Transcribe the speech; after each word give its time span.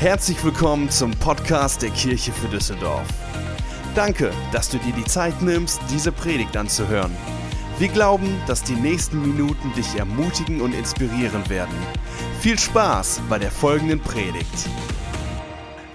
Herzlich 0.00 0.42
willkommen 0.42 0.88
zum 0.88 1.10
Podcast 1.10 1.82
der 1.82 1.90
Kirche 1.90 2.32
für 2.32 2.48
Düsseldorf. 2.48 3.06
Danke, 3.94 4.30
dass 4.50 4.70
du 4.70 4.78
dir 4.78 4.94
die 4.94 5.04
Zeit 5.04 5.42
nimmst, 5.42 5.78
diese 5.90 6.10
Predigt 6.10 6.56
anzuhören. 6.56 7.14
Wir 7.78 7.88
glauben, 7.88 8.40
dass 8.46 8.62
die 8.62 8.76
nächsten 8.76 9.20
Minuten 9.20 9.70
dich 9.74 9.96
ermutigen 9.96 10.62
und 10.62 10.72
inspirieren 10.72 11.46
werden. 11.50 11.74
Viel 12.40 12.58
Spaß 12.58 13.20
bei 13.28 13.38
der 13.38 13.50
folgenden 13.50 14.00
Predigt. 14.00 14.70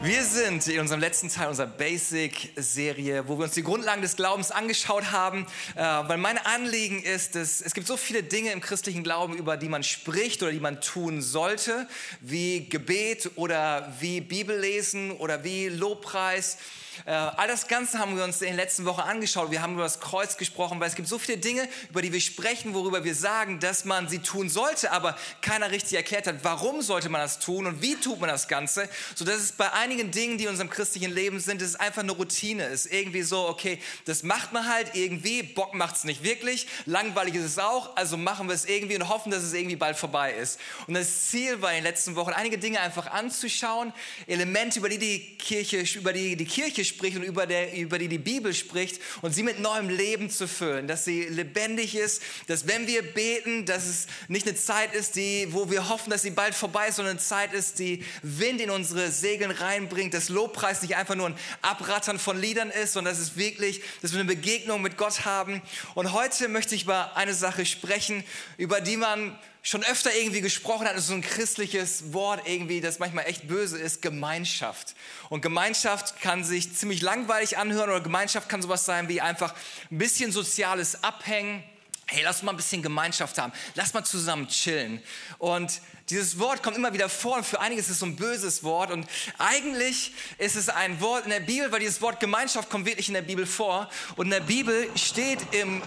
Wir 0.06 0.24
sind 0.24 0.68
in 0.68 0.82
unserem 0.82 1.02
letzten 1.02 1.30
Teil 1.30 1.48
unserer 1.48 1.66
Basic-Serie, 1.66 3.28
wo 3.28 3.40
wir 3.40 3.46
uns 3.46 3.56
die 3.56 3.64
Grundlagen 3.64 4.04
des 4.04 4.16
Glaubens 4.16 4.52
angeschaut 4.52 5.12
haben, 5.12 5.48
äh, 5.74 5.82
weil 5.82 6.20
mein 6.20 6.38
Anliegen 6.38 7.02
ist, 7.02 7.34
dass 7.34 7.60
es 7.60 7.74
gibt 7.74 7.88
so 7.88 7.98
viele 7.98 8.22
Dinge 8.22 8.52
im 8.52 8.62
christlichen 8.62 9.04
Glauben, 9.04 9.36
über 9.36 9.58
die 9.58 9.68
man 9.68 9.82
spricht 9.82 10.44
oder 10.44 10.52
die 10.52 10.60
man 10.60 10.80
tun 10.80 11.24
sollte, 11.24 11.88
wie 12.22 12.70
Gebet 12.70 13.32
oder 13.36 13.92
wie 14.00 14.22
Bibellesen 14.22 15.10
oder 15.10 15.44
wie 15.44 15.70
Lobpreis. 15.70 16.60
Äh, 17.06 17.12
all 17.12 17.48
das 17.48 17.68
Ganze 17.68 18.00
haben 18.00 18.16
wir 18.16 18.24
uns 18.24 18.42
in 18.42 18.48
den 18.48 18.56
letzten 18.56 18.86
Wochen 18.86 19.02
angeschaut. 19.02 19.52
Wir 19.52 19.62
haben 19.62 19.74
über 19.74 19.84
das 19.84 20.00
Kreuz 20.00 20.38
gesprochen, 20.38 20.80
weil 20.80 20.88
es 20.88 20.96
gibt 20.96 21.08
so 21.08 21.20
viele 21.20 21.38
Dinge, 21.38 21.68
über 21.90 22.02
die 22.02 22.14
wir 22.14 22.22
sprechen, 22.22 22.74
worüber 22.74 23.04
wir 23.04 23.16
sagen, 23.16 23.60
dass 23.60 23.86
man 23.86 24.08
sie 24.08 24.20
tun 24.20 24.50
sollte, 24.50 24.92
aber 24.92 25.18
keiner 25.42 25.72
richtig 25.72 25.98
erklärt 25.98 26.28
hat, 26.28 26.44
warum 26.44 26.82
sollte 26.82 27.10
man 27.10 27.22
das 27.22 27.40
tun 27.40 27.66
und 27.66 27.82
wie 27.82 27.96
tut 27.96 28.20
man 28.20 28.30
das 28.30 28.48
Ganze, 28.48 28.88
sodass 29.16 29.38
es 29.38 29.52
bei 29.52 29.72
einigen 29.74 29.95
Dingen, 30.04 30.38
die 30.38 30.44
in 30.46 30.50
unserem 30.50 30.70
christlichen 30.70 31.12
Leben 31.12 31.40
sind, 31.40 31.62
es 31.62 31.76
einfach 31.76 32.04
eine 32.04 32.12
Routine 32.12 32.66
ist. 32.66 32.86
Irgendwie 32.86 33.22
so, 33.22 33.48
okay, 33.48 33.80
das 34.06 34.24
macht 34.24 34.54
man 34.54 34.68
halt 34.68 34.96
irgendwie, 34.96 35.44
Bock 35.44 35.74
macht 35.74 35.96
es 35.96 36.04
nicht 36.04 36.24
wirklich, 36.24 36.68
langweilig 36.86 37.36
ist 37.36 37.46
es 37.46 37.60
auch, 37.60 37.96
also 37.96 38.18
machen 38.18 38.48
wir 38.48 38.56
es 38.56 38.66
irgendwie 38.66 38.96
und 38.96 39.10
hoffen, 39.10 39.32
dass 39.32 39.44
es 39.44 39.54
irgendwie 39.54 39.76
bald 39.76 39.98
vorbei 39.98 40.34
ist. 40.34 40.60
Und 40.88 40.94
das 40.94 41.30
Ziel 41.30 41.62
war 41.62 41.72
in 41.72 41.78
den 41.78 41.84
letzten 41.84 42.16
Wochen, 42.16 42.32
einige 42.32 42.58
Dinge 42.58 42.80
einfach 42.80 43.08
anzuschauen, 43.08 43.94
Elemente, 44.28 44.80
über 44.80 44.90
die 44.90 44.98
die 44.98 45.38
Kirche, 45.38 45.84
über 45.98 46.14
die 46.14 46.36
die 46.36 46.46
Kirche 46.46 46.86
spricht 46.86 47.18
und 47.18 47.24
über, 47.24 47.46
der, 47.48 47.74
über 47.74 47.98
die 47.98 48.08
die 48.08 48.18
Bibel 48.18 48.54
spricht 48.54 49.02
und 49.22 49.34
sie 49.34 49.44
mit 49.44 49.60
neuem 49.60 49.90
Leben 49.90 50.30
zu 50.30 50.48
füllen, 50.48 50.88
dass 50.88 51.06
sie 51.06 51.24
lebendig 51.24 51.96
ist, 51.96 52.22
dass 52.48 52.68
wenn 52.68 52.88
wir 52.88 53.02
beten, 53.02 53.66
dass 53.66 53.86
es 53.86 54.08
nicht 54.28 54.48
eine 54.48 54.56
Zeit 54.56 54.94
ist, 54.94 55.16
die, 55.16 55.48
wo 55.52 55.70
wir 55.70 55.90
hoffen, 55.90 56.10
dass 56.10 56.22
sie 56.22 56.32
bald 56.32 56.56
vorbei 56.56 56.88
ist, 56.88 56.96
sondern 56.96 57.14
eine 57.14 57.20
Zeit 57.20 57.54
ist, 57.54 57.80
die 57.80 58.04
Wind 58.22 58.62
in 58.62 58.70
unsere 58.70 59.12
Segeln 59.12 59.52
reinbringt, 59.76 60.14
dass 60.14 60.30
Lobpreis 60.30 60.82
nicht 60.82 60.96
einfach 60.96 61.16
nur 61.16 61.28
ein 61.28 61.38
Abrattern 61.62 62.20
von 62.20 62.40
Liedern 62.40 62.70
ist, 62.70 62.94
sondern 62.94 63.14
dass 63.14 63.22
es 63.22 63.38
wirklich, 63.38 63.82
dass 64.02 64.14
wir 64.14 64.20
eine 64.20 64.28
Begegnung 64.28 64.82
mit 64.82 64.98
Gott 64.98 65.26
haben. 65.26 65.62
Und 65.94 66.14
heute 66.14 66.48
möchte 66.48 66.76
ich 66.76 66.84
über 66.84 67.16
eine 67.16 67.34
Sache 67.34 67.66
sprechen, 67.66 68.24
über 68.58 68.82
die 68.82 68.98
man 68.98 69.38
schon 69.62 69.84
öfter 69.84 70.16
irgendwie 70.16 70.42
gesprochen 70.42 70.88
hat, 70.88 70.96
ist 70.96 71.08
so 71.08 71.14
ein 71.14 71.22
christliches 71.22 72.14
Wort 72.14 72.48
irgendwie, 72.48 72.82
das 72.82 73.00
manchmal 73.00 73.26
echt 73.26 73.48
böse 73.48 73.80
ist, 73.80 74.02
Gemeinschaft. 74.02 74.96
Und 75.30 75.42
Gemeinschaft 75.42 76.22
kann 76.22 76.44
sich 76.44 76.76
ziemlich 76.76 77.02
langweilig 77.02 77.58
anhören 77.58 77.90
oder 77.90 78.02
Gemeinschaft 78.02 78.48
kann 78.48 78.62
sowas 78.62 78.86
sein 78.86 79.10
wie 79.10 79.22
einfach 79.22 79.56
ein 79.92 79.98
bisschen 79.98 80.32
soziales 80.32 81.04
Abhängen. 81.04 81.64
Hey, 82.08 82.22
lass 82.24 82.44
mal 82.44 82.52
ein 82.52 82.58
bisschen 82.58 82.84
Gemeinschaft 82.84 83.38
haben. 83.40 83.52
Lass 83.74 83.94
mal 83.94 84.04
zusammen 84.04 84.48
chillen. 84.48 85.02
Und 85.40 85.82
dieses 86.10 86.38
Wort 86.38 86.62
kommt 86.62 86.78
immer 86.78 86.94
wieder 86.94 87.10
vor 87.10 87.38
und 87.38 87.46
für 87.46 87.60
einige 87.60 87.82
ist 87.82 87.90
es 87.90 88.00
so 88.00 88.06
ein 88.06 88.16
böses 88.16 88.64
Wort 88.64 88.92
und 88.92 89.08
eigentlich 89.40 90.14
ist 90.38 90.56
es 90.56 90.70
ein 90.70 91.02
Wort 91.02 91.24
in 91.24 91.32
der 91.32 91.40
Bibel, 91.40 91.72
weil 91.72 91.80
dieses 91.80 92.00
Wort 92.02 92.20
Gemeinschaft 92.20 92.70
kommt 92.70 92.86
wirklich 92.86 93.08
in 93.08 93.16
der 93.16 93.24
Bibel 93.24 93.48
vor 93.48 93.90
und 94.16 94.28
in 94.28 94.32
der 94.32 94.42
Bibel 94.42 94.88
steht 94.96 95.40
im 95.52 95.82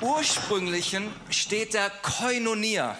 ursprünglichen 0.00 1.12
steht 1.30 1.74
da 1.74 1.90
Koinonia. 1.90 2.98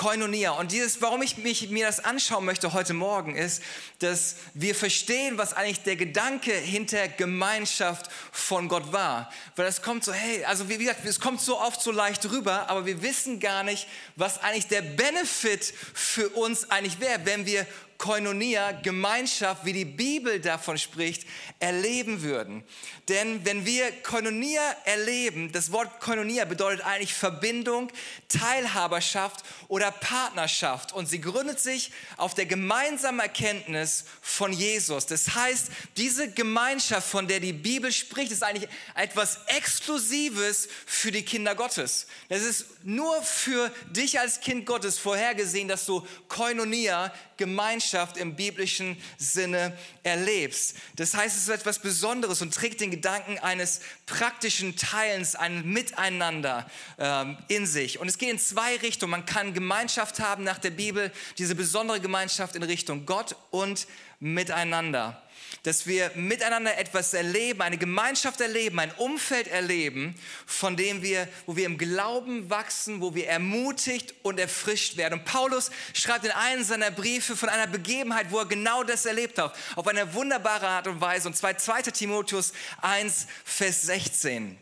Koinonia. 0.00 0.52
Und 0.52 0.72
dieses, 0.72 1.02
warum 1.02 1.20
ich 1.20 1.36
mich, 1.36 1.68
mir 1.68 1.84
das 1.84 2.02
anschauen 2.02 2.46
möchte 2.46 2.72
heute 2.72 2.94
Morgen, 2.94 3.36
ist, 3.36 3.62
dass 3.98 4.36
wir 4.54 4.74
verstehen, 4.74 5.36
was 5.36 5.52
eigentlich 5.52 5.82
der 5.82 5.96
Gedanke 5.96 6.54
hinter 6.54 7.06
Gemeinschaft 7.06 8.10
von 8.32 8.68
Gott 8.68 8.94
war. 8.94 9.30
Weil 9.56 9.66
es 9.66 9.82
kommt 9.82 10.02
so, 10.02 10.14
hey, 10.14 10.42
also 10.46 10.70
wie 10.70 10.78
gesagt, 10.78 11.04
es 11.04 11.20
kommt 11.20 11.42
so 11.42 11.60
oft 11.60 11.82
so 11.82 11.90
leicht 11.90 12.24
rüber, 12.30 12.70
aber 12.70 12.86
wir 12.86 13.02
wissen 13.02 13.40
gar 13.40 13.62
nicht, 13.62 13.86
was 14.16 14.42
eigentlich 14.42 14.68
der 14.68 14.80
Benefit 14.80 15.74
für 15.92 16.30
uns 16.30 16.70
eigentlich 16.70 16.98
wäre, 17.00 17.26
wenn 17.26 17.44
wir 17.44 17.66
Koinonia, 18.00 18.72
Gemeinschaft, 18.72 19.66
wie 19.66 19.74
die 19.74 19.84
Bibel 19.84 20.40
davon 20.40 20.78
spricht, 20.78 21.26
erleben 21.58 22.22
würden. 22.22 22.64
Denn 23.10 23.44
wenn 23.44 23.66
wir 23.66 23.92
Koinonia 24.02 24.62
erleben, 24.86 25.52
das 25.52 25.70
Wort 25.70 26.00
Koinonia 26.00 26.46
bedeutet 26.46 26.82
eigentlich 26.86 27.12
Verbindung, 27.12 27.92
Teilhaberschaft 28.28 29.44
oder 29.68 29.90
Partnerschaft. 29.90 30.94
Und 30.94 31.10
sie 31.10 31.20
gründet 31.20 31.60
sich 31.60 31.92
auf 32.16 32.32
der 32.32 32.46
gemeinsamen 32.46 33.20
Erkenntnis 33.20 34.06
von 34.22 34.54
Jesus. 34.54 35.04
Das 35.04 35.34
heißt, 35.34 35.66
diese 35.98 36.30
Gemeinschaft, 36.30 37.06
von 37.06 37.28
der 37.28 37.40
die 37.40 37.52
Bibel 37.52 37.92
spricht, 37.92 38.32
ist 38.32 38.42
eigentlich 38.42 38.70
etwas 38.94 39.40
Exklusives 39.46 40.68
für 40.86 41.12
die 41.12 41.22
Kinder 41.22 41.54
Gottes. 41.54 42.06
Das 42.30 42.40
ist 42.40 42.64
nur 42.82 43.22
für 43.22 43.70
dich 43.90 44.18
als 44.18 44.40
Kind 44.40 44.64
Gottes 44.64 44.96
vorhergesehen, 44.96 45.68
dass 45.68 45.84
du 45.84 46.06
Koinonia, 46.28 47.12
Gemeinschaft 47.36 47.89
im 48.16 48.36
biblischen 48.36 48.96
Sinne 49.18 49.76
erlebst. 50.02 50.76
Das 50.96 51.14
heißt, 51.14 51.36
es 51.36 51.42
ist 51.44 51.48
etwas 51.48 51.78
Besonderes 51.78 52.42
und 52.42 52.54
trägt 52.54 52.80
den 52.80 52.90
Gedanken 52.90 53.38
eines 53.38 53.80
praktischen 54.06 54.76
Teilens, 54.76 55.34
ein 55.34 55.66
Miteinander 55.66 56.70
ähm, 56.98 57.36
in 57.48 57.66
sich. 57.66 57.98
Und 57.98 58.08
es 58.08 58.18
geht 58.18 58.30
in 58.30 58.38
zwei 58.38 58.76
Richtungen. 58.76 59.10
Man 59.10 59.26
kann 59.26 59.54
Gemeinschaft 59.54 60.20
haben 60.20 60.44
nach 60.44 60.58
der 60.58 60.70
Bibel, 60.70 61.12
diese 61.38 61.54
besondere 61.54 62.00
Gemeinschaft 62.00 62.56
in 62.56 62.62
Richtung 62.62 63.06
Gott 63.06 63.36
und 63.50 63.86
miteinander 64.20 65.22
dass 65.62 65.86
wir 65.86 66.10
miteinander 66.14 66.78
etwas 66.78 67.14
erleben, 67.14 67.60
eine 67.62 67.78
Gemeinschaft 67.78 68.40
erleben, 68.40 68.78
ein 68.78 68.92
Umfeld 68.92 69.48
erleben, 69.48 70.14
von 70.46 70.76
dem 70.76 71.02
wir, 71.02 71.28
wo 71.46 71.56
wir 71.56 71.66
im 71.66 71.78
Glauben 71.78 72.48
wachsen, 72.48 73.00
wo 73.00 73.14
wir 73.14 73.28
ermutigt 73.28 74.14
und 74.22 74.38
erfrischt 74.38 74.96
werden. 74.96 75.20
Und 75.20 75.24
Paulus 75.24 75.70
schreibt 75.92 76.24
in 76.24 76.30
einem 76.30 76.64
seiner 76.64 76.90
Briefe 76.90 77.36
von 77.36 77.48
einer 77.48 77.66
Begebenheit, 77.66 78.26
wo 78.30 78.38
er 78.38 78.46
genau 78.46 78.82
das 78.82 79.06
erlebt 79.06 79.38
hat, 79.38 79.54
auf 79.76 79.86
eine 79.86 80.14
wunderbare 80.14 80.66
Art 80.66 80.86
und 80.86 81.00
Weise. 81.00 81.28
Und 81.28 81.36
zwar 81.36 81.56
2. 81.56 81.82
Timotheus 81.82 82.52
1, 82.80 83.26
Vers 83.44 83.82
16. 83.82 84.58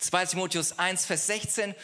2. 0.00 0.26
Timotheus 0.26 0.78
1, 0.78 1.06
Vers 1.06 1.26
16. 1.26 1.74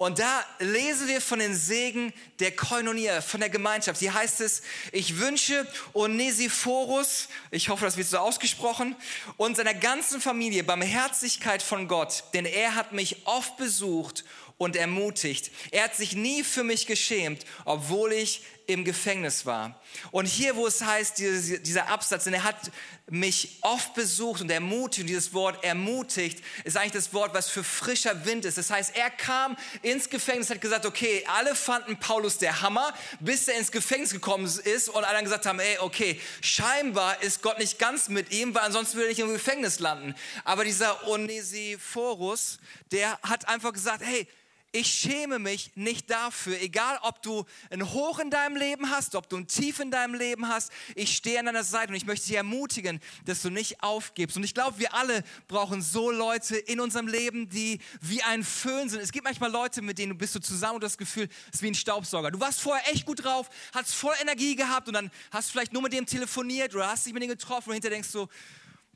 Und 0.00 0.18
da 0.18 0.42
lesen 0.60 1.08
wir 1.08 1.20
von 1.20 1.40
den 1.40 1.54
Segen 1.54 2.14
der 2.38 2.56
Koinonia, 2.56 3.20
von 3.20 3.38
der 3.38 3.50
Gemeinschaft. 3.50 4.00
Hier 4.00 4.14
heißt 4.14 4.40
es, 4.40 4.62
ich 4.92 5.18
wünsche 5.18 5.66
Onesiphorus, 5.92 7.28
ich 7.50 7.68
hoffe, 7.68 7.84
das 7.84 7.98
wird 7.98 8.08
so 8.08 8.16
ausgesprochen, 8.16 8.96
und 9.36 9.58
seiner 9.58 9.74
ganzen 9.74 10.22
Familie 10.22 10.64
Barmherzigkeit 10.64 11.62
von 11.62 11.86
Gott, 11.86 12.24
denn 12.32 12.46
er 12.46 12.76
hat 12.76 12.92
mich 12.92 13.26
oft 13.26 13.58
besucht 13.58 14.24
und 14.56 14.74
ermutigt. 14.74 15.50
Er 15.70 15.84
hat 15.84 15.94
sich 15.94 16.14
nie 16.14 16.44
für 16.44 16.64
mich 16.64 16.86
geschämt, 16.86 17.44
obwohl 17.66 18.14
ich 18.14 18.40
im 18.72 18.84
Gefängnis 18.84 19.46
war. 19.46 19.80
Und 20.10 20.26
hier, 20.26 20.56
wo 20.56 20.66
es 20.66 20.82
heißt, 20.82 21.18
dieser 21.18 21.88
Absatz, 21.88 22.24
denn 22.24 22.34
er 22.34 22.44
hat 22.44 22.70
mich 23.08 23.58
oft 23.62 23.94
besucht 23.94 24.40
und 24.40 24.50
ermutigt, 24.50 25.02
und 25.02 25.06
dieses 25.08 25.34
Wort 25.34 25.64
ermutigt 25.64 26.44
ist 26.64 26.76
eigentlich 26.76 26.92
das 26.92 27.12
Wort, 27.12 27.34
was 27.34 27.50
für 27.50 27.64
frischer 27.64 28.24
Wind 28.24 28.44
ist. 28.44 28.56
Das 28.56 28.70
heißt, 28.70 28.96
er 28.96 29.10
kam 29.10 29.56
ins 29.82 30.08
Gefängnis, 30.08 30.50
hat 30.50 30.60
gesagt, 30.60 30.86
okay, 30.86 31.24
alle 31.26 31.54
fanden 31.54 31.98
Paulus 31.98 32.38
der 32.38 32.60
Hammer, 32.62 32.94
bis 33.18 33.48
er 33.48 33.58
ins 33.58 33.72
Gefängnis 33.72 34.12
gekommen 34.12 34.44
ist 34.44 34.88
und 34.88 35.04
alle 35.04 35.22
gesagt 35.22 35.46
haben, 35.46 35.58
ey, 35.58 35.78
okay, 35.78 36.20
scheinbar 36.40 37.22
ist 37.22 37.42
Gott 37.42 37.58
nicht 37.58 37.78
ganz 37.78 38.08
mit 38.08 38.32
ihm, 38.32 38.54
weil 38.54 38.62
ansonsten 38.62 38.96
würde 38.96 39.08
er 39.08 39.10
nicht 39.10 39.18
im 39.18 39.32
Gefängnis 39.32 39.80
landen. 39.80 40.14
Aber 40.44 40.64
dieser 40.64 41.08
Onesiphorus, 41.08 42.58
der 42.92 43.18
hat 43.22 43.48
einfach 43.48 43.72
gesagt, 43.72 44.02
hey, 44.04 44.28
ich 44.72 44.86
schäme 44.86 45.38
mich 45.38 45.72
nicht 45.74 46.10
dafür, 46.10 46.60
egal 46.60 46.98
ob 47.02 47.22
du 47.22 47.44
ein 47.70 47.92
Hoch 47.92 48.20
in 48.20 48.30
deinem 48.30 48.56
Leben 48.56 48.90
hast, 48.90 49.14
ob 49.14 49.28
du 49.28 49.36
ein 49.36 49.48
Tief 49.48 49.80
in 49.80 49.90
deinem 49.90 50.14
Leben 50.14 50.48
hast, 50.48 50.70
ich 50.94 51.16
stehe 51.16 51.40
an 51.40 51.46
deiner 51.46 51.64
Seite 51.64 51.88
und 51.88 51.96
ich 51.96 52.06
möchte 52.06 52.26
dich 52.28 52.36
ermutigen, 52.36 53.00
dass 53.24 53.42
du 53.42 53.50
nicht 53.50 53.82
aufgibst. 53.82 54.36
Und 54.36 54.44
ich 54.44 54.54
glaube, 54.54 54.78
wir 54.78 54.94
alle 54.94 55.24
brauchen 55.48 55.82
so 55.82 56.10
Leute 56.10 56.56
in 56.56 56.78
unserem 56.78 57.08
Leben, 57.08 57.48
die 57.48 57.80
wie 58.00 58.22
ein 58.22 58.44
Föhn 58.44 58.88
sind. 58.88 59.00
Es 59.00 59.10
gibt 59.10 59.24
manchmal 59.24 59.50
Leute, 59.50 59.82
mit 59.82 59.98
denen 59.98 60.12
du 60.12 60.18
bist 60.18 60.34
du 60.34 60.40
zusammen 60.40 60.76
und 60.76 60.84
das 60.84 60.96
Gefühl, 60.96 61.28
es 61.48 61.56
ist 61.56 61.62
wie 61.62 61.68
ein 61.68 61.74
Staubsauger. 61.74 62.30
Du 62.30 62.38
warst 62.38 62.60
vorher 62.60 62.88
echt 62.92 63.06
gut 63.06 63.24
drauf, 63.24 63.50
hast 63.74 63.94
voll 63.94 64.14
Energie 64.20 64.54
gehabt 64.54 64.86
und 64.86 64.94
dann 64.94 65.10
hast 65.32 65.48
du 65.48 65.52
vielleicht 65.52 65.72
nur 65.72 65.82
mit 65.82 65.92
dem 65.92 66.06
telefoniert 66.06 66.74
oder 66.74 66.88
hast 66.88 67.06
dich 67.06 67.12
mit 67.12 67.22
dem 67.22 67.28
getroffen 67.28 67.70
und 67.70 67.74
hinterher 67.74 67.96
denkst 67.96 68.12
du, 68.12 68.20
so, 68.20 68.28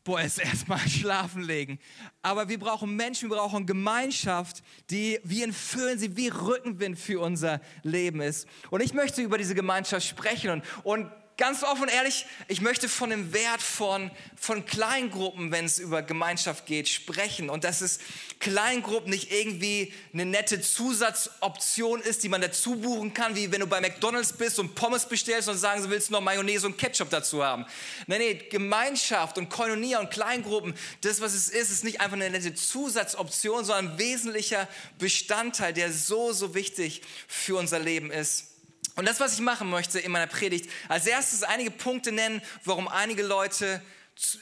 boah, 0.05 0.21
jetzt 0.21 0.39
erstmal 0.45 0.79
schlafen 0.79 1.43
legen. 1.43 1.79
Aber 2.23 2.49
wir 2.49 2.59
brauchen 2.59 2.95
Menschen, 2.95 3.31
wir 3.31 3.37
brauchen 3.37 3.67
Gemeinschaft, 3.67 4.63
die 4.91 5.19
wie 5.25 5.43
ein 5.43 5.53
Föhn, 5.53 5.99
sie 5.99 6.17
wie 6.17 6.29
Rückenwind 6.29 6.99
für 6.99 7.21
unser 7.21 7.61
Leben 7.83 8.21
ist. 8.21 8.47
Und 8.71 8.83
ich 8.83 8.95
möchte 8.95 9.23
über 9.23 9.39
diese 9.39 9.55
Gemeinschaft 9.55 10.07
sprechen 10.07 10.51
und, 10.51 10.63
und 10.85 11.11
ganz 11.37 11.63
offen 11.65 11.83
und 11.83 11.89
ehrlich, 11.89 12.27
ich 12.47 12.61
möchte 12.61 12.89
von 12.89 13.11
dem 13.11 13.33
Wert 13.33 13.61
von, 13.61 14.11
von 14.37 14.65
Kleingruppen, 14.65 15.51
wenn 15.51 15.65
es 15.65 15.79
über 15.79 16.03
Gemeinschaft 16.03 16.67
geht, 16.67 16.89
sprechen. 16.89 17.51
Und 17.51 17.65
dass 17.65 17.81
es 17.81 17.99
Kleingruppen 18.39 19.11
nicht 19.11 19.33
irgendwie 19.33 19.93
eine 20.13 20.27
nette 20.27 20.61
Zusatzoption 20.61 22.01
ist, 22.01 22.23
die 22.23 22.29
man 22.29 22.41
dazu 22.41 22.77
buchen 22.77 23.15
kann, 23.15 23.35
wie 23.35 23.51
wenn 23.51 23.61
du 23.61 23.67
bei 23.67 23.81
McDonalds 23.81 24.35
bist 24.35 24.59
und 24.59 24.75
Pommes 24.75 25.09
bestellst 25.09 25.49
und 25.49 25.59
sagen, 25.59 25.83
du 25.83 25.91
willst 25.91 26.11
noch 26.11 26.21
Mayonnaise 26.21 26.67
und 26.67 26.79
Ketchup 26.79 27.11
dazu 27.11 27.45
haben. 27.45 27.67
Nein, 28.07 28.21
nee, 28.21 28.35
Gemeinschaft 28.35 29.37
und 29.37 29.49
Koinonia 29.49 29.99
und 29.99 30.11
Kleingruppen, 30.11 30.75
das, 31.01 31.21
was 31.21 31.35
es 31.35 31.49
ist, 31.49 31.71
ist 31.71 31.85
nicht 31.85 32.01
einfach 32.01 32.17
eine 32.17 32.31
nette 32.31 32.55
Zusatzoption, 32.55 33.65
sondern 33.65 33.93
ein 33.93 33.99
wesentlicher 33.99 34.69
Bestandteil, 34.99 35.73
der 35.73 35.93
so, 35.93 36.33
so 36.33 36.55
wichtig 36.55 37.03
für 37.27 37.57
unser 37.57 37.81
Leben 37.81 38.13
ist. 38.13 38.54
Und 38.97 39.07
das, 39.07 39.21
was 39.21 39.35
ich 39.35 39.41
machen 39.41 39.71
möchte 39.71 39.99
in 39.99 40.13
meiner 40.13 40.27
Predigt, 40.27 40.71
als 40.89 41.07
erstes 41.07 41.43
einige 41.43 41.71
Punkte 41.71 42.13
nennen, 42.13 42.41
warum 42.65 42.89
einige 42.89 43.23
Leute 43.23 43.83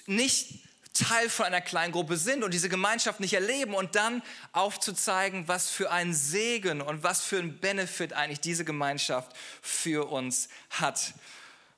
nicht 0.06 0.62
Teil 0.92 1.30
von 1.30 1.46
einer 1.46 1.62
kleinen 1.62 1.92
Gruppe 1.92 2.18
sind 2.18 2.44
und 2.44 2.52
diese 2.52 2.68
Gemeinschaft 2.68 3.20
nicht 3.20 3.32
erleben 3.32 3.74
und 3.74 3.94
dann 3.94 4.22
aufzuzeigen, 4.52 5.48
was 5.48 5.70
für 5.70 5.90
einen 5.90 6.12
Segen 6.12 6.82
und 6.82 7.02
was 7.02 7.22
für 7.22 7.38
einen 7.38 7.58
Benefit 7.58 8.12
eigentlich 8.12 8.40
diese 8.40 8.64
Gemeinschaft 8.64 9.34
für 9.62 10.10
uns 10.10 10.48
hat. 10.68 11.14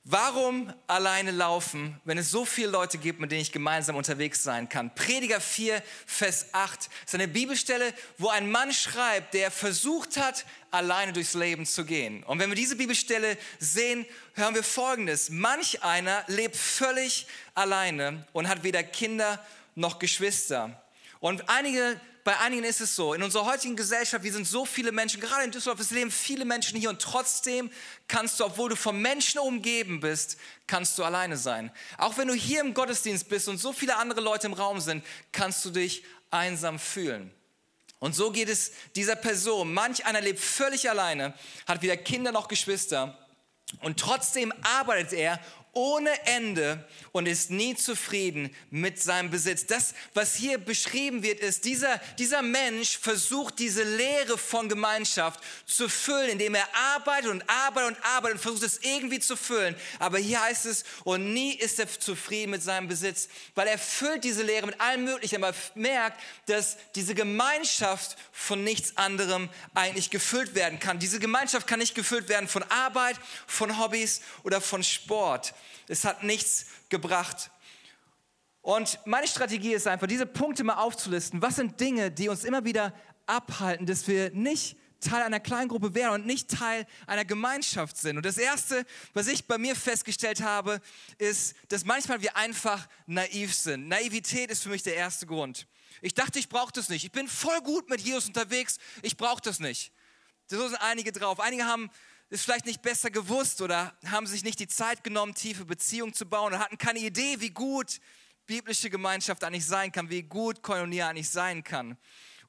Warum 0.06 0.70
alleine 0.86 1.30
laufen, 1.30 1.98
wenn 2.04 2.18
es 2.18 2.30
so 2.30 2.44
viele 2.44 2.68
Leute 2.68 2.98
gibt, 2.98 3.20
mit 3.20 3.32
denen 3.32 3.40
ich 3.40 3.52
gemeinsam 3.52 3.96
unterwegs 3.96 4.42
sein 4.42 4.68
kann? 4.68 4.94
Prediger 4.94 5.40
4, 5.40 5.82
Vers 6.04 6.48
8 6.52 6.90
ist 7.06 7.14
eine 7.14 7.26
Bibelstelle, 7.26 7.90
wo 8.18 8.28
ein 8.28 8.50
Mann 8.50 8.70
schreibt, 8.74 9.32
der 9.32 9.50
versucht 9.50 10.18
hat, 10.18 10.44
alleine 10.70 11.14
durchs 11.14 11.32
Leben 11.32 11.64
zu 11.64 11.86
gehen. 11.86 12.22
Und 12.22 12.38
wenn 12.38 12.50
wir 12.50 12.54
diese 12.54 12.76
Bibelstelle 12.76 13.38
sehen, 13.58 14.04
hören 14.34 14.54
wir 14.54 14.62
Folgendes. 14.62 15.30
Manch 15.30 15.82
einer 15.82 16.22
lebt 16.26 16.56
völlig 16.56 17.26
alleine 17.54 18.26
und 18.34 18.46
hat 18.46 18.62
weder 18.62 18.82
Kinder 18.82 19.42
noch 19.74 19.98
Geschwister. 19.98 20.82
Und 21.18 21.48
einige 21.48 21.98
bei 22.24 22.38
einigen 22.38 22.64
ist 22.64 22.80
es 22.80 22.96
so, 22.96 23.12
in 23.12 23.22
unserer 23.22 23.44
heutigen 23.44 23.76
Gesellschaft, 23.76 24.24
wir 24.24 24.32
sind 24.32 24.46
so 24.46 24.64
viele 24.64 24.92
Menschen, 24.92 25.20
gerade 25.20 25.44
in 25.44 25.50
Düsseldorf, 25.50 25.78
es 25.78 25.90
leben 25.90 26.10
viele 26.10 26.46
Menschen 26.46 26.78
hier 26.78 26.88
und 26.88 27.00
trotzdem 27.00 27.70
kannst 28.08 28.40
du, 28.40 28.46
obwohl 28.46 28.70
du 28.70 28.76
von 28.76 29.00
Menschen 29.00 29.38
umgeben 29.40 30.00
bist, 30.00 30.38
kannst 30.66 30.98
du 30.98 31.04
alleine 31.04 31.36
sein. 31.36 31.70
Auch 31.98 32.16
wenn 32.16 32.28
du 32.28 32.34
hier 32.34 32.62
im 32.62 32.72
Gottesdienst 32.72 33.28
bist 33.28 33.46
und 33.48 33.58
so 33.58 33.74
viele 33.74 33.96
andere 33.96 34.22
Leute 34.22 34.46
im 34.46 34.54
Raum 34.54 34.80
sind, 34.80 35.04
kannst 35.32 35.64
du 35.66 35.70
dich 35.70 36.02
einsam 36.30 36.78
fühlen. 36.78 37.30
Und 37.98 38.14
so 38.14 38.30
geht 38.30 38.48
es 38.48 38.72
dieser 38.96 39.16
Person. 39.16 39.72
Manch 39.72 40.06
einer 40.06 40.22
lebt 40.22 40.40
völlig 40.40 40.88
alleine, 40.88 41.34
hat 41.66 41.82
weder 41.82 41.98
Kinder 41.98 42.32
noch 42.32 42.48
Geschwister 42.48 43.18
und 43.80 44.00
trotzdem 44.00 44.52
arbeitet 44.62 45.12
er 45.12 45.40
ohne 45.74 46.10
Ende 46.26 46.86
und 47.12 47.26
ist 47.26 47.50
nie 47.50 47.76
zufrieden 47.76 48.54
mit 48.70 49.00
seinem 49.00 49.30
Besitz. 49.30 49.66
Das, 49.66 49.94
was 50.14 50.34
hier 50.34 50.58
beschrieben 50.58 51.22
wird, 51.22 51.40
ist, 51.40 51.64
dieser, 51.64 51.98
dieser 52.18 52.42
Mensch 52.42 52.98
versucht 52.98 53.58
diese 53.58 53.82
Leere 53.82 54.38
von 54.38 54.68
Gemeinschaft 54.68 55.40
zu 55.66 55.88
füllen, 55.88 56.30
indem 56.30 56.54
er 56.54 56.68
arbeitet 56.94 57.30
und 57.30 57.48
arbeitet 57.48 57.96
und 57.96 58.04
arbeitet 58.04 58.36
und 58.36 58.42
versucht 58.42 58.62
es 58.62 58.78
irgendwie 58.82 59.20
zu 59.20 59.36
füllen. 59.36 59.76
Aber 59.98 60.18
hier 60.18 60.42
heißt 60.42 60.66
es, 60.66 60.84
und 61.04 61.32
nie 61.32 61.54
ist 61.54 61.78
er 61.78 61.88
zufrieden 61.88 62.50
mit 62.50 62.62
seinem 62.62 62.88
Besitz, 62.88 63.28
weil 63.54 63.68
er 63.68 63.78
füllt 63.78 64.24
diese 64.24 64.42
Leere 64.42 64.66
mit 64.66 64.80
allem 64.80 65.04
Möglichen, 65.04 65.42
aber 65.42 65.54
merkt, 65.74 66.20
dass 66.46 66.76
diese 66.94 67.14
Gemeinschaft 67.14 68.16
von 68.32 68.64
nichts 68.64 68.96
anderem 68.96 69.48
eigentlich 69.74 70.10
gefüllt 70.10 70.54
werden 70.54 70.78
kann. 70.80 70.98
Diese 70.98 71.20
Gemeinschaft 71.20 71.66
kann 71.66 71.78
nicht 71.78 71.94
gefüllt 71.94 72.28
werden 72.28 72.48
von 72.48 72.62
Arbeit, 72.64 73.16
von 73.46 73.78
Hobbys 73.78 74.20
oder 74.42 74.60
von 74.60 74.82
Sport. 74.82 75.54
Es 75.88 76.04
hat 76.04 76.22
nichts 76.22 76.66
gebracht. 76.88 77.50
Und 78.62 78.98
meine 79.04 79.28
Strategie 79.28 79.74
ist 79.74 79.86
einfach, 79.86 80.06
diese 80.06 80.26
Punkte 80.26 80.64
mal 80.64 80.76
aufzulisten. 80.76 81.42
Was 81.42 81.56
sind 81.56 81.78
Dinge, 81.80 82.10
die 82.10 82.28
uns 82.28 82.44
immer 82.44 82.64
wieder 82.64 82.94
abhalten, 83.26 83.86
dass 83.86 84.06
wir 84.08 84.30
nicht 84.30 84.76
Teil 85.04 85.22
einer 85.22 85.40
kleinen 85.40 85.68
Gruppe 85.68 85.94
wären 85.94 86.14
und 86.14 86.26
nicht 86.26 86.50
Teil 86.50 86.86
einer 87.06 87.24
Gemeinschaft 87.24 87.96
sind. 87.96 88.16
Und 88.16 88.24
das 88.24 88.38
Erste, 88.38 88.84
was 89.12 89.26
ich 89.26 89.46
bei 89.46 89.58
mir 89.58 89.76
festgestellt 89.76 90.40
habe, 90.40 90.80
ist, 91.18 91.54
dass 91.68 91.84
manchmal 91.84 92.22
wir 92.22 92.36
einfach 92.36 92.88
naiv 93.06 93.54
sind. 93.54 93.88
Naivität 93.88 94.50
ist 94.50 94.62
für 94.62 94.70
mich 94.70 94.82
der 94.82 94.96
erste 94.96 95.26
Grund. 95.26 95.66
Ich 96.00 96.14
dachte, 96.14 96.38
ich 96.38 96.48
brauche 96.48 96.72
das 96.72 96.88
nicht. 96.88 97.04
Ich 97.04 97.12
bin 97.12 97.28
voll 97.28 97.60
gut 97.60 97.88
mit 97.88 98.00
Jesus 98.00 98.26
unterwegs. 98.26 98.78
Ich 99.02 99.16
brauche 99.16 99.42
das 99.42 99.60
nicht. 99.60 99.92
So 100.46 100.66
sind 100.66 100.76
einige 100.76 101.12
drauf. 101.12 101.40
Einige 101.40 101.64
haben 101.64 101.90
es 102.30 102.42
vielleicht 102.42 102.66
nicht 102.66 102.82
besser 102.82 103.10
gewusst 103.10 103.60
oder 103.60 103.96
haben 104.06 104.26
sich 104.26 104.44
nicht 104.44 104.58
die 104.58 104.68
Zeit 104.68 105.04
genommen, 105.04 105.34
tiefe 105.34 105.64
Beziehungen 105.64 106.14
zu 106.14 106.26
bauen 106.26 106.52
und 106.52 106.58
hatten 106.58 106.78
keine 106.78 106.98
Idee, 106.98 107.36
wie 107.40 107.50
gut 107.50 108.00
biblische 108.46 108.90
Gemeinschaft 108.90 109.44
eigentlich 109.44 109.66
sein 109.66 109.92
kann, 109.92 110.10
wie 110.10 110.22
gut 110.22 110.62
Koinonia 110.62 111.08
eigentlich 111.08 111.30
sein 111.30 111.64
kann. 111.64 111.96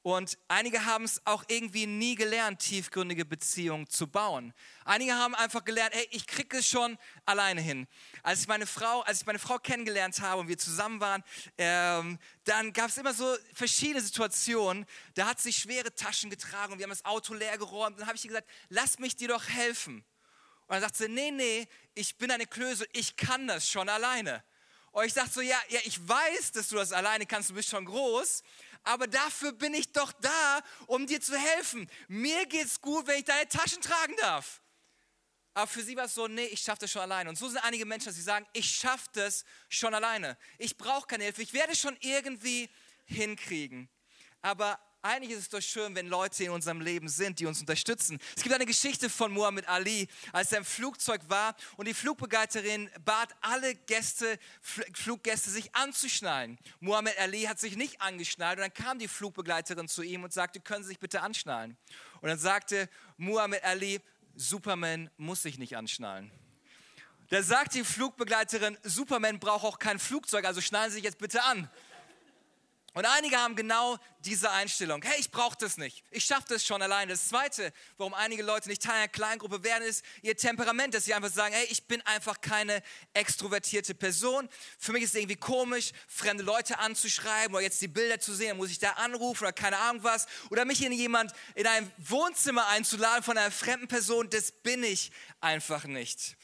Und 0.06 0.38
einige 0.48 0.86
haben 0.86 1.04
es 1.06 1.19
auch 1.25 1.44
irgendwie 1.48 1.88
nie 1.88 2.13
gelernt, 2.13 2.60
tiefgründige 2.60 3.25
Beziehungen 3.25 3.90
zu 3.90 4.06
bauen. 4.06 4.54
Einige 4.84 5.16
haben 5.16 5.34
einfach 5.34 5.66
gelernt, 5.66 5.96
hey, 5.96 6.07
ich 6.12 6.28
kriege 6.28 6.57
es 6.57 6.68
schon 6.68 7.00
alleine 7.25 7.60
hin. 7.60 7.88
Als 8.22 8.42
ich 8.42 8.48
meine 8.48 8.68
Frau, 8.68 9.02
als 9.02 9.22
ich 9.22 9.25
meine 9.25 9.40
Frau 9.40 9.57
kennengelernt 9.57 10.22
habe 10.22 10.42
und 10.42 10.48
wir 10.48 10.60
zusammen 10.60 11.00
waren, 11.00 11.24
ähm, 11.57 12.19
dann 12.44 12.72
gab 12.72 12.92
es 12.92 12.98
immer 12.98 13.16
so 13.16 13.36
verschiedene 13.56 14.00
Situationen. 14.00 14.86
Da 15.16 15.25
hat 15.25 15.42
sie 15.42 15.52
schwere 15.52 15.92
Taschen 15.92 16.30
getragen 16.30 16.74
und 16.74 16.78
wir 16.78 16.84
haben 16.84 16.92
das 16.92 17.04
Auto 17.04 17.34
leer 17.34 17.57
geräumt. 17.57 18.00
Dann 18.00 18.06
habe 18.06 18.16
ich 18.16 18.25
ihr 18.25 18.30
gesagt, 18.30 18.48
lass 18.69 19.00
mich 19.00 19.16
dir 19.16 19.30
doch 19.30 19.50
helfen. 19.50 20.06
Und 20.68 20.74
dann 20.74 20.81
sagt 20.81 20.98
sie, 20.98 21.10
nee, 21.10 21.31
nee, 21.31 21.68
ich 21.96 22.16
bin 22.19 22.30
eine 22.30 22.46
Klöße, 22.46 22.86
ich 22.94 23.16
kann 23.16 23.48
das 23.48 23.68
schon 23.68 23.90
alleine. 23.90 24.44
Und 24.96 25.04
ich 25.04 25.13
dachte 25.13 25.31
so, 25.31 25.42
ja, 25.42 25.60
ja, 25.68 25.80
ich 25.84 26.07
weiß, 26.07 26.54
dass 26.54 26.69
du 26.69 26.75
das 26.75 26.94
alleine 26.94 27.25
kannst, 27.25 27.50
du 27.50 27.54
bist 27.54 27.68
schon 27.68 27.84
groß, 27.84 28.44
aber 28.86 29.08
dafür 29.08 29.52
bin 29.52 29.74
ich 29.74 29.92
doch 29.92 30.12
da, 30.14 30.62
um 30.88 31.06
dir 31.08 31.20
zu 31.20 31.38
helfen. 31.38 31.90
Mir 32.08 32.46
geht's 32.46 32.80
gut, 32.80 33.08
wenn 33.08 33.20
ich 33.20 33.26
deine 33.26 33.48
Taschen 33.50 33.82
tragen 33.82 34.16
darf. 34.22 34.62
Aber 35.56 35.68
für 35.68 35.82
sie 35.82 35.96
war 35.96 36.06
es 36.06 36.14
so, 36.14 36.28
nee, 36.28 36.46
ich 36.46 36.62
schaffe 36.62 36.82
das 36.82 36.92
schon 36.92 37.02
alleine. 37.02 37.30
Und 37.30 37.38
so 37.38 37.48
sind 37.48 37.60
einige 37.60 37.86
Menschen, 37.86 38.08
dass 38.08 38.16
sie 38.16 38.22
sagen, 38.22 38.46
ich 38.54 38.70
schaffe 38.70 39.08
das 39.14 39.46
schon 39.70 39.94
alleine. 39.94 40.38
Ich 40.58 40.78
brauche 40.78 41.08
keine 41.08 41.24
Hilfe. 41.24 41.42
Ich 41.42 41.54
werde 41.54 41.76
schon 41.76 41.98
irgendwie 42.02 42.70
hinkriegen. 43.06 43.90
Aber 44.42 44.80
eigentlich 45.06 45.31
ist 45.31 45.40
es 45.40 45.50
doch 45.50 45.62
schön, 45.62 45.94
wenn 45.96 46.07
Leute 46.07 46.44
in 46.44 46.50
unserem 46.50 46.81
Leben 46.81 47.07
sind, 47.07 47.40
die 47.40 47.46
uns 47.46 47.60
unterstützen. 47.60 48.19
Es 48.36 48.42
gibt 48.42 48.56
eine 48.56 48.66
Geschichte 48.66 49.07
von 49.07 49.31
Muhammad 49.31 49.68
Ali, 49.68 50.07
als 50.34 50.52
er 50.52 50.57
im 50.57 50.66
Flugzeug 50.66 51.22
war 51.28 51.56
und 51.78 51.88
die 51.88 51.94
Flugbegleiterin 51.94 52.90
bat 53.06 53.30
alle 53.42 53.75
Gäste, 53.75 54.40
Fluggäste, 54.62 55.52
sich 55.52 55.75
anzuschnallen. 55.75 56.57
Muhammad 56.80 57.18
Ali 57.19 57.44
hat 57.44 57.60
sich 57.60 57.78
nicht 57.78 58.02
angeschnallt 58.02 58.57
und 58.57 58.63
dann 58.63 58.74
kam 58.74 58.98
die 58.98 59.07
Flugbegleiterin 59.07 59.88
zu 59.88 60.02
ihm 60.02 60.24
und 60.24 60.34
sagte, 60.34 60.60
können 60.60 60.84
Sie 60.84 60.90
sich 60.90 61.00
bitte 61.00 61.22
anschnallen? 61.22 61.78
Und 62.22 62.30
dann 62.30 62.40
sagte 62.40 62.90
Muhammad 63.18 63.63
Ali, 63.63 64.02
Superman 64.36 65.12
muss 65.18 65.44
sich 65.44 65.60
nicht 65.60 65.78
anschnallen. 65.78 66.31
Da 67.30 67.42
sagt 67.42 67.74
die 67.74 67.83
Flugbegleiterin, 67.83 68.78
Superman 68.83 69.40
braucht 69.40 69.66
auch 69.66 69.80
kein 69.80 70.00
Flugzeug, 70.00 70.45
also 70.45 70.62
schnallen 70.62 70.90
Sie 70.90 70.95
sich 70.95 71.04
jetzt 71.04 71.18
bitte 71.18 71.44
an. 71.44 71.69
Und 72.95 73.06
einige 73.06 73.35
haben 73.35 73.57
genau 73.57 73.97
diese 74.19 74.52
Einstellung. 74.52 75.02
Hey, 75.04 75.19
ich 75.19 75.30
brauche 75.30 75.57
das 75.59 75.75
nicht. 75.75 76.02
Ich 76.11 76.23
schaffe 76.23 76.45
das 76.47 76.66
schon 76.66 76.81
alleine. 76.81 77.11
Das 77.11 77.28
Zweite, 77.28 77.73
warum 77.97 78.14
einige 78.14 78.42
Leute 78.42 78.69
nicht 78.69 78.81
Teil 78.81 78.95
einer 78.95 79.07
Kleingruppe 79.09 79.66
werden, 79.66 79.83
ist 79.83 80.06
ihr 80.21 80.37
Temperament, 80.37 80.94
dass 80.94 81.04
sie 81.04 81.14
einfach 81.14 81.30
sagen, 81.30 81.54
hey, 81.54 81.68
ich 81.69 81.87
bin 81.87 82.02
einfach 82.04 82.40
keine 82.40 82.81
extrovertierte 83.14 83.95
Person. 83.95 84.47
Für 84.80 84.94
mich 84.94 85.04
ist 85.04 85.09
es 85.09 85.16
irgendwie 85.16 85.35
komisch, 85.35 85.92
fremde 86.07 86.42
Leute 86.42 86.80
anzuschreiben 86.80 87.54
oder 87.54 87.66
jetzt 87.66 87.81
die 87.81 87.90
Bilder 87.90 88.21
zu 88.21 88.33
sehen. 88.33 88.47
Dann 88.47 88.57
muss 88.57 88.71
ich 88.71 88.80
da 88.80 88.92
anrufen 88.92 89.44
oder 89.44 89.52
keine 89.52 89.78
Ahnung 89.78 90.02
was. 90.06 90.25
Oder 90.49 90.64
mich 90.64 90.81
in 90.81 90.94
jemand 90.94 91.33
in 91.56 91.68
ein 91.68 91.92
Wohnzimmer 91.97 92.66
einzuladen 92.68 93.23
von 93.23 93.37
einer 93.37 93.52
fremden 93.52 93.90
Person. 93.90 94.30
Das 94.30 94.54
bin 94.54 94.85
ich 94.85 95.11
einfach 95.42 95.83
nicht. 95.83 96.37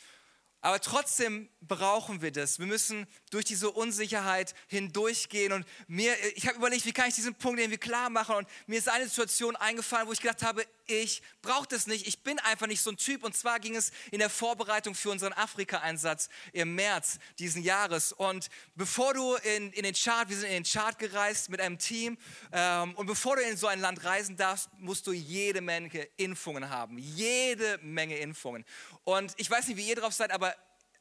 Aber 0.60 0.80
trotzdem 0.80 1.50
brauchen 1.62 2.22
wir 2.22 2.32
das. 2.32 2.60
Wir 2.60 2.68
müssen 2.68 3.08
durch 3.32 3.46
diese 3.46 3.72
Unsicherheit 3.72 4.54
hindurchgehen. 4.68 5.52
Und 5.52 5.66
mir, 5.88 6.14
ich 6.36 6.48
habe 6.48 6.58
überlegt, 6.58 6.86
wie 6.86 6.92
kann 6.92 7.10
ich 7.10 7.16
diesen 7.16 7.34
Punkt 7.34 7.60
irgendwie 7.60 7.80
klar 7.80 8.10
machen. 8.10 8.36
Und 8.36 8.48
mir 8.68 8.78
ist 8.78 8.88
eine 8.88 9.08
Situation 9.08 9.56
eingefallen, 9.56 10.08
wo 10.08 10.12
ich 10.12 10.22
gedacht 10.22 10.44
habe, 10.44 10.66
ich 10.86 11.22
brauche 11.42 11.68
das 11.68 11.88
nicht. 11.88 12.06
Ich 12.06 12.20
bin 12.24 12.38
einfach 12.40 12.68
nicht 12.68 12.82
so 12.82 12.92
ein 12.92 12.98
Typ. 12.98 13.24
Und 13.24 13.36
zwar 13.36 13.60
ging 13.60 13.76
es 13.76 13.92
in 14.12 14.20
der 14.20 14.30
Vorbereitung 14.30 14.94
für 14.94 15.10
unseren 15.10 15.34
Afrika-Einsatz 15.34 16.30
im 16.52 16.76
März 16.76 17.20
diesen 17.40 17.64
Jahres. 17.64 18.12
Und 18.12 18.50
bevor 18.76 19.14
du 19.14 19.36
in, 19.36 19.72
in 19.72 19.84
den 19.84 19.96
Chart, 19.96 20.28
wir 20.30 20.36
sind 20.36 20.50
in 20.50 20.64
den 20.64 20.64
Chart 20.64 21.00
gereist 21.00 21.50
mit 21.50 21.62
einem 21.62 21.80
Team. 21.80 22.18
Ähm, 22.52 22.94
und 22.96 23.08
bevor 23.08 23.38
du 23.38 23.42
in 23.44 23.56
so 23.56 23.68
ein 23.68 23.80
Land 23.80 24.04
reisen 24.04 24.36
darfst, 24.36 24.70
musst 24.78 25.08
du 25.08 25.14
jede 25.14 25.62
Menge 25.62 26.08
Impfungen 26.18 26.70
haben. 26.70 26.98
Jede 26.98 27.80
Menge 27.82 28.18
Impfungen. 28.18 28.66
Und 29.06 29.34
ich 29.38 29.50
weiß 29.50 29.68
nicht, 29.68 29.78
wie 29.78 29.88
ihr 29.88 29.96
drauf 29.96 30.14
seid, 30.14 30.32
aber 30.32 30.54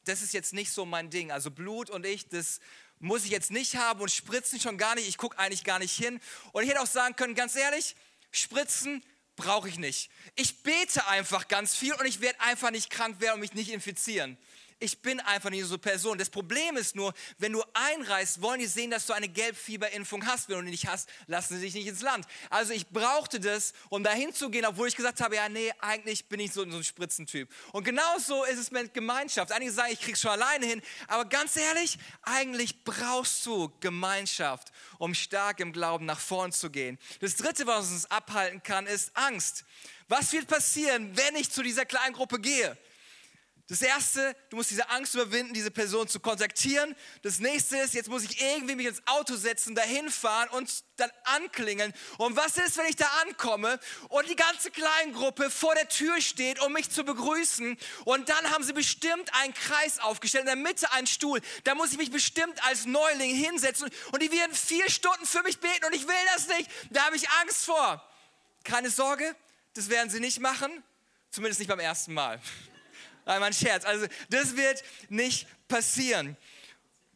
das 0.05 0.23
ist 0.23 0.33
jetzt 0.33 0.53
nicht 0.53 0.73
so 0.73 0.85
mein 0.85 1.11
Ding. 1.11 1.31
Also 1.31 1.51
Blut 1.51 1.91
und 1.91 2.07
ich, 2.07 2.29
das 2.29 2.61
muss 2.99 3.25
ich 3.25 3.31
jetzt 3.31 3.51
nicht 3.51 3.77
haben 3.77 4.01
und 4.01 4.11
Spritzen 4.11 4.61
schon 4.61 4.79
gar 4.79 4.95
nicht. 4.95 5.09
Ich 5.09 5.17
gucke 5.17 5.39
eigentlich 5.39 5.65
gar 5.65 5.79
nicht 5.79 5.97
hin. 5.97 6.21
Und 6.53 6.63
ich 6.63 6.71
hätte 6.71 6.81
auch 6.81 6.87
sagen 6.87 7.17
können, 7.17 7.35
ganz 7.35 7.57
ehrlich, 7.57 7.97
Spritzen 8.31 9.03
brauche 9.37 9.69
ich 9.69 9.79
nicht. 9.79 10.11
Ich 10.37 10.63
bete 10.63 11.07
einfach 11.07 11.49
ganz 11.49 11.75
viel 11.75 11.95
und 11.95 12.07
ich 12.07 12.21
werde 12.21 12.41
einfach 12.41 12.71
nicht 12.71 12.91
krank 12.91 13.21
werden 13.21 13.35
und 13.35 13.41
mich 13.41 13.55
nicht 13.55 13.71
infizieren. 13.71 14.37
Ich 14.81 15.03
bin 15.03 15.21
einfach 15.21 15.51
nicht 15.51 15.67
so 15.67 15.77
Person. 15.77 16.17
Das 16.17 16.31
Problem 16.31 16.77
ist 16.77 16.97
nur, 16.97 17.13
wenn 17.39 17.53
du 17.53 17.63
einreist, 17.75 18.41
wollen 18.41 18.61
die 18.61 18.67
sehen, 18.67 18.91
dass 18.91 19.07
du 19.07 19.13
eine 19.13 19.29
Gelbfieberimpfung 19.29 20.27
hast. 20.27 20.49
Wenn 20.49 20.57
du 20.57 20.63
die 20.63 20.71
nicht 20.71 20.89
hast, 20.89 21.09
lassen 21.27 21.57
sie 21.57 21.67
dich 21.67 21.75
nicht 21.75 21.87
ins 21.87 22.01
Land. 22.01 22.27
Also 22.49 22.73
ich 22.73 22.89
brauchte 22.89 23.39
das, 23.39 23.75
um 23.91 24.03
dahin 24.03 24.33
zu 24.33 24.49
gehen, 24.49 24.65
obwohl 24.65 24.89
ich 24.89 24.97
gesagt 24.97 25.21
habe, 25.21 25.37
ja, 25.37 25.49
nee, 25.51 25.71
eigentlich 25.81 26.27
bin 26.27 26.41
ich 26.41 26.53
so, 26.53 26.69
so 26.71 26.79
ein 26.79 26.85
Spritzentyp. 26.85 27.49
Und 27.73 27.85
genauso 27.85 28.45
ist 28.45 28.59
es 28.59 28.71
mit 28.71 28.95
Gemeinschaft. 28.95 29.53
Einige 29.53 29.71
sagen, 29.71 29.93
ich 29.93 30.01
krieg's 30.01 30.21
schon 30.21 30.31
alleine 30.31 30.65
hin. 30.65 30.83
Aber 31.09 31.27
ganz 31.27 31.57
ehrlich, 31.57 31.99
eigentlich 32.23 32.83
brauchst 32.83 33.45
du 33.45 33.71
Gemeinschaft, 33.81 34.73
um 34.99 35.15
stark 35.15 35.61
im 35.61 35.73
Glauben 35.73 36.07
nach 36.07 36.21
vorn 36.21 36.53
zu 36.53 36.71
gehen. 36.71 36.99
Das 37.21 37.37
dritte, 37.37 37.67
was 37.67 37.91
uns 37.91 38.11
abhalten 38.11 38.63
kann, 38.63 38.87
ist 38.87 39.15
Angst. 39.15 39.65
Was 40.09 40.33
wird 40.33 40.47
passieren, 40.49 41.15
wenn 41.17 41.37
ich 41.37 41.53
zu 41.53 41.63
dieser 41.63 41.85
kleinen 41.85 42.15
Gruppe 42.15 42.41
gehe? 42.41 42.77
Das 43.71 43.83
erste, 43.83 44.35
du 44.49 44.57
musst 44.57 44.73
diese 44.73 44.91
Angst 44.91 45.15
überwinden, 45.15 45.55
diese 45.55 45.71
Person 45.71 46.09
zu 46.09 46.19
kontaktieren. 46.19 46.97
Das 47.23 47.39
nächste 47.39 47.77
ist, 47.77 47.95
jetzt 47.95 48.09
muss 48.09 48.25
ich 48.25 48.41
irgendwie 48.41 48.75
mich 48.75 48.87
ins 48.87 49.01
Auto 49.07 49.37
setzen, 49.37 49.77
dahin 49.77 50.11
fahren 50.11 50.49
und 50.49 50.83
dann 50.97 51.09
anklingeln. 51.23 51.95
Und 52.19 52.35
was 52.35 52.57
ist, 52.57 52.77
wenn 52.79 52.87
ich 52.87 52.97
da 52.97 53.07
ankomme 53.23 53.79
und 54.09 54.29
die 54.29 54.35
ganze 54.35 54.73
Kleingruppe 54.73 55.51
vor 55.51 55.77
der 55.77 55.89
Tür 55.89 56.21
steht, 56.21 56.61
um 56.61 56.73
mich 56.73 56.91
zu 56.91 57.05
begrüßen? 57.05 57.79
Und 58.07 58.29
dann 58.29 58.51
haben 58.51 58.65
sie 58.65 58.73
bestimmt 58.73 59.33
einen 59.35 59.55
Kreis 59.55 60.01
aufgestellt, 60.01 60.43
in 60.43 60.47
der 60.47 60.57
Mitte 60.57 60.91
einen 60.91 61.07
Stuhl. 61.07 61.41
Da 61.63 61.77
muss 61.77 61.93
ich 61.93 61.99
mich 61.99 62.11
bestimmt 62.11 62.61
als 62.67 62.87
Neuling 62.87 63.37
hinsetzen 63.37 63.89
und 64.11 64.21
die 64.21 64.33
werden 64.33 64.53
vier 64.53 64.91
Stunden 64.91 65.27
für 65.27 65.45
mich 65.45 65.61
beten 65.61 65.85
und 65.85 65.95
ich 65.95 66.09
will 66.09 66.15
das 66.35 66.49
nicht. 66.49 66.69
Da 66.91 67.07
habe 67.07 67.15
ich 67.15 67.31
Angst 67.43 67.67
vor. 67.67 68.05
Keine 68.65 68.91
Sorge, 68.91 69.37
das 69.75 69.89
werden 69.91 70.11
sie 70.11 70.19
nicht 70.19 70.41
machen, 70.41 70.83
zumindest 71.31 71.61
nicht 71.61 71.69
beim 71.69 71.79
ersten 71.79 72.15
Mal. 72.15 72.41
Einmal 73.31 73.51
ein 73.51 73.55
Scherz. 73.55 73.85
Also 73.85 74.07
das 74.29 74.57
wird 74.57 74.83
nicht 75.09 75.47
passieren. 75.69 76.37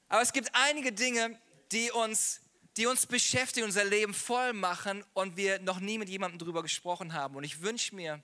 Aber 0.08 0.22
es 0.22 0.32
gibt 0.32 0.50
einige 0.52 0.92
Dinge, 0.92 1.38
die 1.72 1.90
uns, 1.90 2.40
die 2.76 2.86
uns 2.86 3.06
beschäftigen, 3.06 3.66
unser 3.66 3.84
Leben 3.84 4.14
voll 4.14 4.52
machen 4.52 5.04
und 5.12 5.36
wir 5.36 5.58
noch 5.60 5.80
nie 5.80 5.98
mit 5.98 6.08
jemandem 6.08 6.38
darüber 6.38 6.62
gesprochen 6.62 7.12
haben. 7.12 7.36
Und 7.36 7.44
ich 7.44 7.62
wünsche 7.62 7.94
mir, 7.94 8.22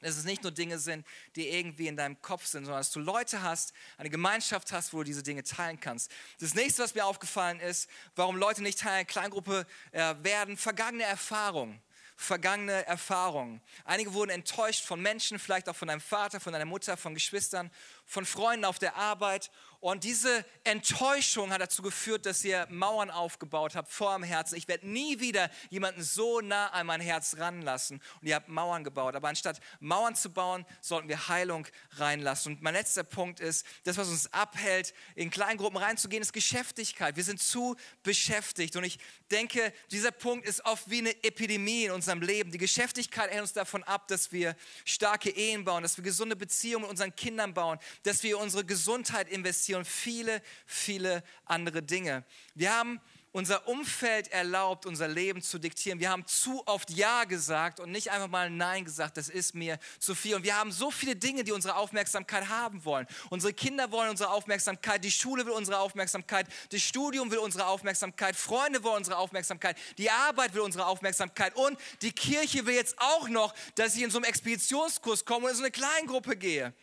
dass 0.00 0.16
es 0.16 0.24
nicht 0.24 0.42
nur 0.42 0.52
Dinge 0.52 0.78
sind, 0.78 1.06
die 1.36 1.48
irgendwie 1.48 1.88
in 1.88 1.96
deinem 1.96 2.20
Kopf 2.22 2.46
sind, 2.46 2.64
sondern 2.64 2.80
dass 2.80 2.90
du 2.90 3.00
Leute 3.00 3.42
hast, 3.42 3.72
eine 3.96 4.10
Gemeinschaft 4.10 4.72
hast, 4.72 4.92
wo 4.92 4.98
du 4.98 5.04
diese 5.04 5.22
Dinge 5.22 5.42
teilen 5.42 5.80
kannst. 5.80 6.10
Das 6.40 6.54
nächste, 6.54 6.82
was 6.82 6.94
mir 6.94 7.04
aufgefallen 7.04 7.60
ist, 7.60 7.88
warum 8.14 8.36
Leute 8.36 8.62
nicht 8.62 8.78
Teil 8.78 8.94
einer 8.94 9.04
Kleingruppe 9.04 9.66
äh, 9.90 10.14
werden, 10.22 10.56
vergangene 10.56 11.04
Erfahrungen 11.04 11.80
vergangene 12.20 12.84
Erfahrungen. 12.84 13.62
Einige 13.84 14.12
wurden 14.12 14.30
enttäuscht 14.30 14.84
von 14.84 15.00
Menschen, 15.00 15.38
vielleicht 15.38 15.68
auch 15.68 15.76
von 15.76 15.86
deinem 15.86 16.00
Vater, 16.00 16.40
von 16.40 16.52
deiner 16.52 16.64
Mutter, 16.64 16.96
von 16.96 17.14
Geschwistern, 17.14 17.70
von 18.06 18.26
Freunden 18.26 18.64
auf 18.64 18.80
der 18.80 18.96
Arbeit 18.96 19.52
und 19.80 20.02
diese 20.02 20.44
Enttäuschung 20.64 21.52
hat 21.52 21.60
dazu 21.60 21.82
geführt, 21.82 22.26
dass 22.26 22.42
ihr 22.42 22.66
Mauern 22.68 23.12
aufgebaut 23.12 23.76
habt 23.76 23.92
vor 23.92 24.12
dem 24.16 24.24
Herzen. 24.24 24.56
Ich 24.56 24.66
werde 24.66 24.88
nie 24.88 25.20
wieder 25.20 25.50
jemanden 25.70 26.02
so 26.02 26.40
nah 26.40 26.66
an 26.70 26.86
mein 26.86 27.00
Herz 27.00 27.36
ranlassen. 27.38 28.02
Und 28.20 28.26
ihr 28.26 28.34
habt 28.34 28.48
Mauern 28.48 28.82
gebaut. 28.82 29.14
Aber 29.14 29.28
anstatt 29.28 29.60
Mauern 29.78 30.16
zu 30.16 30.30
bauen, 30.30 30.66
sollten 30.80 31.08
wir 31.08 31.28
Heilung 31.28 31.64
reinlassen. 31.92 32.54
Und 32.54 32.62
mein 32.62 32.74
letzter 32.74 33.04
Punkt 33.04 33.38
ist, 33.38 33.64
das, 33.84 33.96
was 33.96 34.08
uns 34.08 34.32
abhält, 34.32 34.94
in 35.14 35.30
Kleingruppen 35.30 35.78
reinzugehen, 35.78 36.22
ist 36.22 36.32
Geschäftigkeit. 36.32 37.14
Wir 37.14 37.24
sind 37.24 37.40
zu 37.40 37.76
beschäftigt. 38.02 38.74
Und 38.74 38.82
ich 38.82 38.98
denke, 39.30 39.72
dieser 39.92 40.10
Punkt 40.10 40.44
ist 40.44 40.64
oft 40.64 40.90
wie 40.90 40.98
eine 40.98 41.22
Epidemie 41.22 41.84
in 41.84 41.92
unserem 41.92 42.20
Leben. 42.20 42.50
Die 42.50 42.58
Geschäftigkeit 42.58 43.30
hält 43.30 43.42
uns 43.42 43.52
davon 43.52 43.84
ab, 43.84 44.08
dass 44.08 44.32
wir 44.32 44.56
starke 44.84 45.30
Ehen 45.30 45.64
bauen, 45.64 45.84
dass 45.84 45.96
wir 45.96 46.02
gesunde 46.02 46.34
Beziehungen 46.34 46.82
mit 46.82 46.90
unseren 46.90 47.14
Kindern 47.14 47.54
bauen, 47.54 47.78
dass 48.02 48.24
wir 48.24 48.40
unsere 48.40 48.64
Gesundheit 48.64 49.28
investieren 49.28 49.67
und 49.76 49.86
viele, 49.86 50.42
viele 50.66 51.22
andere 51.44 51.82
Dinge. 51.82 52.24
Wir 52.54 52.74
haben 52.74 53.00
unser 53.32 53.68
Umfeld 53.68 54.28
erlaubt, 54.28 54.86
unser 54.86 55.06
Leben 55.06 55.42
zu 55.42 55.58
diktieren. 55.58 56.00
Wir 56.00 56.10
haben 56.10 56.26
zu 56.26 56.62
oft 56.66 56.90
Ja 56.90 57.24
gesagt 57.24 57.78
und 57.78 57.92
nicht 57.92 58.10
einfach 58.10 58.28
mal 58.28 58.50
Nein 58.50 58.84
gesagt, 58.84 59.16
das 59.16 59.28
ist 59.28 59.54
mir 59.54 59.78
zu 59.98 60.14
viel. 60.14 60.34
Und 60.34 60.44
wir 60.44 60.56
haben 60.56 60.72
so 60.72 60.90
viele 60.90 61.14
Dinge, 61.14 61.44
die 61.44 61.52
unsere 61.52 61.76
Aufmerksamkeit 61.76 62.48
haben 62.48 62.84
wollen. 62.84 63.06
Unsere 63.30 63.52
Kinder 63.52 63.92
wollen 63.92 64.10
unsere 64.10 64.30
Aufmerksamkeit, 64.30 65.04
die 65.04 65.10
Schule 65.10 65.44
will 65.44 65.52
unsere 65.52 65.78
Aufmerksamkeit, 65.78 66.46
das 66.70 66.80
Studium 66.80 67.30
will 67.30 67.38
unsere 67.38 67.66
Aufmerksamkeit, 67.66 68.34
Freunde 68.34 68.82
wollen 68.82 68.98
unsere 68.98 69.18
Aufmerksamkeit, 69.18 69.76
die 69.98 70.10
Arbeit 70.10 70.54
will 70.54 70.62
unsere 70.62 70.86
Aufmerksamkeit 70.86 71.54
und 71.54 71.78
die 72.02 72.12
Kirche 72.12 72.66
will 72.66 72.74
jetzt 72.74 72.96
auch 72.98 73.28
noch, 73.28 73.54
dass 73.74 73.94
ich 73.94 74.02
in 74.02 74.10
so 74.10 74.18
einem 74.18 74.24
Expeditionskurs 74.24 75.24
komme 75.24 75.44
und 75.44 75.50
in 75.50 75.56
so 75.56 75.62
eine 75.62 75.70
Kleingruppe 75.70 76.36
gehe. 76.36 76.74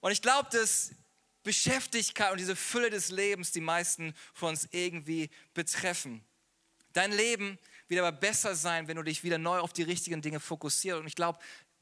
Und 0.00 0.10
ich 0.10 0.20
glaube, 0.20 0.48
dass 0.50 0.90
Beschäftigkeit 1.42 2.32
und 2.32 2.38
diese 2.38 2.56
Fülle 2.56 2.90
des 2.90 3.10
Lebens 3.10 3.52
die 3.52 3.60
meisten 3.60 4.14
von 4.34 4.50
uns 4.50 4.68
irgendwie 4.70 5.30
betreffen. 5.54 6.24
Dein 6.92 7.12
Leben 7.12 7.58
wird 7.88 8.00
aber 8.00 8.12
besser 8.12 8.54
sein, 8.54 8.88
wenn 8.88 8.96
du 8.96 9.02
dich 9.02 9.24
wieder 9.24 9.38
neu 9.38 9.58
auf 9.58 9.72
die 9.72 9.82
richtigen 9.82 10.22
Dinge 10.22 10.40
fokussierst. 10.40 11.00
Und 11.00 11.06
ich 11.06 11.16
glaube, 11.16 11.38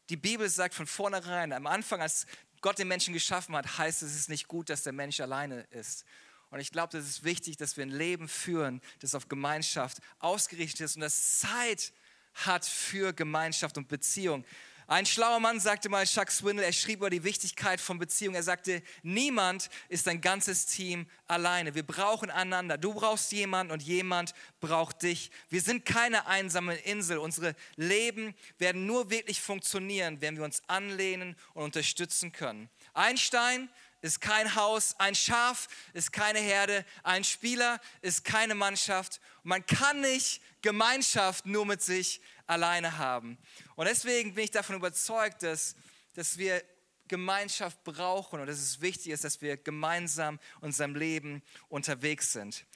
die 0.09 0.17
Bibel 0.17 0.49
sagt 0.49 0.75
von 0.75 0.87
vornherein, 0.87 1.53
am 1.53 1.67
Anfang, 1.67 2.01
als 2.01 2.27
Gott 2.61 2.79
den 2.79 2.89
Menschen 2.89 3.15
geschaffen 3.15 3.57
hat, 3.57 3.79
heißt 3.79 4.03
es, 4.03 4.11
es 4.11 4.17
ist 4.17 4.29
nicht 4.29 4.49
gut, 4.49 4.71
dass 4.71 4.83
der 4.83 4.93
Mensch 4.93 5.21
alleine 5.21 5.63
ist. 5.71 6.05
Und 6.51 6.61
ich 6.61 6.73
glaube, 6.73 6.97
das 6.97 7.09
ist 7.09 7.25
wichtig, 7.25 7.57
dass 7.57 7.77
wir 7.77 7.85
ein 7.85 7.91
Leben 7.91 8.29
führen, 8.29 8.81
das 8.99 9.15
auf 9.15 9.29
Gemeinschaft 9.29 9.99
ausgerichtet 10.19 10.81
ist 10.81 10.97
und 10.97 11.03
das 11.03 11.39
Zeit 11.39 11.93
hat 12.35 12.65
für 12.65 13.13
Gemeinschaft 13.13 13.79
und 13.79 13.89
Beziehung. 13.89 14.45
Ein 14.91 15.07
schlauer 15.07 15.39
Mann 15.39 15.61
sagte 15.61 15.89
mal, 15.89 16.05
Chuck 16.05 16.33
Swindle, 16.33 16.67
er 16.67 16.73
schrieb 16.73 16.99
über 16.99 17.11
die 17.11 17.23
Wichtigkeit 17.23 17.81
von 17.81 18.01
Beziehungen. 18.01 18.35
Er 18.35 18.43
sagte, 18.43 18.83
niemand 19.05 19.71
ist 19.89 20.09
ein 20.09 20.21
ganzes 20.21 20.67
Team 20.67 21.07
alleine. 21.29 21.77
Wir 21.77 21.85
brauchen 21.85 22.29
einander. 22.29 22.77
Du 22.77 22.93
brauchst 22.95 23.31
jemanden 23.31 23.73
und 23.73 23.85
jemand 23.85 24.35
braucht 24.59 25.03
dich. 25.03 25.31
Wir 25.49 25.61
sind 25.61 25.85
keine 25.85 26.27
einsame 26.27 26.75
Insel. 26.75 27.19
Unsere 27.19 27.55
Leben 27.77 28.35
werden 28.59 28.85
nur 28.85 29.11
wirklich 29.11 29.41
funktionieren, 29.41 30.21
wenn 30.23 30.37
wir 30.37 30.43
uns 30.43 30.61
anlehnen 30.67 31.37
und 31.55 31.63
unterstützen 31.63 32.33
können. 32.33 32.69
Einstein 32.93 33.69
ist 34.03 34.21
kein 34.21 34.57
Haus, 34.57 34.97
ein 34.99 35.15
Schaf 35.15 35.69
ist 35.93 36.13
keine 36.13 36.41
Herde, 36.41 36.85
ein 37.05 37.23
Spieler 37.23 37.81
ist 38.03 38.25
keine 38.25 38.57
Mannschaft. 38.57 39.21
Man 39.45 39.65
kann 39.67 40.01
nicht 40.01 40.43
Gemeinschaft 40.63 41.47
nur 41.47 41.65
mit 41.65 41.81
sich 41.81 42.21
alleine 42.51 42.99
haben. 42.99 43.39
Und 43.77 43.87
deswegen 43.87 44.35
bin 44.35 44.45
ich 44.45 44.51
davon 44.51 44.77
überzeugt, 44.77 45.43
dass, 45.43 45.77
dass 46.15 46.37
wir 46.37 46.63
Gemeinschaft 47.09 47.83
brauchen 47.85 48.41
und 48.41 48.47
dass 48.47 48.59
es 48.59 48.81
wichtig 48.81 49.13
ist, 49.13 49.25
dass 49.25 49.41
wir 49.41 49.57
gemeinsam 49.57 50.39
in 50.61 50.67
unserem 50.67 50.95
Leben 50.95 51.43
unterwegs 51.69 52.33
sind. 52.33 52.67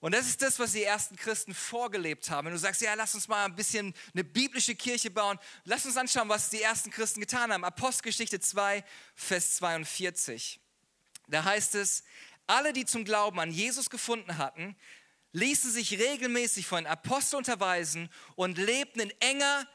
Und 0.00 0.14
das 0.14 0.26
ist 0.26 0.42
das, 0.42 0.58
was 0.58 0.72
die 0.72 0.82
ersten 0.82 1.16
Christen 1.16 1.54
vorgelebt 1.54 2.28
haben. 2.28 2.46
Wenn 2.46 2.52
du 2.52 2.58
sagst, 2.58 2.80
ja, 2.80 2.92
lass 2.94 3.14
uns 3.14 3.28
mal 3.28 3.44
ein 3.44 3.54
bisschen 3.54 3.94
eine 4.12 4.24
biblische 4.24 4.74
Kirche 4.74 5.10
bauen, 5.10 5.38
lass 5.64 5.86
uns 5.86 5.96
anschauen, 5.96 6.28
was 6.28 6.50
die 6.50 6.60
ersten 6.60 6.90
Christen 6.90 7.20
getan 7.20 7.52
haben. 7.52 7.64
Apostelgeschichte 7.64 8.40
2, 8.40 8.84
Vers 9.14 9.56
42. 9.56 10.60
Da 11.28 11.44
heißt 11.44 11.76
es, 11.76 12.02
alle, 12.46 12.72
die 12.72 12.84
zum 12.84 13.04
Glauben 13.04 13.38
an 13.38 13.52
Jesus 13.52 13.90
gefunden 13.90 14.38
hatten, 14.38 14.76
ließen 15.32 15.70
sich 15.70 15.98
regelmäßig 15.98 16.66
von 16.66 16.86
Aposteln 16.86 17.38
unterweisen 17.38 18.08
und 18.36 18.58
lebten 18.58 19.00
in 19.00 19.10
enger 19.20 19.66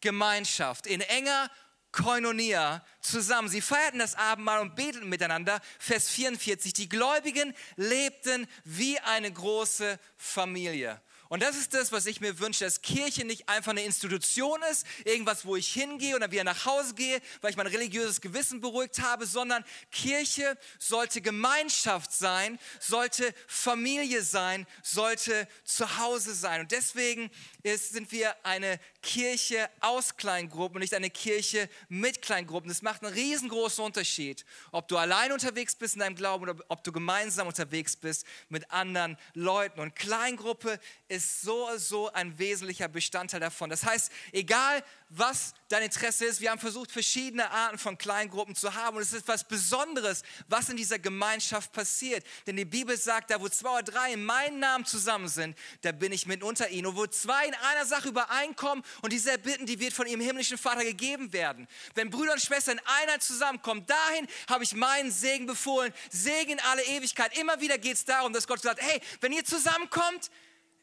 Gemeinschaft, 0.00 0.86
in 0.86 1.00
enger 1.00 1.50
Koinonia 1.90 2.84
zusammen. 3.00 3.48
Sie 3.48 3.62
feierten 3.62 3.98
das 3.98 4.14
Abendmahl 4.14 4.60
und 4.60 4.76
beteten 4.76 5.08
miteinander. 5.08 5.60
Vers 5.78 6.08
44. 6.10 6.72
Die 6.74 6.88
Gläubigen 6.88 7.54
lebten 7.76 8.46
wie 8.64 8.98
eine 9.00 9.32
große 9.32 9.98
Familie. 10.16 11.00
Und 11.28 11.42
das 11.42 11.56
ist 11.56 11.74
das, 11.74 11.92
was 11.92 12.06
ich 12.06 12.20
mir 12.20 12.38
wünsche, 12.38 12.64
dass 12.64 12.80
Kirche 12.80 13.24
nicht 13.24 13.48
einfach 13.48 13.72
eine 13.72 13.82
Institution 13.82 14.62
ist, 14.70 14.86
irgendwas, 15.04 15.44
wo 15.44 15.56
ich 15.56 15.70
hingehe 15.72 16.16
oder 16.16 16.30
wieder 16.30 16.44
nach 16.44 16.64
Hause 16.64 16.94
gehe, 16.94 17.20
weil 17.42 17.50
ich 17.50 17.56
mein 17.56 17.66
religiöses 17.66 18.20
Gewissen 18.20 18.60
beruhigt 18.60 19.00
habe, 19.02 19.26
sondern 19.26 19.64
Kirche 19.90 20.56
sollte 20.78 21.20
Gemeinschaft 21.20 22.12
sein, 22.12 22.58
sollte 22.80 23.34
Familie 23.46 24.22
sein, 24.22 24.66
sollte 24.82 25.46
zu 25.64 25.98
Hause 25.98 26.34
sein. 26.34 26.62
Und 26.62 26.72
deswegen 26.72 27.30
ist, 27.62 27.92
sind 27.92 28.10
wir 28.10 28.34
eine 28.44 28.80
Kirche 29.02 29.68
aus 29.80 30.16
Kleingruppen 30.16 30.76
und 30.76 30.80
nicht 30.80 30.94
eine 30.94 31.10
Kirche 31.10 31.68
mit 31.88 32.20
Kleingruppen. 32.22 32.68
Das 32.68 32.82
macht 32.82 33.02
einen 33.04 33.14
riesengroßen 33.14 33.84
Unterschied, 33.84 34.44
ob 34.72 34.88
du 34.88 34.96
allein 34.96 35.32
unterwegs 35.32 35.74
bist 35.76 35.94
in 35.94 36.00
deinem 36.00 36.16
Glauben 36.16 36.42
oder 36.48 36.56
ob 36.68 36.82
du 36.84 36.92
gemeinsam 36.92 37.46
unterwegs 37.46 37.96
bist 37.96 38.26
mit 38.48 38.70
anderen 38.70 39.16
Leuten. 39.34 39.80
Und 39.80 39.94
Kleingruppe 39.94 40.80
ist 41.08 41.42
so, 41.42 41.68
so 41.76 42.12
ein 42.12 42.38
wesentlicher 42.38 42.88
Bestandteil 42.88 43.40
davon. 43.40 43.70
Das 43.70 43.84
heißt, 43.84 44.10
egal 44.32 44.82
was 45.10 45.54
dein 45.68 45.82
Interesse 45.82 46.26
ist. 46.26 46.40
Wir 46.40 46.50
haben 46.50 46.58
versucht, 46.58 46.90
verschiedene 46.90 47.50
Arten 47.50 47.78
von 47.78 47.96
Kleingruppen 47.96 48.54
zu 48.54 48.74
haben. 48.74 48.96
Und 48.96 49.02
es 49.02 49.12
ist 49.12 49.22
etwas 49.22 49.46
Besonderes, 49.46 50.22
was 50.48 50.68
in 50.68 50.76
dieser 50.76 50.98
Gemeinschaft 50.98 51.72
passiert. 51.72 52.24
Denn 52.46 52.56
die 52.56 52.64
Bibel 52.64 52.96
sagt, 52.96 53.30
da 53.30 53.40
wo 53.40 53.48
zwei 53.48 53.70
oder 53.70 53.82
drei 53.82 54.12
in 54.12 54.24
meinem 54.24 54.58
Namen 54.58 54.84
zusammen 54.84 55.28
sind, 55.28 55.56
da 55.82 55.92
bin 55.92 56.12
ich 56.12 56.26
mit 56.26 56.42
unter 56.42 56.68
ihnen. 56.68 56.86
Und 56.86 56.96
wo 56.96 57.06
zwei 57.06 57.46
in 57.46 57.54
einer 57.54 57.86
Sache 57.86 58.08
übereinkommen 58.08 58.84
und 59.02 59.12
diese 59.12 59.30
Erbitten, 59.30 59.66
die 59.66 59.80
wird 59.80 59.92
von 59.92 60.06
ihrem 60.06 60.20
himmlischen 60.20 60.58
Vater 60.58 60.84
gegeben 60.84 61.32
werden. 61.32 61.66
Wenn 61.94 62.10
Brüder 62.10 62.32
und 62.32 62.42
Schwestern 62.42 62.78
in 62.78 62.86
Einheit 63.02 63.22
zusammenkommen, 63.22 63.86
dahin 63.86 64.26
habe 64.48 64.64
ich 64.64 64.74
meinen 64.74 65.10
Segen 65.10 65.46
befohlen. 65.46 65.92
Segen 66.10 66.52
in 66.52 66.60
alle 66.60 66.84
Ewigkeit. 66.84 67.36
Immer 67.38 67.60
wieder 67.60 67.78
geht 67.78 67.94
es 67.94 68.04
darum, 68.04 68.32
dass 68.32 68.46
Gott 68.46 68.60
sagt, 68.60 68.80
hey, 68.82 69.00
wenn 69.20 69.32
ihr 69.32 69.44
zusammenkommt, 69.44 70.30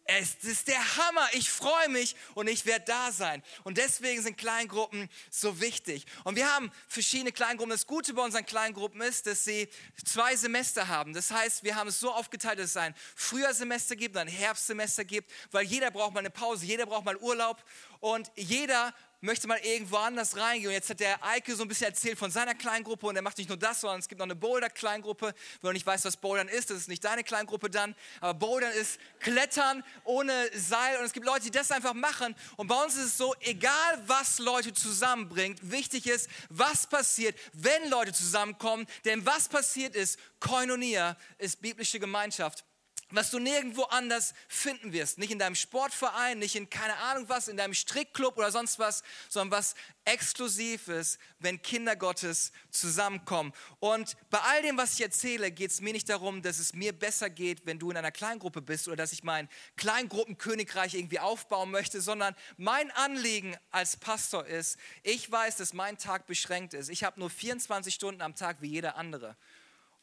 es 0.05 0.35
ist 0.43 0.67
der 0.67 0.97
Hammer. 0.97 1.27
Ich 1.33 1.50
freue 1.50 1.89
mich 1.89 2.15
und 2.35 2.47
ich 2.47 2.65
werde 2.65 2.85
da 2.85 3.12
sein. 3.12 3.41
Und 3.63 3.77
deswegen 3.77 4.21
sind 4.21 4.38
Kleingruppen 4.38 5.09
so 5.31 5.59
wichtig. 5.59 6.05
Und 6.24 6.35
wir 6.35 6.47
haben 6.53 6.71
verschiedene 6.88 7.31
Kleingruppen. 7.31 7.71
Das 7.71 7.88
Gute 7.88 8.13
bei 8.13 8.21
unseren 8.21 8.45
Kleingruppen 8.45 9.01
ist, 9.01 9.25
dass 9.25 9.43
sie 9.43 9.67
zwei 10.03 10.35
Semester 10.35 10.88
haben. 10.88 11.13
Das 11.13 11.31
heißt, 11.31 11.63
wir 11.63 11.75
haben 11.75 11.88
es 11.88 12.00
so 12.00 12.12
aufgeteilt, 12.12 12.59
dass 12.59 12.71
es 12.71 12.77
ein 12.77 12.93
Frühjahrsemester 13.15 13.95
gibt, 13.95 14.15
ein 14.15 14.27
Herbstsemester 14.27 15.05
gibt, 15.05 15.31
weil 15.51 15.65
jeder 15.65 15.89
braucht 15.89 16.13
mal 16.13 16.19
eine 16.19 16.29
Pause, 16.29 16.65
jeder 16.65 16.85
braucht 16.85 17.05
mal 17.05 17.17
Urlaub 17.17 17.63
und 18.00 18.31
jeder 18.35 18.93
möchte 19.22 19.48
mal 19.48 19.60
irgendwo 19.63 19.98
anders 19.98 20.38
reingehen. 20.38 20.69
Und 20.69 20.74
jetzt 20.74 20.89
hat 20.89 21.00
der 21.00 21.24
Eike 21.24 21.55
so 21.55 21.63
ein 21.63 21.67
bisschen 21.67 21.88
erzählt 21.88 22.17
von 22.17 22.31
seiner 22.31 22.55
Kleingruppe 22.55 23.07
und 23.07 23.15
er 23.15 23.22
macht 23.22 23.38
nicht 23.38 23.50
nur 23.50 23.57
das, 23.57 23.81
sondern 23.81 24.00
es 24.00 24.07
gibt 24.07 24.19
noch 24.19 24.25
eine 24.25 24.36
Boulder-Kleingruppe. 24.36 25.27
Wenn 25.62 25.69
du 25.69 25.74
nicht 25.74 25.86
weißt, 25.86 26.05
was 26.05 26.17
Bouldern 26.17 26.48
ist, 26.48 26.69
das 26.69 26.77
ist 26.77 26.88
nicht 26.88 27.03
deine 27.03 27.24
Kleingruppe 27.24 27.69
dann, 27.69 27.95
aber 28.22 28.34
Bouldern 28.34 28.72
ist 28.74 29.00
Klettern 29.19 29.84
ohne 30.03 30.34
Seil 30.53 30.98
und 31.00 31.05
es 31.05 31.13
gibt 31.13 31.25
Leute, 31.25 31.45
die 31.45 31.51
das 31.51 31.72
einfach 31.72 31.93
machen. 31.93 32.36
Und 32.57 32.67
bei 32.67 32.84
uns 32.84 32.95
ist 32.95 33.05
es 33.05 33.17
so, 33.17 33.34
egal 33.41 34.03
was 34.07 34.39
Leute 34.39 34.74
zusammenbringt, 34.74 35.60
wichtig 35.72 36.07
ist, 36.07 36.29
was 36.50 36.88
passiert, 36.88 37.38
wenn 37.53 37.89
Leute 37.89 38.13
zusammenkommen. 38.13 38.86
Denn 39.05 39.25
was 39.25 39.50
passiert 39.50 39.95
ist, 39.95 40.19
Koinonia 40.39 41.17
ist 41.38 41.62
biblische 41.62 42.00
Gemeinschaft 42.00 42.63
was 43.12 43.31
du 43.31 43.39
nirgendwo 43.39 43.83
anders 43.83 44.33
finden 44.47 44.91
wirst. 44.91 45.17
Nicht 45.17 45.31
in 45.31 45.39
deinem 45.39 45.55
Sportverein, 45.55 46.39
nicht 46.39 46.55
in 46.55 46.69
keine 46.69 46.97
Ahnung 46.97 47.29
was, 47.29 47.47
in 47.47 47.57
deinem 47.57 47.74
Strickclub 47.74 48.38
oder 48.38 48.51
sonst 48.51 48.79
was, 48.79 49.03
sondern 49.29 49.59
was 49.59 49.75
exklusiv 50.05 50.88
ist, 50.88 51.19
wenn 51.39 51.62
Kinder 51.62 51.95
Gottes 51.95 52.51
zusammenkommen. 52.71 53.53
Und 53.79 54.15
bei 54.29 54.39
all 54.39 54.62
dem, 54.62 54.77
was 54.77 54.93
ich 54.93 55.01
erzähle, 55.01 55.51
geht 55.51 55.71
es 55.71 55.81
mir 55.81 55.93
nicht 55.93 56.09
darum, 56.09 56.41
dass 56.41 56.59
es 56.59 56.74
mir 56.74 56.93
besser 56.93 57.29
geht, 57.29 57.65
wenn 57.65 57.79
du 57.79 57.91
in 57.91 57.97
einer 57.97 58.12
Kleingruppe 58.12 58.62
bist 58.62 58.88
oder 58.88 58.97
dass 58.97 59.12
ich 59.12 59.24
mein 59.24 59.50
Kleingruppenkönigreich 59.77 60.93
irgendwie 60.95 61.19
aufbauen 61.19 61.71
möchte, 61.71 62.01
sondern 62.01 62.35
mein 62.57 62.91
Anliegen 62.91 63.55
als 63.71 63.97
Pastor 63.97 64.45
ist, 64.45 64.77
ich 65.03 65.31
weiß, 65.31 65.57
dass 65.57 65.74
mein 65.74 65.97
Tag 65.97 66.27
beschränkt 66.27 66.74
ist. 66.74 66.89
Ich 66.89 67.03
habe 67.03 67.19
nur 67.19 67.29
24 67.29 67.93
Stunden 67.93 68.21
am 68.21 68.35
Tag 68.35 68.62
wie 68.62 68.69
jeder 68.69 68.95
andere. 68.95 69.35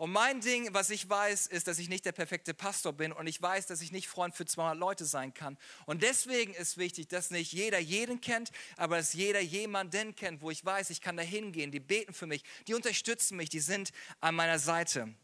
Und 0.02 0.10
mein 0.10 0.40
Ding, 0.40 0.74
was 0.74 0.90
ich 0.90 1.08
weiß, 1.08 1.46
ist, 1.46 1.68
dass 1.68 1.78
ich 1.78 1.88
nicht 1.88 2.04
der 2.04 2.10
perfekte 2.10 2.54
Pastor 2.54 2.92
bin 2.92 3.12
und 3.12 3.28
ich 3.28 3.40
weiß, 3.40 3.68
dass 3.68 3.80
ich 3.80 3.92
nicht 3.92 4.08
Freund 4.08 4.34
für 4.34 4.44
200 4.44 4.76
Leute 4.76 5.04
sein 5.04 5.32
kann. 5.32 5.56
Und 5.86 6.02
deswegen 6.02 6.52
ist 6.54 6.76
wichtig, 6.76 7.06
dass 7.06 7.30
nicht 7.30 7.52
jeder 7.52 7.78
jeden 7.78 8.20
kennt, 8.20 8.50
aber 8.76 8.96
dass 8.96 9.12
jeder 9.12 9.38
jemanden 9.38 10.16
kennt, 10.16 10.42
wo 10.42 10.50
ich 10.50 10.64
weiß, 10.64 10.90
ich 10.90 11.02
kann 11.02 11.16
da 11.16 11.22
hingehen, 11.22 11.70
die 11.70 11.78
beten 11.78 12.14
für 12.14 12.26
mich, 12.26 12.42
die 12.66 12.74
unterstützen 12.74 13.36
mich, 13.36 13.48
die 13.48 13.60
sind 13.60 13.92
an 14.20 14.34
meiner 14.34 14.58
Seite. 14.58 15.14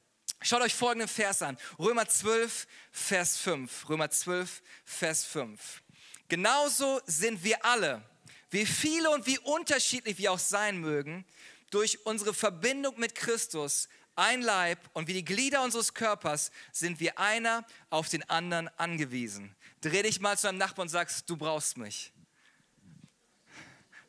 Schaut 0.42 0.62
euch 0.62 0.74
folgenden 0.74 1.08
Vers 1.08 1.42
an. 1.42 1.58
Römer 1.80 2.06
12, 2.06 2.68
Vers 2.92 3.36
5. 3.36 3.88
Römer 3.88 4.10
12, 4.12 4.62
Vers 4.84 5.24
5. 5.24 5.82
Genauso 6.28 7.00
sind 7.04 7.42
wir 7.42 7.64
alle, 7.64 8.08
wie 8.50 8.64
viele 8.64 9.10
und 9.10 9.26
wie 9.26 9.40
unterschiedlich 9.40 10.18
wir 10.18 10.30
auch 10.30 10.38
sein 10.38 10.78
mögen, 10.78 11.24
durch 11.70 12.06
unsere 12.06 12.32
Verbindung 12.32 12.98
mit 12.98 13.16
Christus 13.16 13.88
ein 14.18 14.42
Leib 14.42 14.78
und 14.92 15.08
wie 15.08 15.12
die 15.14 15.24
Glieder 15.24 15.62
unseres 15.62 15.94
Körpers 15.94 16.50
sind 16.72 17.00
wir 17.00 17.18
einer 17.18 17.64
auf 17.90 18.08
den 18.08 18.28
anderen 18.28 18.68
angewiesen. 18.76 19.54
Dreh 19.80 20.02
dich 20.02 20.20
mal 20.20 20.36
zu 20.36 20.48
deinem 20.48 20.58
Nachbarn 20.58 20.86
und 20.86 20.90
sagst, 20.90 21.30
du 21.30 21.36
brauchst 21.36 21.76
mich. 21.76 22.12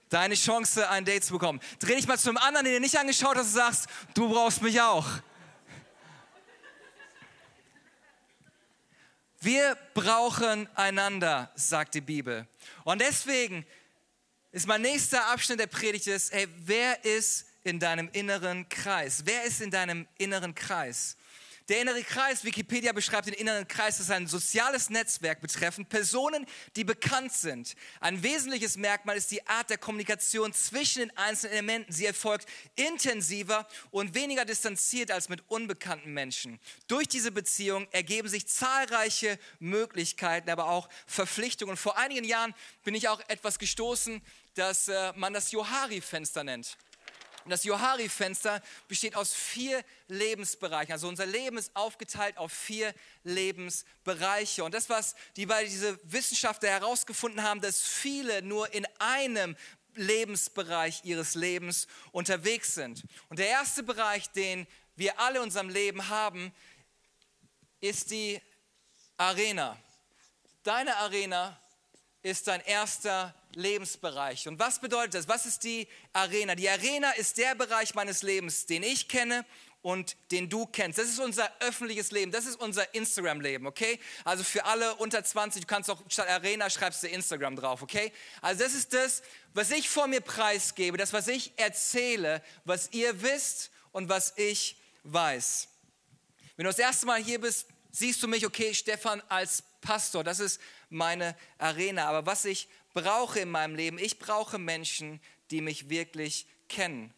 Deine 0.09 0.33
Chance, 0.33 0.89
ein 0.89 1.05
Date 1.05 1.23
zu 1.23 1.33
bekommen. 1.33 1.59
Dreh 1.77 1.95
dich 1.95 2.07
mal 2.07 2.17
zu 2.17 2.29
einem 2.29 2.37
anderen, 2.37 2.65
den 2.65 2.73
du 2.75 2.79
nicht 2.79 2.97
angeschaut 2.97 3.35
hast 3.35 3.47
und 3.47 3.53
sagst, 3.53 3.87
du 4.15 4.27
brauchst 4.27 4.61
mich 4.63 4.81
auch. 4.81 5.07
Wir 9.41 9.77
brauchen 9.93 10.67
einander, 10.75 11.51
sagt 11.55 11.93
die 11.93 12.01
Bibel. 12.01 12.47
Und 12.83 12.99
deswegen 12.99 13.65
ist 14.51 14.67
mein 14.67 14.81
nächster 14.81 15.27
Abschnitt 15.27 15.59
der 15.59 15.67
Predigt 15.67 16.07
ist, 16.07 16.33
hey, 16.33 16.47
wer 16.57 17.05
ist 17.05 17.45
in 17.69 17.79
deinem 17.79 18.09
inneren 18.11 18.67
Kreis? 18.67 19.21
Wer 19.25 19.43
ist 19.43 19.61
in 19.61 19.71
deinem 19.71 20.07
inneren 20.17 20.55
Kreis? 20.55 21.15
Der 21.69 21.79
innere 21.81 22.01
Kreis, 22.01 22.43
Wikipedia 22.43 22.91
beschreibt 22.93 23.27
den 23.27 23.35
inneren 23.35 23.67
Kreis 23.67 23.99
als 23.99 24.09
ein 24.09 24.25
soziales 24.25 24.89
Netzwerk 24.89 25.39
betreffend 25.39 25.87
Personen, 25.87 26.47
die 26.75 26.83
bekannt 26.83 27.31
sind. 27.31 27.75
Ein 27.99 28.23
wesentliches 28.23 28.75
Merkmal 28.75 29.17
ist 29.17 29.29
die 29.29 29.45
Art 29.45 29.69
der 29.69 29.77
Kommunikation 29.77 30.51
zwischen 30.51 31.01
den 31.01 31.15
einzelnen 31.15 31.53
Elementen. 31.53 31.93
Sie 31.93 32.07
erfolgt 32.07 32.47
intensiver 32.75 33.67
und 33.91 34.15
weniger 34.15 34.45
distanziert 34.45 35.11
als 35.11 35.29
mit 35.29 35.43
unbekannten 35.47 36.11
Menschen. 36.11 36.59
Durch 36.87 37.07
diese 37.07 37.31
Beziehung 37.31 37.87
ergeben 37.91 38.29
sich 38.29 38.47
zahlreiche 38.47 39.37
Möglichkeiten, 39.59 40.49
aber 40.49 40.69
auch 40.69 40.89
Verpflichtungen. 41.05 41.77
vor 41.77 41.99
einigen 41.99 42.25
Jahren 42.25 42.55
bin 42.83 42.95
ich 42.95 43.09
auch 43.09 43.21
etwas 43.27 43.59
gestoßen, 43.59 44.23
dass 44.55 44.87
äh, 44.87 45.13
man 45.15 45.33
das 45.33 45.51
Johari-Fenster 45.51 46.43
nennt. 46.43 46.77
Und 47.45 47.51
das 47.51 47.63
Johari-Fenster 47.63 48.61
besteht 48.87 49.15
aus 49.15 49.33
vier 49.33 49.83
Lebensbereichen. 50.07 50.91
Also 50.91 51.07
unser 51.07 51.25
Leben 51.25 51.57
ist 51.57 51.75
aufgeteilt 51.75 52.37
auf 52.37 52.51
vier 52.51 52.93
Lebensbereiche. 53.23 54.63
Und 54.63 54.73
das, 54.73 54.89
was 54.89 55.15
die 55.35 55.45
bei 55.45 55.63
diese 55.63 55.99
Wissenschaftler 56.03 56.69
herausgefunden 56.69 57.43
haben, 57.43 57.61
dass 57.61 57.81
viele 57.81 58.41
nur 58.41 58.73
in 58.73 58.87
einem 58.99 59.55
Lebensbereich 59.95 61.01
ihres 61.03 61.35
Lebens 61.35 61.87
unterwegs 62.11 62.75
sind. 62.75 63.03
Und 63.29 63.39
der 63.39 63.47
erste 63.47 63.83
Bereich, 63.83 64.29
den 64.31 64.67
wir 64.95 65.19
alle 65.19 65.37
in 65.37 65.43
unserem 65.43 65.69
Leben 65.69 66.09
haben, 66.09 66.53
ist 67.81 68.11
die 68.11 68.41
Arena. 69.17 69.77
Deine 70.63 70.97
Arena 70.97 71.59
ist 72.21 72.47
dein 72.47 72.61
erster 72.61 73.33
Lebensbereich. 73.55 74.47
Und 74.47 74.59
was 74.59 74.79
bedeutet 74.79 75.13
das? 75.15 75.27
Was 75.27 75.45
ist 75.45 75.63
die 75.63 75.87
Arena? 76.13 76.55
Die 76.55 76.69
Arena 76.69 77.11
ist 77.11 77.37
der 77.37 77.55
Bereich 77.55 77.95
meines 77.95 78.21
Lebens, 78.21 78.65
den 78.65 78.83
ich 78.83 79.07
kenne 79.07 79.45
und 79.81 80.17
den 80.31 80.49
du 80.49 80.65
kennst. 80.65 80.99
Das 80.99 81.07
ist 81.07 81.19
unser 81.19 81.49
öffentliches 81.61 82.11
Leben, 82.11 82.31
das 82.31 82.45
ist 82.45 82.59
unser 82.59 82.93
Instagram-Leben, 82.93 83.65
okay? 83.65 83.99
Also 84.25 84.43
für 84.43 84.65
alle 84.65 84.95
unter 84.95 85.23
20, 85.23 85.61
du 85.61 85.67
kannst 85.67 85.89
auch 85.89 86.01
statt 86.09 86.27
Arena 86.27 86.69
schreibst 86.69 87.03
du 87.03 87.07
Instagram 87.07 87.55
drauf, 87.55 87.81
okay? 87.81 88.11
Also 88.41 88.63
das 88.63 88.73
ist 88.73 88.93
das, 88.93 89.21
was 89.53 89.71
ich 89.71 89.89
vor 89.89 90.07
mir 90.07 90.21
preisgebe, 90.21 90.97
das, 90.97 91.13
was 91.13 91.27
ich 91.27 91.53
erzähle, 91.57 92.43
was 92.65 92.91
ihr 92.91 93.21
wisst 93.21 93.71
und 93.91 94.09
was 94.09 94.33
ich 94.35 94.77
weiß. 95.03 95.69
Wenn 96.57 96.65
du 96.65 96.69
das 96.69 96.79
erste 96.79 97.05
Mal 97.05 97.23
hier 97.23 97.39
bist, 97.39 97.67
siehst 97.91 98.21
du 98.21 98.27
mich, 98.27 98.45
okay, 98.45 98.73
Stefan 98.73 99.21
als 99.29 99.63
Pastor, 99.81 100.25
das 100.25 100.41
ist 100.41 100.59
meine 100.89 101.35
Arena. 101.57 102.07
Aber 102.07 102.25
was 102.25 102.45
ich 102.45 102.67
brauche 102.93 103.39
in 103.39 103.49
meinem 103.49 103.75
Leben, 103.75 103.97
ich 103.97 104.19
brauche 104.19 104.57
Menschen, 104.57 105.21
die 105.51 105.61
mich 105.61 105.89
wirklich 105.89 106.47
kennen. 106.67 107.13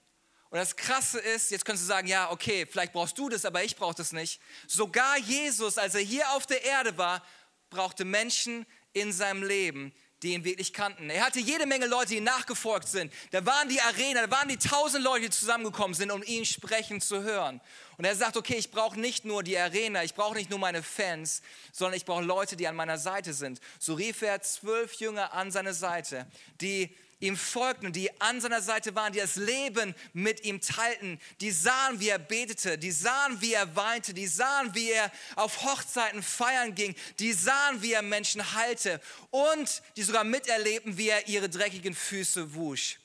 Und 0.49 0.57
das 0.57 0.75
Krasse 0.75 1.19
ist, 1.19 1.49
jetzt 1.51 1.63
könntest 1.63 1.85
du 1.85 1.87
sagen, 1.87 2.07
ja, 2.07 2.29
okay, 2.29 2.65
vielleicht 2.69 2.91
brauchst 2.91 3.17
du 3.17 3.29
das, 3.29 3.45
aber 3.45 3.63
ich 3.63 3.77
brauche 3.77 3.95
das 3.95 4.11
nicht. 4.11 4.41
Sogar 4.67 5.17
Jesus, 5.17 5.77
als 5.77 5.95
er 5.95 6.01
hier 6.01 6.29
auf 6.31 6.45
der 6.45 6.63
Erde 6.63 6.97
war, 6.97 7.23
brauchte 7.69 8.03
Menschen 8.03 8.65
in 8.91 9.13
seinem 9.13 9.43
Leben, 9.43 9.93
die 10.23 10.33
ihn 10.33 10.43
wirklich 10.43 10.73
kannten. 10.73 11.09
Er 11.09 11.25
hatte 11.25 11.39
jede 11.39 11.65
Menge 11.65 11.87
Leute, 11.87 12.09
die 12.09 12.17
ihm 12.17 12.23
nachgefolgt 12.23 12.87
sind. 12.87 13.11
Da 13.31 13.45
waren 13.45 13.69
die 13.69 13.81
Arena, 13.81 14.27
da 14.27 14.31
waren 14.31 14.47
die 14.47 14.57
tausend 14.57 15.03
Leute, 15.03 15.25
die 15.25 15.29
zusammengekommen 15.31 15.93
sind, 15.93 16.11
um 16.11 16.21
ihn 16.23 16.45
sprechen 16.45 17.01
zu 17.01 17.23
hören. 17.23 17.59
Und 17.97 18.05
er 18.05 18.15
sagt, 18.15 18.37
okay, 18.37 18.55
ich 18.55 18.71
brauche 18.71 18.99
nicht 18.99 19.25
nur 19.25 19.43
die 19.43 19.57
Arena, 19.57 20.03
ich 20.03 20.13
brauche 20.13 20.35
nicht 20.35 20.49
nur 20.49 20.59
meine 20.59 20.83
Fans, 20.83 21.41
sondern 21.71 21.97
ich 21.97 22.05
brauche 22.05 22.23
Leute, 22.23 22.55
die 22.55 22.67
an 22.67 22.75
meiner 22.75 22.97
Seite 22.97 23.33
sind. 23.33 23.59
So 23.79 23.93
rief 23.95 24.21
er 24.21 24.41
zwölf 24.41 24.93
Jünger 24.95 25.33
an 25.33 25.51
seine 25.51 25.73
Seite, 25.73 26.27
die 26.61 26.95
ihm 27.21 27.37
folgten, 27.37 27.93
die 27.93 28.09
an 28.21 28.41
seiner 28.41 28.61
Seite 28.61 28.95
waren, 28.95 29.13
die 29.13 29.19
das 29.19 29.35
Leben 29.35 29.95
mit 30.13 30.43
ihm 30.43 30.59
teilten, 30.59 31.19
die 31.39 31.51
sahen, 31.51 31.99
wie 31.99 32.09
er 32.09 32.19
betete, 32.19 32.77
die 32.77 32.91
sahen, 32.91 33.39
wie 33.41 33.53
er 33.53 33.75
weinte, 33.75 34.13
die 34.13 34.27
sahen, 34.27 34.73
wie 34.75 34.91
er 34.91 35.11
auf 35.35 35.63
Hochzeiten 35.63 36.21
feiern 36.21 36.75
ging, 36.75 36.95
die 37.19 37.33
sahen, 37.33 37.81
wie 37.81 37.93
er 37.93 38.01
Menschen 38.01 38.53
heilte 38.53 38.99
und 39.29 39.81
die 39.95 40.03
sogar 40.03 40.23
miterlebten, 40.23 40.97
wie 40.97 41.09
er 41.09 41.27
ihre 41.27 41.49
dreckigen 41.49 41.95
Füße 41.95 42.53
wusch. 42.53 42.99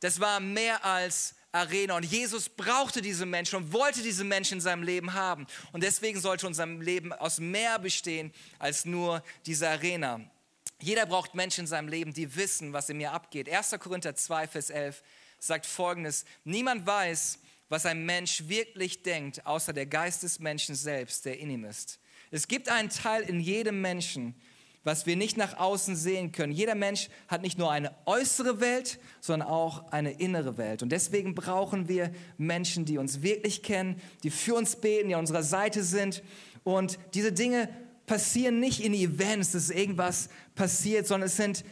Das 0.00 0.20
war 0.20 0.40
mehr 0.40 0.84
als 0.84 1.34
Arena. 1.56 1.96
Und 1.96 2.04
Jesus 2.04 2.48
brauchte 2.48 3.00
diese 3.00 3.26
Menschen 3.26 3.56
und 3.56 3.72
wollte 3.72 4.02
diese 4.02 4.24
Menschen 4.24 4.54
in 4.54 4.60
seinem 4.60 4.82
Leben 4.82 5.14
haben. 5.14 5.46
Und 5.72 5.82
deswegen 5.82 6.20
sollte 6.20 6.46
unser 6.46 6.66
Leben 6.66 7.12
aus 7.12 7.38
mehr 7.38 7.78
bestehen 7.78 8.32
als 8.58 8.84
nur 8.84 9.22
diese 9.46 9.68
Arena. 9.68 10.20
Jeder 10.80 11.06
braucht 11.06 11.34
Menschen 11.34 11.62
in 11.62 11.66
seinem 11.66 11.88
Leben, 11.88 12.12
die 12.12 12.36
wissen, 12.36 12.72
was 12.72 12.88
in 12.90 12.98
mir 12.98 13.12
abgeht. 13.12 13.48
1. 13.48 13.76
Korinther 13.78 14.14
2, 14.14 14.46
Vers 14.46 14.70
11 14.70 15.02
sagt 15.38 15.66
folgendes, 15.66 16.24
niemand 16.44 16.86
weiß, 16.86 17.38
was 17.68 17.86
ein 17.86 18.04
Mensch 18.04 18.48
wirklich 18.48 19.02
denkt, 19.02 19.44
außer 19.46 19.72
der 19.72 19.86
Geist 19.86 20.22
des 20.22 20.38
Menschen 20.38 20.74
selbst, 20.74 21.24
der 21.24 21.38
in 21.38 21.50
ihm 21.50 21.64
ist. 21.64 21.98
Es 22.30 22.48
gibt 22.48 22.68
einen 22.68 22.90
Teil 22.90 23.22
in 23.22 23.40
jedem 23.40 23.80
Menschen, 23.80 24.34
was 24.84 25.04
wir 25.04 25.16
nicht 25.16 25.36
nach 25.36 25.58
außen 25.58 25.96
sehen 25.96 26.30
können. 26.30 26.52
Jeder 26.52 26.76
Mensch 26.76 27.08
hat 27.26 27.42
nicht 27.42 27.58
nur 27.58 27.72
eine 27.72 27.92
äußere 28.06 28.60
Welt, 28.60 29.00
sondern 29.20 29.48
auch 29.48 29.90
eine 29.90 30.12
innere 30.12 30.58
Welt. 30.58 30.82
Und 30.82 30.90
deswegen 30.90 31.34
brauchen 31.34 31.88
wir 31.88 32.12
Menschen, 32.38 32.84
die 32.84 32.98
uns 32.98 33.20
wirklich 33.20 33.64
kennen, 33.64 34.00
die 34.22 34.30
für 34.30 34.54
uns 34.54 34.76
beten, 34.76 35.08
die 35.08 35.14
an 35.14 35.20
unserer 35.20 35.42
Seite 35.42 35.82
sind. 35.82 36.22
Und 36.62 37.00
diese 37.14 37.32
Dinge 37.32 37.68
passieren 38.06 38.60
nicht 38.60 38.80
in 38.80 38.94
Events, 38.94 39.52
dass 39.52 39.70
irgendwas 39.70 40.28
passiert, 40.54 41.06
sondern 41.06 41.26
es 41.26 41.36
sind 41.36 41.64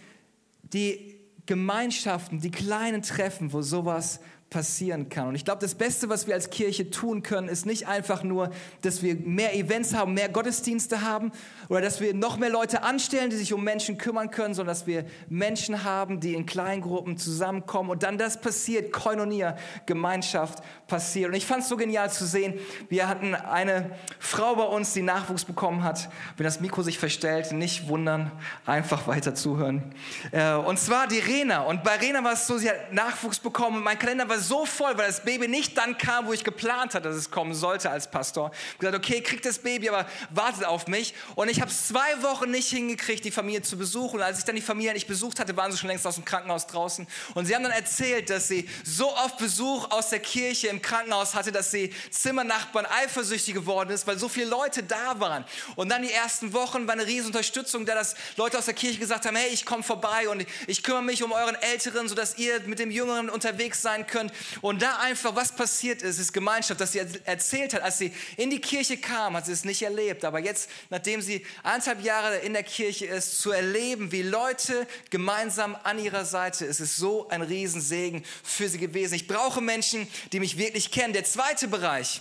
die 0.62 1.16
Gemeinschaften, 1.46 2.40
die 2.40 2.50
kleinen 2.50 3.02
Treffen, 3.02 3.52
wo 3.52 3.62
sowas 3.62 4.18
passiert 4.18 4.33
passieren 4.54 5.08
kann. 5.08 5.26
Und 5.26 5.34
ich 5.34 5.44
glaube, 5.44 5.60
das 5.60 5.74
Beste, 5.74 6.08
was 6.08 6.28
wir 6.28 6.34
als 6.34 6.48
Kirche 6.48 6.88
tun 6.88 7.24
können, 7.24 7.48
ist 7.48 7.66
nicht 7.66 7.88
einfach 7.88 8.22
nur, 8.22 8.50
dass 8.82 9.02
wir 9.02 9.16
mehr 9.16 9.56
Events 9.56 9.94
haben, 9.94 10.14
mehr 10.14 10.28
Gottesdienste 10.28 11.02
haben 11.02 11.32
oder 11.68 11.80
dass 11.80 12.00
wir 12.00 12.14
noch 12.14 12.36
mehr 12.36 12.50
Leute 12.50 12.84
anstellen, 12.84 13.30
die 13.30 13.36
sich 13.36 13.52
um 13.52 13.64
Menschen 13.64 13.98
kümmern 13.98 14.30
können, 14.30 14.54
sondern 14.54 14.72
dass 14.72 14.86
wir 14.86 15.06
Menschen 15.28 15.82
haben, 15.82 16.20
die 16.20 16.34
in 16.34 16.46
Kleingruppen 16.46 17.18
zusammenkommen 17.18 17.90
und 17.90 18.04
dann 18.04 18.16
das 18.16 18.40
passiert, 18.40 18.92
Koinonia, 18.92 19.56
Gemeinschaft 19.86 20.62
passiert. 20.86 21.30
Und 21.30 21.34
ich 21.34 21.46
fand 21.46 21.64
es 21.64 21.68
so 21.68 21.76
genial 21.76 22.12
zu 22.12 22.24
sehen, 22.24 22.54
wir 22.88 23.08
hatten 23.08 23.34
eine 23.34 23.90
Frau 24.20 24.54
bei 24.54 24.62
uns, 24.66 24.92
die 24.92 25.02
Nachwuchs 25.02 25.44
bekommen 25.44 25.82
hat. 25.82 26.08
Wenn 26.36 26.44
das 26.44 26.60
Mikro 26.60 26.82
sich 26.82 27.00
verstellt, 27.00 27.50
nicht 27.50 27.88
wundern, 27.88 28.30
einfach 28.66 29.08
weiter 29.08 29.34
zuhören. 29.34 29.92
Äh, 30.30 30.52
und 30.52 30.78
zwar 30.78 31.08
die 31.08 31.18
Rena. 31.18 31.62
Und 31.62 31.82
bei 31.82 31.96
Rena 31.96 32.22
war 32.22 32.34
es 32.34 32.46
so, 32.46 32.56
sie 32.56 32.70
hat 32.70 32.92
Nachwuchs 32.92 33.40
bekommen 33.40 33.78
und 33.78 33.82
mein 33.82 33.98
Kalender 33.98 34.28
war 34.28 34.43
so 34.48 34.66
voll, 34.66 34.96
weil 34.98 35.06
das 35.06 35.24
Baby 35.24 35.48
nicht 35.48 35.76
dann 35.76 35.98
kam, 35.98 36.26
wo 36.26 36.32
ich 36.32 36.44
geplant 36.44 36.94
hatte, 36.94 37.08
dass 37.08 37.16
es 37.16 37.30
kommen 37.30 37.54
sollte 37.54 37.90
als 37.90 38.10
Pastor. 38.10 38.50
Ich 38.52 38.68
habe 38.68 38.78
gesagt, 38.78 38.96
okay, 38.96 39.20
kriegt 39.22 39.44
das 39.44 39.58
Baby, 39.58 39.88
aber 39.88 40.06
wartet 40.30 40.64
auf 40.64 40.86
mich. 40.86 41.14
Und 41.34 41.48
ich 41.48 41.60
habe 41.60 41.70
es 41.70 41.88
zwei 41.88 42.22
Wochen 42.22 42.50
nicht 42.50 42.68
hingekriegt, 42.68 43.24
die 43.24 43.30
Familie 43.30 43.62
zu 43.62 43.76
besuchen. 43.76 44.16
Und 44.16 44.22
als 44.22 44.38
ich 44.38 44.44
dann 44.44 44.56
die 44.56 44.62
Familie 44.62 44.92
nicht 44.92 45.08
besucht 45.08 45.40
hatte, 45.40 45.56
waren 45.56 45.72
sie 45.72 45.78
schon 45.78 45.88
längst 45.88 46.06
aus 46.06 46.16
dem 46.16 46.24
Krankenhaus 46.24 46.66
draußen. 46.66 47.06
Und 47.34 47.46
sie 47.46 47.54
haben 47.54 47.62
dann 47.62 47.72
erzählt, 47.72 48.30
dass 48.30 48.48
sie 48.48 48.68
so 48.84 49.14
oft 49.16 49.38
Besuch 49.38 49.90
aus 49.90 50.10
der 50.10 50.20
Kirche 50.20 50.68
im 50.68 50.82
Krankenhaus 50.82 51.34
hatte, 51.34 51.52
dass 51.52 51.70
sie 51.70 51.92
Zimmernachbarn 52.10 52.86
eifersüchtig 52.86 53.54
geworden 53.54 53.90
ist, 53.90 54.06
weil 54.06 54.18
so 54.18 54.28
viele 54.28 54.46
Leute 54.46 54.82
da 54.82 55.18
waren. 55.20 55.44
Und 55.76 55.88
dann 55.88 56.02
die 56.02 56.12
ersten 56.12 56.52
Wochen 56.52 56.86
war 56.86 56.92
eine 56.92 57.06
riesen 57.06 57.28
Unterstützung, 57.28 57.86
da 57.86 57.94
dass 57.94 58.14
Leute 58.36 58.58
aus 58.58 58.66
der 58.66 58.74
Kirche 58.74 58.98
gesagt 58.98 59.24
haben, 59.24 59.36
hey, 59.36 59.50
ich 59.52 59.64
komme 59.64 59.82
vorbei 59.82 60.28
und 60.28 60.44
ich 60.66 60.82
kümmere 60.82 61.02
mich 61.02 61.22
um 61.22 61.32
euren 61.32 61.54
Älteren, 61.54 62.08
sodass 62.08 62.36
ihr 62.38 62.60
mit 62.66 62.78
dem 62.78 62.90
Jüngeren 62.90 63.30
unterwegs 63.30 63.80
sein 63.80 64.06
könnt. 64.06 64.32
Und 64.60 64.82
da 64.82 64.98
einfach, 64.98 65.34
was 65.34 65.54
passiert 65.54 66.02
ist, 66.02 66.18
ist 66.18 66.32
Gemeinschaft, 66.32 66.80
dass 66.80 66.92
sie 66.92 67.00
erzählt 67.24 67.74
hat, 67.74 67.82
als 67.82 67.98
sie 67.98 68.12
in 68.36 68.50
die 68.50 68.60
Kirche 68.60 68.96
kam, 68.96 69.36
hat 69.36 69.46
sie 69.46 69.52
es 69.52 69.64
nicht 69.64 69.82
erlebt. 69.82 70.24
Aber 70.24 70.38
jetzt, 70.38 70.70
nachdem 70.90 71.20
sie 71.22 71.46
eineinhalb 71.62 72.02
Jahre 72.02 72.38
in 72.38 72.52
der 72.52 72.62
Kirche 72.62 73.06
ist, 73.06 73.38
zu 73.38 73.50
erleben, 73.50 74.12
wie 74.12 74.22
Leute 74.22 74.86
gemeinsam 75.10 75.76
an 75.82 75.98
ihrer 75.98 76.24
Seite, 76.24 76.64
ist 76.64 76.80
es 76.80 76.96
so 76.96 77.28
ein 77.28 77.42
Riesensegen 77.42 78.24
für 78.42 78.68
sie 78.68 78.78
gewesen. 78.78 79.14
Ich 79.14 79.26
brauche 79.26 79.60
Menschen, 79.60 80.08
die 80.32 80.40
mich 80.40 80.58
wirklich 80.58 80.90
kennen. 80.90 81.12
Der 81.12 81.24
zweite 81.24 81.68
Bereich, 81.68 82.20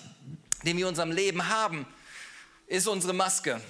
den 0.66 0.78
wir 0.78 0.86
in 0.86 0.90
unserem 0.90 1.12
Leben 1.12 1.50
haben, 1.50 1.86
ist 2.68 2.88
unsere 2.88 3.14
Maske. 3.14 3.62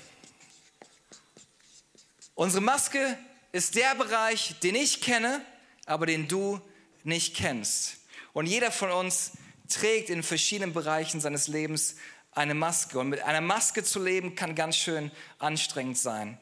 Unsere 2.35 2.61
Maske 2.61 3.17
ist 3.51 3.75
der 3.75 3.93
Bereich, 3.95 4.55
den 4.63 4.75
ich 4.75 5.01
kenne, 5.01 5.41
aber 5.85 6.05
den 6.05 6.27
du 6.27 6.59
nicht 7.03 7.35
kennst. 7.35 7.97
Und 8.33 8.47
jeder 8.47 8.71
von 8.71 8.91
uns 8.91 9.31
trägt 9.69 10.09
in 10.09 10.23
verschiedenen 10.23 10.73
Bereichen 10.73 11.21
seines 11.21 11.47
Lebens 11.47 11.95
eine 12.31 12.53
Maske. 12.53 12.99
Und 12.99 13.09
mit 13.09 13.21
einer 13.21 13.41
Maske 13.41 13.83
zu 13.83 14.03
leben 14.03 14.35
kann 14.35 14.55
ganz 14.55 14.75
schön 14.75 15.11
anstrengend 15.39 15.97
sein. 15.97 16.37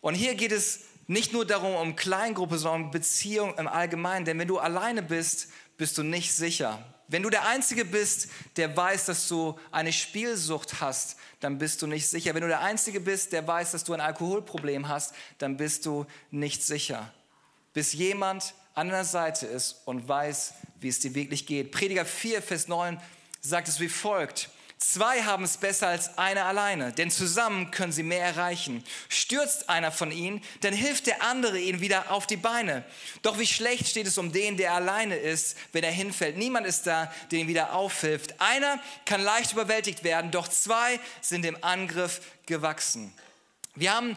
Und 0.00 0.14
hier 0.14 0.34
geht 0.34 0.52
es 0.52 0.80
nicht 1.06 1.32
nur 1.32 1.44
darum, 1.44 1.74
um 1.74 1.96
Kleingruppe, 1.96 2.58
sondern 2.58 2.84
um 2.84 2.90
Beziehung 2.90 3.56
im 3.58 3.66
Allgemeinen. 3.66 4.24
Denn 4.24 4.38
wenn 4.38 4.48
du 4.48 4.58
alleine 4.58 5.02
bist, 5.02 5.48
bist 5.76 5.98
du 5.98 6.02
nicht 6.02 6.32
sicher. 6.32 6.84
Wenn 7.08 7.24
du 7.24 7.30
der 7.30 7.46
Einzige 7.48 7.84
bist, 7.84 8.28
der 8.56 8.76
weiß, 8.76 9.06
dass 9.06 9.26
du 9.26 9.58
eine 9.72 9.92
Spielsucht 9.92 10.80
hast, 10.80 11.16
dann 11.40 11.58
bist 11.58 11.82
du 11.82 11.88
nicht 11.88 12.08
sicher. 12.08 12.34
Wenn 12.34 12.42
du 12.42 12.48
der 12.48 12.60
Einzige 12.60 13.00
bist, 13.00 13.32
der 13.32 13.44
weiß, 13.44 13.72
dass 13.72 13.82
du 13.82 13.92
ein 13.92 14.00
Alkoholproblem 14.00 14.86
hast, 14.86 15.12
dann 15.38 15.56
bist 15.56 15.86
du 15.86 16.06
nicht 16.30 16.62
sicher. 16.62 17.12
Bis 17.72 17.92
jemand 17.92 18.54
an 18.80 18.88
deiner 18.88 19.04
Seite 19.04 19.46
ist 19.46 19.82
und 19.84 20.08
weiß, 20.08 20.54
wie 20.80 20.88
es 20.88 21.00
dir 21.00 21.14
wirklich 21.14 21.44
geht. 21.44 21.70
Prediger 21.70 22.06
4, 22.06 22.40
Vers 22.40 22.66
9 22.66 22.98
sagt 23.42 23.68
es 23.68 23.78
wie 23.78 23.90
folgt. 23.90 24.48
Zwei 24.78 25.22
haben 25.22 25.44
es 25.44 25.58
besser 25.58 25.88
als 25.88 26.16
einer 26.16 26.46
alleine, 26.46 26.90
denn 26.90 27.10
zusammen 27.10 27.70
können 27.70 27.92
sie 27.92 28.02
mehr 28.02 28.24
erreichen. 28.24 28.82
Stürzt 29.10 29.68
einer 29.68 29.92
von 29.92 30.10
ihnen, 30.10 30.42
dann 30.62 30.72
hilft 30.72 31.06
der 31.06 31.22
andere 31.22 31.58
ihnen 31.58 31.82
wieder 31.82 32.10
auf 32.10 32.26
die 32.26 32.38
Beine. 32.38 32.82
Doch 33.20 33.38
wie 33.38 33.46
schlecht 33.46 33.86
steht 33.86 34.06
es 34.06 34.16
um 34.16 34.32
den, 34.32 34.56
der 34.56 34.72
alleine 34.72 35.16
ist, 35.16 35.58
wenn 35.72 35.84
er 35.84 35.92
hinfällt. 35.92 36.38
Niemand 36.38 36.66
ist 36.66 36.86
da, 36.86 37.12
der 37.30 37.40
ihm 37.40 37.48
wieder 37.48 37.74
aufhilft. 37.74 38.40
Einer 38.40 38.80
kann 39.04 39.20
leicht 39.20 39.52
überwältigt 39.52 40.04
werden, 40.04 40.30
doch 40.30 40.48
zwei 40.48 40.98
sind 41.20 41.44
dem 41.44 41.62
Angriff 41.62 42.22
gewachsen. 42.46 43.12
Wir 43.74 43.94
haben 43.94 44.16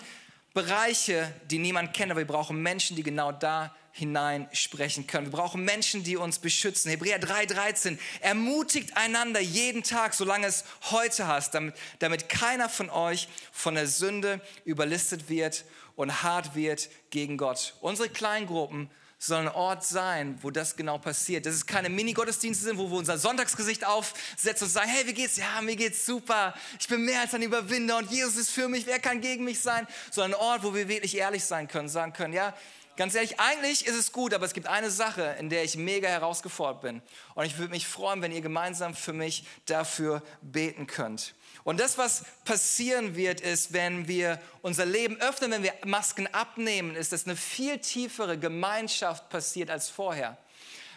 Bereiche, 0.54 1.34
die 1.52 1.58
niemand 1.58 1.94
kennt, 1.94 2.12
aber 2.12 2.22
wir 2.22 2.28
brauchen 2.28 2.62
Menschen, 2.62 2.96
die 2.96 3.04
genau 3.04 3.34
da 3.34 3.76
hinein 3.96 4.50
sprechen 4.52 5.06
können. 5.06 5.28
Wir 5.28 5.38
brauchen 5.38 5.64
Menschen, 5.64 6.04
die 6.04 6.18
uns 6.18 6.40
beschützen. 6.40 6.90
Hebräer 6.90 7.22
3,13 7.22 8.00
ermutigt 8.22 8.98
einander 8.98 9.40
jeden 9.40 9.84
Tag, 9.84 10.16
solange 10.16 10.48
es 10.48 10.66
heute 10.90 11.28
hast, 11.28 11.54
damit, 11.54 11.76
damit 12.00 12.28
keiner 12.28 12.70
von 12.70 12.90
euch 12.90 13.30
von 13.52 13.76
der 13.76 13.88
Sünde 13.88 14.42
überlistet 14.66 15.30
wird 15.30 15.64
und 15.96 16.24
hart 16.24 16.56
wird 16.56 16.90
gegen 17.12 17.38
Gott. 17.38 17.76
Unsere 17.82 18.10
Kleingruppen 18.10 18.90
sollen 19.20 19.48
ein 19.48 19.54
Ort 19.54 19.86
sein, 19.86 20.40
wo 20.42 20.50
das 20.50 20.76
genau 20.76 20.98
passiert. 20.98 21.46
Das 21.46 21.54
ist 21.54 21.68
keine 21.68 21.90
Mini-Gottesdienste 21.90 22.66
sind, 22.66 22.78
wo 22.80 22.90
wir 22.90 22.98
unser 22.98 23.20
Sonntagsgesicht 23.20 23.86
aufsetzen 23.86 24.66
und 24.66 24.72
sagen, 24.72 24.90
hey, 24.90 25.06
wie 25.06 25.14
geht's? 25.14 25.38
Ja, 25.38 25.62
mir 25.62 25.76
geht's 25.76 26.06
super. 26.06 26.56
Ich 26.80 26.88
bin 26.88 27.06
mehr 27.06 27.22
als 27.22 27.34
ein 27.36 27.44
Überwinder 27.44 27.98
und 28.00 28.12
Jesus 28.12 28.38
ist 28.38 28.50
für 28.50 28.68
mich. 28.68 28.88
Wer 28.88 29.00
kann 29.00 29.22
gegen 29.22 29.44
mich 29.46 29.60
sein? 29.62 29.88
Sondern 30.12 30.34
ein 30.40 30.46
Ort, 30.46 30.64
wo 30.64 30.74
wir 30.74 30.90
wirklich 30.90 31.16
ehrlich 31.16 31.46
sein 31.46 31.68
können, 31.68 31.88
sagen 31.88 32.12
können, 32.12 32.34
ja, 32.34 32.54
Ganz 32.96 33.16
ehrlich, 33.16 33.40
eigentlich 33.40 33.88
ist 33.88 33.96
es 33.96 34.12
gut, 34.12 34.36
aber 34.36 34.46
es 34.46 34.54
gibt 34.54 34.68
eine 34.68 34.92
Sache, 34.92 35.36
in 35.40 35.50
der 35.50 35.64
ich 35.64 35.76
mega 35.76 36.08
herausgefordert 36.08 36.82
bin. 36.82 37.02
Und 37.34 37.46
ich 37.46 37.58
würde 37.58 37.72
mich 37.72 37.88
freuen, 37.88 38.22
wenn 38.22 38.32
ihr 38.32 38.42
gemeinsam 38.42 38.94
für 38.94 39.14
mich 39.14 39.46
dafür 39.66 40.22
beten 40.42 40.86
könnt. 40.86 41.34
Und 41.64 41.80
das, 41.80 41.98
was 41.98 42.24
passieren 42.46 43.16
wird, 43.16 43.42
ist, 43.42 43.74
wenn 43.74 44.08
wir 44.08 44.40
unser 44.62 44.86
Leben 44.86 45.20
öffnen, 45.22 45.50
wenn 45.52 45.64
wir 45.64 45.74
Masken 45.86 46.28
abnehmen, 46.28 46.96
ist, 46.96 47.12
dass 47.12 47.26
eine 47.26 47.36
viel 47.36 47.80
tiefere 47.80 48.38
Gemeinschaft 48.38 49.28
passiert 49.30 49.72
als 49.72 49.90
vorher. 49.90 50.38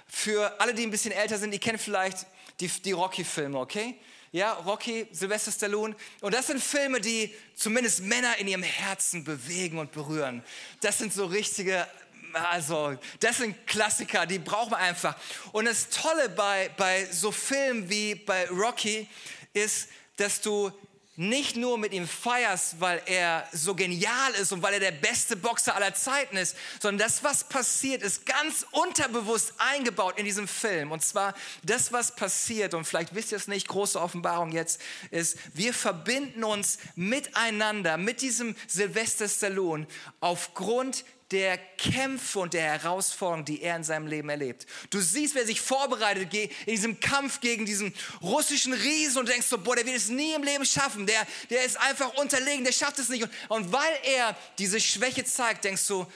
Für 0.06 0.60
alle, 0.60 0.74
die 0.74 0.82
ein 0.82 0.90
bisschen 0.90 1.12
älter 1.12 1.38
sind, 1.38 1.50
die 1.52 1.58
kennen 1.58 1.78
vielleicht 1.78 2.26
die, 2.60 2.68
die 2.68 2.92
Rocky-Filme, 2.92 3.58
okay? 3.58 3.98
Ja, 4.36 4.52
Rocky, 4.52 5.06
Sylvester 5.12 5.50
Stallone. 5.50 5.96
Und 6.20 6.34
das 6.34 6.48
sind 6.48 6.62
Filme, 6.62 7.00
die 7.00 7.34
zumindest 7.54 8.02
Männer 8.02 8.36
in 8.36 8.46
ihrem 8.46 8.62
Herzen 8.62 9.24
bewegen 9.24 9.78
und 9.78 9.92
berühren. 9.92 10.42
Das 10.82 10.98
sind 10.98 11.10
so 11.10 11.24
richtige, 11.24 11.86
also, 12.34 12.98
das 13.20 13.38
sind 13.38 13.66
Klassiker, 13.66 14.26
die 14.26 14.38
braucht 14.38 14.72
man 14.72 14.80
einfach. 14.80 15.16
Und 15.52 15.64
das 15.64 15.88
Tolle 15.88 16.28
bei, 16.28 16.68
bei 16.76 17.06
so 17.06 17.32
Filmen 17.32 17.88
wie 17.88 18.14
bei 18.14 18.46
Rocky 18.50 19.08
ist, 19.54 19.88
dass 20.18 20.42
du 20.42 20.70
nicht 21.16 21.56
nur 21.56 21.78
mit 21.78 21.92
ihm 21.92 22.06
feierst, 22.06 22.80
weil 22.80 23.02
er 23.06 23.48
so 23.52 23.74
genial 23.74 24.32
ist 24.40 24.52
und 24.52 24.62
weil 24.62 24.74
er 24.74 24.80
der 24.80 24.92
beste 24.92 25.34
Boxer 25.34 25.74
aller 25.74 25.94
Zeiten 25.94 26.36
ist, 26.36 26.56
sondern 26.80 27.06
das, 27.06 27.24
was 27.24 27.44
passiert, 27.44 28.02
ist 28.02 28.26
ganz 28.26 28.66
unterbewusst 28.70 29.54
eingebaut 29.58 30.18
in 30.18 30.26
diesem 30.26 30.46
Film. 30.46 30.92
Und 30.92 31.02
zwar 31.02 31.34
das, 31.62 31.92
was 31.92 32.14
passiert, 32.14 32.74
und 32.74 32.84
vielleicht 32.84 33.14
wisst 33.14 33.32
ihr 33.32 33.38
es 33.38 33.48
nicht, 33.48 33.66
große 33.66 34.00
Offenbarung 34.00 34.52
jetzt, 34.52 34.80
ist, 35.10 35.38
wir 35.54 35.72
verbinden 35.72 36.44
uns 36.44 36.78
miteinander, 36.94 37.96
mit 37.96 38.20
diesem 38.20 38.54
Sylvester 38.68 39.28
Stallone, 39.28 39.86
aufgrund 40.20 41.04
der 41.32 41.58
Kämpfe 41.58 42.38
und 42.38 42.54
der 42.54 42.62
Herausforderungen, 42.62 43.44
die 43.44 43.60
er 43.62 43.76
in 43.76 43.84
seinem 43.84 44.06
Leben 44.06 44.28
erlebt. 44.28 44.66
Du 44.90 45.00
siehst, 45.00 45.34
wer 45.34 45.44
sich 45.44 45.60
vorbereitet 45.60 46.32
in 46.32 46.50
diesem 46.66 47.00
Kampf 47.00 47.40
gegen 47.40 47.66
diesen 47.66 47.92
russischen 48.22 48.72
Riesen 48.72 49.18
und 49.18 49.28
denkst 49.28 49.48
so, 49.48 49.58
boah, 49.58 49.74
der 49.74 49.86
wird 49.86 49.96
es 49.96 50.08
nie 50.08 50.34
im 50.34 50.44
Leben 50.44 50.64
schaffen, 50.64 51.06
der, 51.06 51.26
der 51.50 51.64
ist 51.64 51.78
einfach 51.80 52.14
unterlegen, 52.14 52.64
der 52.64 52.72
schafft 52.72 52.98
es 52.98 53.08
nicht. 53.08 53.24
Und, 53.24 53.32
und 53.48 53.72
weil 53.72 53.98
er 54.04 54.36
diese 54.58 54.80
Schwäche 54.80 55.24
zeigt, 55.24 55.64
denkst 55.64 55.86
du, 55.88 56.06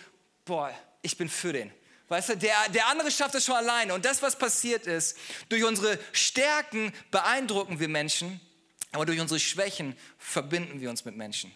boah, 0.45 0.73
ich 1.03 1.17
bin 1.17 1.29
für 1.29 1.53
den. 1.53 1.73
Weißt 2.09 2.31
du, 2.31 2.37
der, 2.37 2.69
der 2.71 2.89
andere 2.89 3.11
schafft 3.11 3.35
es 3.37 3.45
schon 3.45 3.55
alleine. 3.55 3.95
Und 3.95 4.05
das, 4.05 4.21
was 4.21 4.37
passiert 4.37 4.87
ist, 4.87 5.17
durch 5.49 5.65
unsere 5.65 5.99
Stärken 6.13 6.93
beeindrucken 7.11 7.79
wir 7.79 7.89
Menschen, 7.89 8.41
aber 8.93 9.07
durch 9.07 9.21
unsere 9.21 9.39
Schwächen 9.39 9.97
verbinden 10.19 10.81
wir 10.81 10.91
uns 10.91 11.05
mit 11.05 11.17
Menschen. 11.17 11.53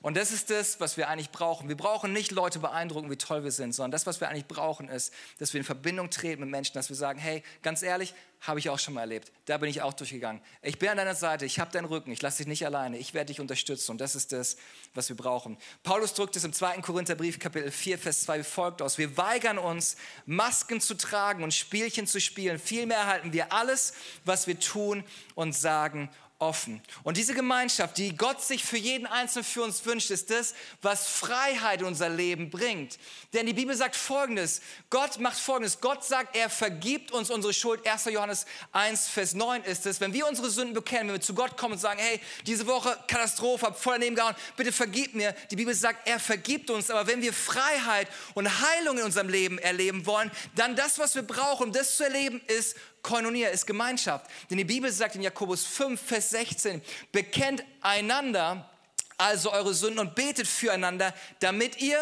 Und 0.00 0.16
das 0.16 0.30
ist 0.30 0.50
das, 0.50 0.78
was 0.78 0.96
wir 0.96 1.08
eigentlich 1.08 1.30
brauchen. 1.30 1.68
Wir 1.68 1.76
brauchen 1.76 2.12
nicht 2.12 2.30
Leute 2.30 2.60
beeindrucken, 2.60 3.10
wie 3.10 3.16
toll 3.16 3.42
wir 3.42 3.50
sind, 3.50 3.72
sondern 3.72 3.90
das, 3.90 4.06
was 4.06 4.20
wir 4.20 4.28
eigentlich 4.28 4.46
brauchen, 4.46 4.88
ist, 4.88 5.12
dass 5.38 5.52
wir 5.52 5.58
in 5.58 5.64
Verbindung 5.64 6.08
treten 6.08 6.40
mit 6.42 6.50
Menschen, 6.50 6.74
dass 6.74 6.88
wir 6.88 6.94
sagen, 6.94 7.18
hey, 7.18 7.42
ganz 7.62 7.82
ehrlich, 7.82 8.14
habe 8.40 8.60
ich 8.60 8.70
auch 8.70 8.78
schon 8.78 8.94
mal 8.94 9.00
erlebt. 9.00 9.32
Da 9.46 9.58
bin 9.58 9.68
ich 9.68 9.82
auch 9.82 9.92
durchgegangen. 9.92 10.40
Ich 10.62 10.78
bin 10.78 10.88
an 10.88 10.98
deiner 10.98 11.16
Seite, 11.16 11.44
ich 11.44 11.58
habe 11.58 11.72
deinen 11.72 11.86
Rücken, 11.86 12.12
ich 12.12 12.22
lasse 12.22 12.38
dich 12.38 12.46
nicht 12.46 12.64
alleine, 12.64 12.96
ich 12.96 13.12
werde 13.12 13.26
dich 13.26 13.40
unterstützen. 13.40 13.90
Und 13.90 14.00
das 14.00 14.14
ist 14.14 14.30
das, 14.30 14.56
was 14.94 15.08
wir 15.08 15.16
brauchen. 15.16 15.58
Paulus 15.82 16.14
drückt 16.14 16.36
es 16.36 16.44
im 16.44 16.52
2. 16.52 16.80
Korintherbrief, 16.82 17.40
Kapitel 17.40 17.72
4, 17.72 17.98
Vers 17.98 18.22
2 18.22 18.38
wie 18.38 18.44
folgt 18.44 18.82
aus. 18.82 18.98
Wir 18.98 19.16
weigern 19.16 19.58
uns, 19.58 19.96
Masken 20.26 20.80
zu 20.80 20.94
tragen 20.94 21.42
und 21.42 21.52
Spielchen 21.52 22.06
zu 22.06 22.20
spielen. 22.20 22.60
Vielmehr 22.60 23.06
halten 23.06 23.32
wir 23.32 23.52
alles, 23.52 23.94
was 24.24 24.46
wir 24.46 24.60
tun 24.60 25.02
und 25.34 25.54
sagen, 25.54 26.08
offen. 26.38 26.80
Und 27.02 27.16
diese 27.16 27.34
Gemeinschaft, 27.34 27.98
die 27.98 28.16
Gott 28.16 28.40
sich 28.42 28.64
für 28.64 28.76
jeden 28.76 29.06
Einzelnen 29.06 29.44
für 29.44 29.62
uns 29.62 29.84
wünscht, 29.84 30.10
ist 30.10 30.30
das, 30.30 30.54
was 30.82 31.08
Freiheit 31.08 31.80
in 31.80 31.86
unser 31.86 32.08
Leben 32.08 32.48
bringt. 32.48 32.98
Denn 33.32 33.46
die 33.46 33.52
Bibel 33.52 33.74
sagt 33.76 33.96
Folgendes, 33.96 34.60
Gott 34.88 35.18
macht 35.18 35.38
Folgendes, 35.38 35.80
Gott 35.80 36.04
sagt, 36.04 36.36
er 36.36 36.48
vergibt 36.48 37.10
uns 37.10 37.30
unsere 37.30 37.52
Schuld. 37.52 37.84
1. 37.86 38.04
Johannes 38.06 38.46
1, 38.70 39.08
Vers 39.08 39.34
9 39.34 39.64
ist 39.64 39.84
es, 39.86 40.00
wenn 40.00 40.12
wir 40.12 40.28
unsere 40.28 40.48
Sünden 40.48 40.74
bekennen, 40.74 41.08
wenn 41.08 41.16
wir 41.16 41.20
zu 41.20 41.34
Gott 41.34 41.56
kommen 41.56 41.74
und 41.74 41.80
sagen, 41.80 41.98
hey, 42.00 42.20
diese 42.46 42.66
Woche 42.66 42.96
Katastrophe, 43.08 43.66
hab 43.66 43.78
voll 43.78 43.94
daneben 43.94 44.14
gehauen, 44.14 44.36
bitte 44.56 44.70
vergib 44.70 45.14
mir. 45.14 45.34
Die 45.50 45.56
Bibel 45.56 45.74
sagt, 45.74 46.06
er 46.06 46.20
vergibt 46.20 46.70
uns. 46.70 46.90
Aber 46.90 47.08
wenn 47.08 47.20
wir 47.20 47.32
Freiheit 47.32 48.06
und 48.34 48.48
Heilung 48.48 48.98
in 48.98 49.04
unserem 49.04 49.28
Leben 49.28 49.58
erleben 49.58 50.06
wollen, 50.06 50.30
dann 50.54 50.76
das, 50.76 51.00
was 51.00 51.16
wir 51.16 51.22
brauchen, 51.22 51.68
um 51.68 51.72
das 51.72 51.96
zu 51.96 52.04
erleben, 52.04 52.40
ist 52.46 52.76
Koinonia 53.08 53.48
ist 53.48 53.66
Gemeinschaft. 53.66 54.26
Denn 54.50 54.58
die 54.58 54.64
Bibel 54.64 54.92
sagt 54.92 55.14
in 55.14 55.22
Jakobus 55.22 55.64
5, 55.64 55.98
Vers 55.98 56.28
16, 56.28 56.82
bekennt 57.10 57.64
einander 57.80 58.68
also 59.16 59.50
eure 59.50 59.72
Sünden 59.72 59.98
und 59.98 60.14
betet 60.14 60.46
füreinander, 60.46 61.14
damit 61.40 61.80
ihr 61.80 61.98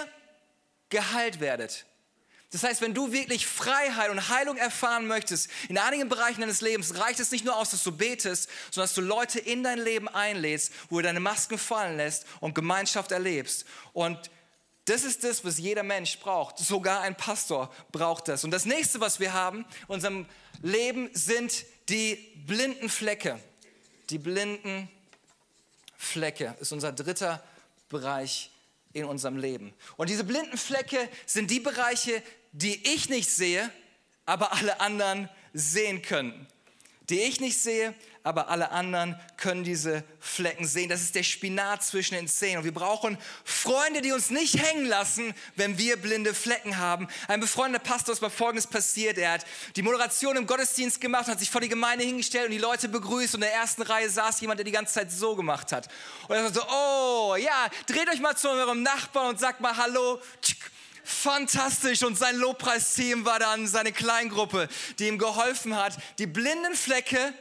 geheilt 0.89 1.39
werdet. 1.39 1.87
Das 2.51 2.65
heißt, 2.65 2.81
wenn 2.81 2.93
du 2.93 3.13
wirklich 3.13 3.47
Freiheit 3.47 4.11
und 4.11 4.29
Heilung 4.29 4.57
erfahren 4.57 5.07
möchtest, 5.07 5.49
in 5.69 5.79
einigen 5.79 6.09
Bereichen 6.09 6.41
deines 6.41 6.61
Lebens 6.61 6.99
reicht 6.99 7.21
es 7.21 7.31
nicht 7.31 7.45
nur 7.45 7.57
aus, 7.57 7.71
dass 7.71 7.85
du 7.85 7.93
betest, 7.93 8.49
sondern 8.71 8.89
dass 8.89 8.95
du 8.95 9.01
Leute 9.01 9.39
in 9.39 9.63
dein 9.63 9.79
Leben 9.79 10.09
einlädst, 10.09 10.73
wo 10.91 10.97
du 10.97 11.03
deine 11.03 11.21
Masken 11.21 11.57
fallen 11.57 11.97
lässt 11.97 12.27
und 12.41 12.55
Gemeinschaft 12.55 13.13
erlebst. 13.13 13.65
Und 13.93 14.31
das 14.87 15.03
ist 15.03 15.25
das, 15.25 15.45
was 15.45 15.59
jeder 15.59 15.83
Mensch 15.83 16.19
braucht. 16.21 16.59
Sogar 16.59 17.01
ein 17.01 17.17
Pastor 17.17 17.75
braucht 17.91 18.29
das. 18.29 18.45
Und 18.45 18.53
das 18.53 18.65
nächste, 18.65 19.01
was 19.01 19.19
wir 19.19 19.33
haben 19.33 19.65
unserem 19.89 20.27
Leben, 20.63 21.11
sind 21.13 21.65
die 21.89 22.17
blinden 22.47 22.89
Flecke. 22.89 23.41
Die 24.11 24.19
blinden 24.19 24.89
Flecke 25.97 26.57
ist 26.61 26.73
unser 26.73 26.93
dritter 26.93 27.43
Bereich 27.89 28.51
in 28.93 29.05
unserem 29.05 29.37
Leben. 29.37 29.75
Und 29.97 30.11
diese 30.11 30.25
blinden 30.25 30.57
Flecke 30.57 31.09
sind 31.27 31.51
die 31.51 31.61
Bereiche, 31.61 32.23
die 32.53 32.95
ich 32.95 33.09
nicht 33.09 33.29
sehe, 33.29 33.71
aber 34.25 34.53
alle 34.53 34.81
anderen 34.81 35.29
sehen 35.53 36.03
können. 36.03 36.47
Die 37.09 37.21
ich 37.21 37.41
nicht 37.41 37.59
sehe, 37.61 37.95
aber 38.27 38.49
alle 38.49 38.73
anderen 38.73 39.15
können 39.37 39.63
diese 39.63 40.03
Flecken 40.19 40.67
sehen. 40.67 40.89
Das 40.89 41.01
ist 41.01 41.15
der 41.15 41.23
Spinat 41.23 41.85
zwischen 41.85 42.17
den 42.17 42.27
Zähnen. 42.27 42.59
Und 42.59 42.65
wir 42.65 42.75
brauchen 42.75 43.17
Freunde, 43.45 44.01
die 44.01 44.11
uns 44.11 44.31
nicht 44.31 44.61
hängen 44.61 44.87
lassen, 44.87 45.33
wenn 45.55 45.79
wir 45.79 45.97
blinde 45.97 46.35
Flecken 46.35 46.79
haben. 46.79 47.07
Ein 47.29 47.39
befreundeter 47.39 47.85
Pastor 47.85 48.13
ist 48.13 48.23
mal 48.23 48.29
Folgendes 48.29 48.67
passiert. 48.67 49.17
Er 49.17 49.35
hat 49.35 49.47
die 49.77 49.83
Moderation 49.83 50.37
im 50.37 50.49
Gottesdienst 50.49 51.01
gemacht, 51.01 51.29
hat 51.29 51.39
sich 51.39 51.51
vor 51.51 51.61
die 51.61 51.69
Gemeinde 51.69 52.05
hingestellt 52.05 52.47
und 52.47 52.51
die 52.51 52.59
Leute 52.59 52.89
begrüßt. 52.89 53.37
Und 53.37 53.43
in 53.43 53.49
der 53.49 53.55
ersten 53.55 53.83
Reihe 53.83 54.11
saß 54.11 54.41
jemand, 54.41 54.59
der 54.59 54.65
die 54.65 54.73
ganze 54.73 54.95
Zeit 54.95 55.13
so 55.13 55.37
gemacht 55.37 55.71
hat. 55.71 55.87
Und 56.27 56.35
er 56.35 56.43
sagte 56.43 56.59
so, 56.59 56.67
oh 56.69 57.37
ja, 57.37 57.69
dreht 57.87 58.09
euch 58.09 58.19
mal 58.19 58.37
zu 58.37 58.49
eurem 58.49 58.83
Nachbarn 58.83 59.29
und 59.29 59.39
sagt 59.39 59.61
mal 59.61 59.77
Hallo. 59.77 60.21
Fantastisch. 61.07 62.03
Und 62.03 62.19
sein 62.19 62.37
Lobpreisteam 62.37 63.25
war 63.25 63.39
dann 63.39 63.67
seine 63.67 63.93
Kleingruppe, 63.93 64.69
die 64.99 65.07
ihm 65.07 65.19
geholfen 65.19 65.77
hat, 65.77 65.97
die 66.19 66.27
blinden 66.27 66.75
Flecke 66.75 67.33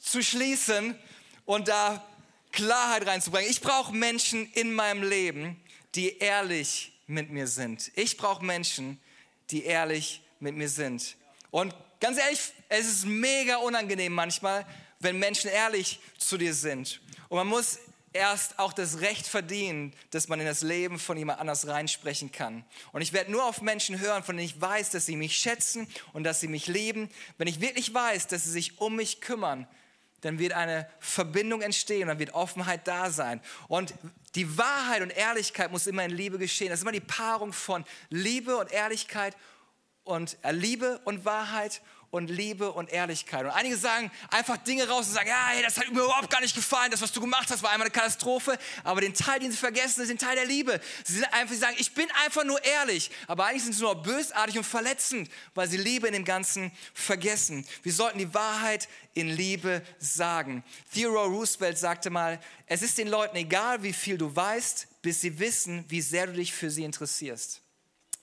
zu 0.00 0.22
schließen 0.22 0.98
und 1.46 1.68
da 1.68 2.04
Klarheit 2.52 3.06
reinzubringen. 3.06 3.50
Ich 3.50 3.60
brauche 3.60 3.94
Menschen 3.94 4.50
in 4.52 4.72
meinem 4.74 5.02
Leben, 5.02 5.62
die 5.94 6.18
ehrlich 6.18 6.92
mit 7.06 7.30
mir 7.30 7.46
sind. 7.46 7.90
Ich 7.94 8.16
brauche 8.16 8.44
Menschen, 8.44 9.00
die 9.50 9.64
ehrlich 9.64 10.22
mit 10.40 10.56
mir 10.56 10.68
sind. 10.68 11.16
Und 11.50 11.74
ganz 12.00 12.18
ehrlich, 12.18 12.40
es 12.68 12.86
ist 12.86 13.06
mega 13.06 13.56
unangenehm 13.56 14.12
manchmal, 14.12 14.66
wenn 15.00 15.18
Menschen 15.18 15.50
ehrlich 15.50 16.00
zu 16.18 16.36
dir 16.36 16.54
sind. 16.54 17.00
Und 17.28 17.38
man 17.38 17.46
muss 17.46 17.78
erst 18.14 18.58
auch 18.58 18.72
das 18.72 19.00
Recht 19.00 19.26
verdienen, 19.26 19.92
dass 20.10 20.28
man 20.28 20.40
in 20.40 20.46
das 20.46 20.62
Leben 20.62 20.98
von 20.98 21.18
jemand 21.18 21.40
anders 21.40 21.66
reinsprechen 21.66 22.32
kann. 22.32 22.64
Und 22.92 23.02
ich 23.02 23.12
werde 23.12 23.30
nur 23.30 23.44
auf 23.44 23.60
Menschen 23.60 24.00
hören, 24.00 24.22
von 24.22 24.36
denen 24.36 24.46
ich 24.46 24.60
weiß, 24.60 24.90
dass 24.90 25.04
sie 25.04 25.16
mich 25.16 25.36
schätzen 25.36 25.86
und 26.12 26.24
dass 26.24 26.40
sie 26.40 26.48
mich 26.48 26.68
lieben, 26.68 27.10
wenn 27.36 27.48
ich 27.48 27.60
wirklich 27.60 27.92
weiß, 27.92 28.28
dass 28.28 28.44
sie 28.44 28.50
sich 28.50 28.80
um 28.80 28.96
mich 28.96 29.20
kümmern, 29.20 29.66
dann 30.20 30.38
wird 30.38 30.54
eine 30.54 30.88
Verbindung 31.00 31.60
entstehen, 31.60 32.08
dann 32.08 32.18
wird 32.18 32.32
Offenheit 32.32 32.86
da 32.88 33.10
sein. 33.10 33.42
Und 33.68 33.92
die 34.36 34.56
Wahrheit 34.56 35.02
und 35.02 35.10
Ehrlichkeit 35.10 35.70
muss 35.70 35.86
immer 35.86 36.04
in 36.04 36.12
Liebe 36.12 36.38
geschehen. 36.38 36.70
Das 36.70 36.78
ist 36.78 36.82
immer 36.82 36.92
die 36.92 37.00
Paarung 37.00 37.52
von 37.52 37.84
Liebe 38.08 38.56
und 38.56 38.72
Ehrlichkeit 38.72 39.36
und 40.04 40.38
äh, 40.42 40.52
Liebe 40.52 41.00
und 41.04 41.24
Wahrheit 41.24 41.82
und 42.14 42.30
Liebe 42.30 42.70
und 42.70 42.92
Ehrlichkeit. 42.92 43.44
Und 43.44 43.50
einige 43.50 43.76
sagen 43.76 44.08
einfach 44.30 44.56
Dinge 44.58 44.88
raus 44.88 45.08
und 45.08 45.14
sagen, 45.14 45.28
ja, 45.28 45.48
hey, 45.48 45.64
das 45.64 45.76
hat 45.76 45.90
mir 45.90 46.00
überhaupt 46.00 46.30
gar 46.30 46.40
nicht 46.40 46.54
gefallen, 46.54 46.92
das, 46.92 47.02
was 47.02 47.10
du 47.10 47.20
gemacht 47.20 47.50
hast, 47.50 47.60
war 47.64 47.70
einmal 47.70 47.86
eine 47.86 47.92
Katastrophe. 47.92 48.56
Aber 48.84 49.00
den 49.00 49.14
Teil, 49.14 49.40
den 49.40 49.50
sie 49.50 49.56
vergessen, 49.56 50.00
ist 50.00 50.10
den 50.10 50.18
Teil 50.18 50.36
der 50.36 50.46
Liebe. 50.46 50.80
Sie 51.04 51.14
sind 51.14 51.24
einfach, 51.32 51.52
sie 51.52 51.58
sagen, 51.58 51.74
ich 51.76 51.92
bin 51.92 52.06
einfach 52.24 52.44
nur 52.44 52.64
ehrlich. 52.64 53.10
Aber 53.26 53.46
eigentlich 53.46 53.64
sind 53.64 53.72
sie 53.72 53.82
nur 53.82 54.00
bösartig 54.00 54.56
und 54.56 54.62
verletzend, 54.62 55.28
weil 55.56 55.68
sie 55.68 55.76
Liebe 55.76 56.06
in 56.06 56.12
dem 56.12 56.24
Ganzen 56.24 56.70
vergessen. 56.94 57.66
Wir 57.82 57.92
sollten 57.92 58.18
die 58.18 58.32
Wahrheit 58.32 58.88
in 59.14 59.28
Liebe 59.28 59.82
sagen. 59.98 60.62
Theodore 60.92 61.26
Roosevelt 61.26 61.78
sagte 61.78 62.10
mal, 62.10 62.38
es 62.66 62.82
ist 62.82 62.96
den 62.96 63.08
Leuten 63.08 63.36
egal, 63.36 63.82
wie 63.82 63.92
viel 63.92 64.18
du 64.18 64.34
weißt, 64.34 64.86
bis 65.02 65.20
sie 65.20 65.40
wissen, 65.40 65.84
wie 65.88 66.00
sehr 66.00 66.28
du 66.28 66.34
dich 66.34 66.52
für 66.52 66.70
sie 66.70 66.84
interessierst. 66.84 67.63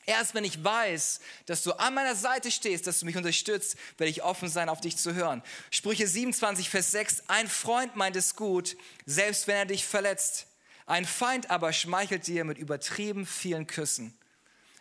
Erst 0.06 0.34
wenn 0.34 0.44
ich 0.44 0.64
weiß, 0.64 1.20
dass 1.46 1.64
du 1.64 1.74
an 1.74 1.94
meiner 1.94 2.16
Seite 2.16 2.50
stehst, 2.50 2.88
dass 2.88 3.00
du 3.00 3.06
mich 3.06 3.18
unterstützt, 3.18 3.78
werde 3.98 4.10
ich 4.10 4.24
offen 4.24 4.50
sein, 4.50 4.68
auf 4.68 4.82
dich 4.82 4.98
zu 4.98 5.14
hören. 5.14 5.44
Sprüche 5.70 6.08
27, 6.08 6.70
Vers 6.70 6.92
6. 6.92 7.24
Ein 7.28 7.48
Freund 7.48 7.96
meint 7.96 8.16
es 8.16 8.36
gut, 8.36 8.76
selbst 9.06 9.48
wenn 9.48 9.58
er 9.58 9.66
dich 9.66 9.86
verletzt. 9.86 10.48
Ein 10.88 11.06
Feind 11.06 11.52
aber 11.52 11.72
schmeichelt 11.72 12.26
dir 12.26 12.44
mit 12.44 12.58
übertrieben 12.58 13.26
vielen 13.26 13.68
Küssen. 13.68 14.18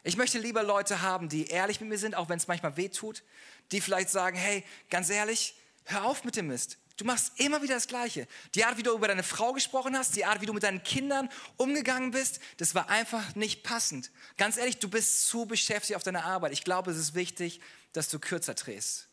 Ich 0.02 0.16
möchte 0.16 0.38
lieber 0.38 0.62
Leute 0.62 1.02
haben, 1.02 1.28
die 1.28 1.46
ehrlich 1.48 1.80
mit 1.80 1.90
mir 1.90 1.98
sind, 1.98 2.14
auch 2.14 2.30
wenn 2.30 2.38
es 2.38 2.48
manchmal 2.48 2.76
weh 2.78 2.88
tut, 2.88 3.22
die 3.70 3.82
vielleicht 3.82 4.08
sagen, 4.08 4.36
hey, 4.36 4.64
ganz 4.88 5.10
ehrlich, 5.10 5.54
hör 5.84 6.06
auf 6.06 6.24
mit 6.24 6.36
dem 6.36 6.46
Mist. 6.46 6.78
Du 7.00 7.06
machst 7.06 7.40
immer 7.40 7.62
wieder 7.62 7.76
das 7.76 7.86
Gleiche. 7.86 8.28
Die 8.54 8.62
Art, 8.62 8.76
wie 8.76 8.82
du 8.82 8.94
über 8.94 9.08
deine 9.08 9.22
Frau 9.22 9.54
gesprochen 9.54 9.96
hast, 9.96 10.16
die 10.16 10.26
Art, 10.26 10.42
wie 10.42 10.46
du 10.46 10.52
mit 10.52 10.64
deinen 10.64 10.82
Kindern 10.82 11.30
umgegangen 11.56 12.10
bist, 12.10 12.40
das 12.58 12.74
war 12.74 12.90
einfach 12.90 13.34
nicht 13.34 13.62
passend. 13.62 14.10
Ganz 14.36 14.58
ehrlich, 14.58 14.80
du 14.80 14.90
bist 14.90 15.26
zu 15.26 15.46
beschäftigt 15.46 15.96
auf 15.96 16.02
deiner 16.02 16.26
Arbeit. 16.26 16.52
Ich 16.52 16.62
glaube, 16.62 16.90
es 16.90 16.98
ist 16.98 17.14
wichtig, 17.14 17.62
dass 17.94 18.10
du 18.10 18.18
kürzer 18.18 18.52
drehst. 18.52 19.08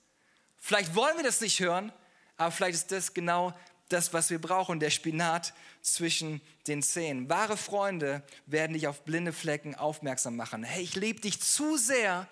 Vielleicht 0.58 0.95
wollen 0.95 1.15
wir 1.15 1.23
das 1.23 1.39
nicht 1.39 1.62
hören, 1.62 1.93
aber 2.36 2.52
vielleicht 2.52 2.76
ist 2.76 2.91
das 2.91 3.13
genau 3.13 3.58
das, 3.88 4.12
was 4.12 4.30
wir 4.32 4.41
brauchen, 4.41 4.82
der 4.82 4.89
Spinat 4.89 5.54
zwischen 5.82 6.41
den 6.67 6.84
Zähnen. 6.84 7.30
Wahre 7.30 7.56
Freunde 7.56 8.21
werden 8.47 8.73
dich 8.73 8.89
auf 8.89 9.06
blinde 9.06 9.32
Flecken 9.32 9.76
aufmerksam 9.76 10.36
machen. 10.36 10.65
Hey, 10.65 10.84
ich 10.84 10.95
liebe 10.95 11.21
dich 11.21 11.41
zu 11.41 11.78
sehr, 11.78 12.28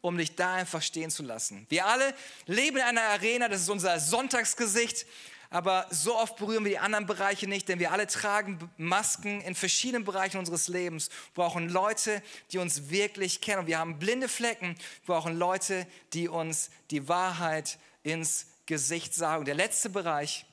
um 0.00 0.16
dich 0.16 0.34
da 0.36 0.54
einfach 0.54 0.82
stehen 0.82 1.10
zu 1.10 1.22
lassen. 1.22 1.66
Wir 1.68 1.86
alle 1.86 2.14
leben 2.46 2.76
in 2.76 2.82
einer 2.82 3.02
Arena, 3.02 3.48
das 3.48 3.62
ist 3.62 3.68
unser 3.68 3.98
Sonntagsgesicht, 3.98 5.06
aber 5.50 5.86
so 5.90 6.14
oft 6.16 6.36
berühren 6.36 6.64
wir 6.64 6.72
die 6.72 6.78
anderen 6.78 7.06
Bereiche 7.06 7.48
nicht, 7.48 7.68
denn 7.68 7.78
wir 7.78 7.90
alle 7.90 8.06
tragen 8.06 8.70
Masken 8.76 9.40
in 9.40 9.54
verschiedenen 9.54 10.04
Bereichen 10.04 10.38
unseres 10.38 10.68
Lebens, 10.68 11.08
wir 11.08 11.42
brauchen 11.42 11.70
Leute, 11.70 12.22
die 12.52 12.58
uns 12.58 12.90
wirklich 12.90 13.40
kennen. 13.40 13.60
Und 13.60 13.66
wir 13.66 13.78
haben 13.78 13.98
blinde 13.98 14.28
Flecken, 14.28 14.76
wir 15.06 15.14
brauchen 15.14 15.38
Leute, 15.38 15.86
die 16.12 16.28
uns 16.28 16.70
die 16.90 17.08
Wahrheit 17.08 17.78
ins 18.02 18.46
Gesicht 18.66 19.14
sagen. 19.14 19.46
Der 19.46 19.54
letzte 19.54 19.88
Bereich 19.88 20.44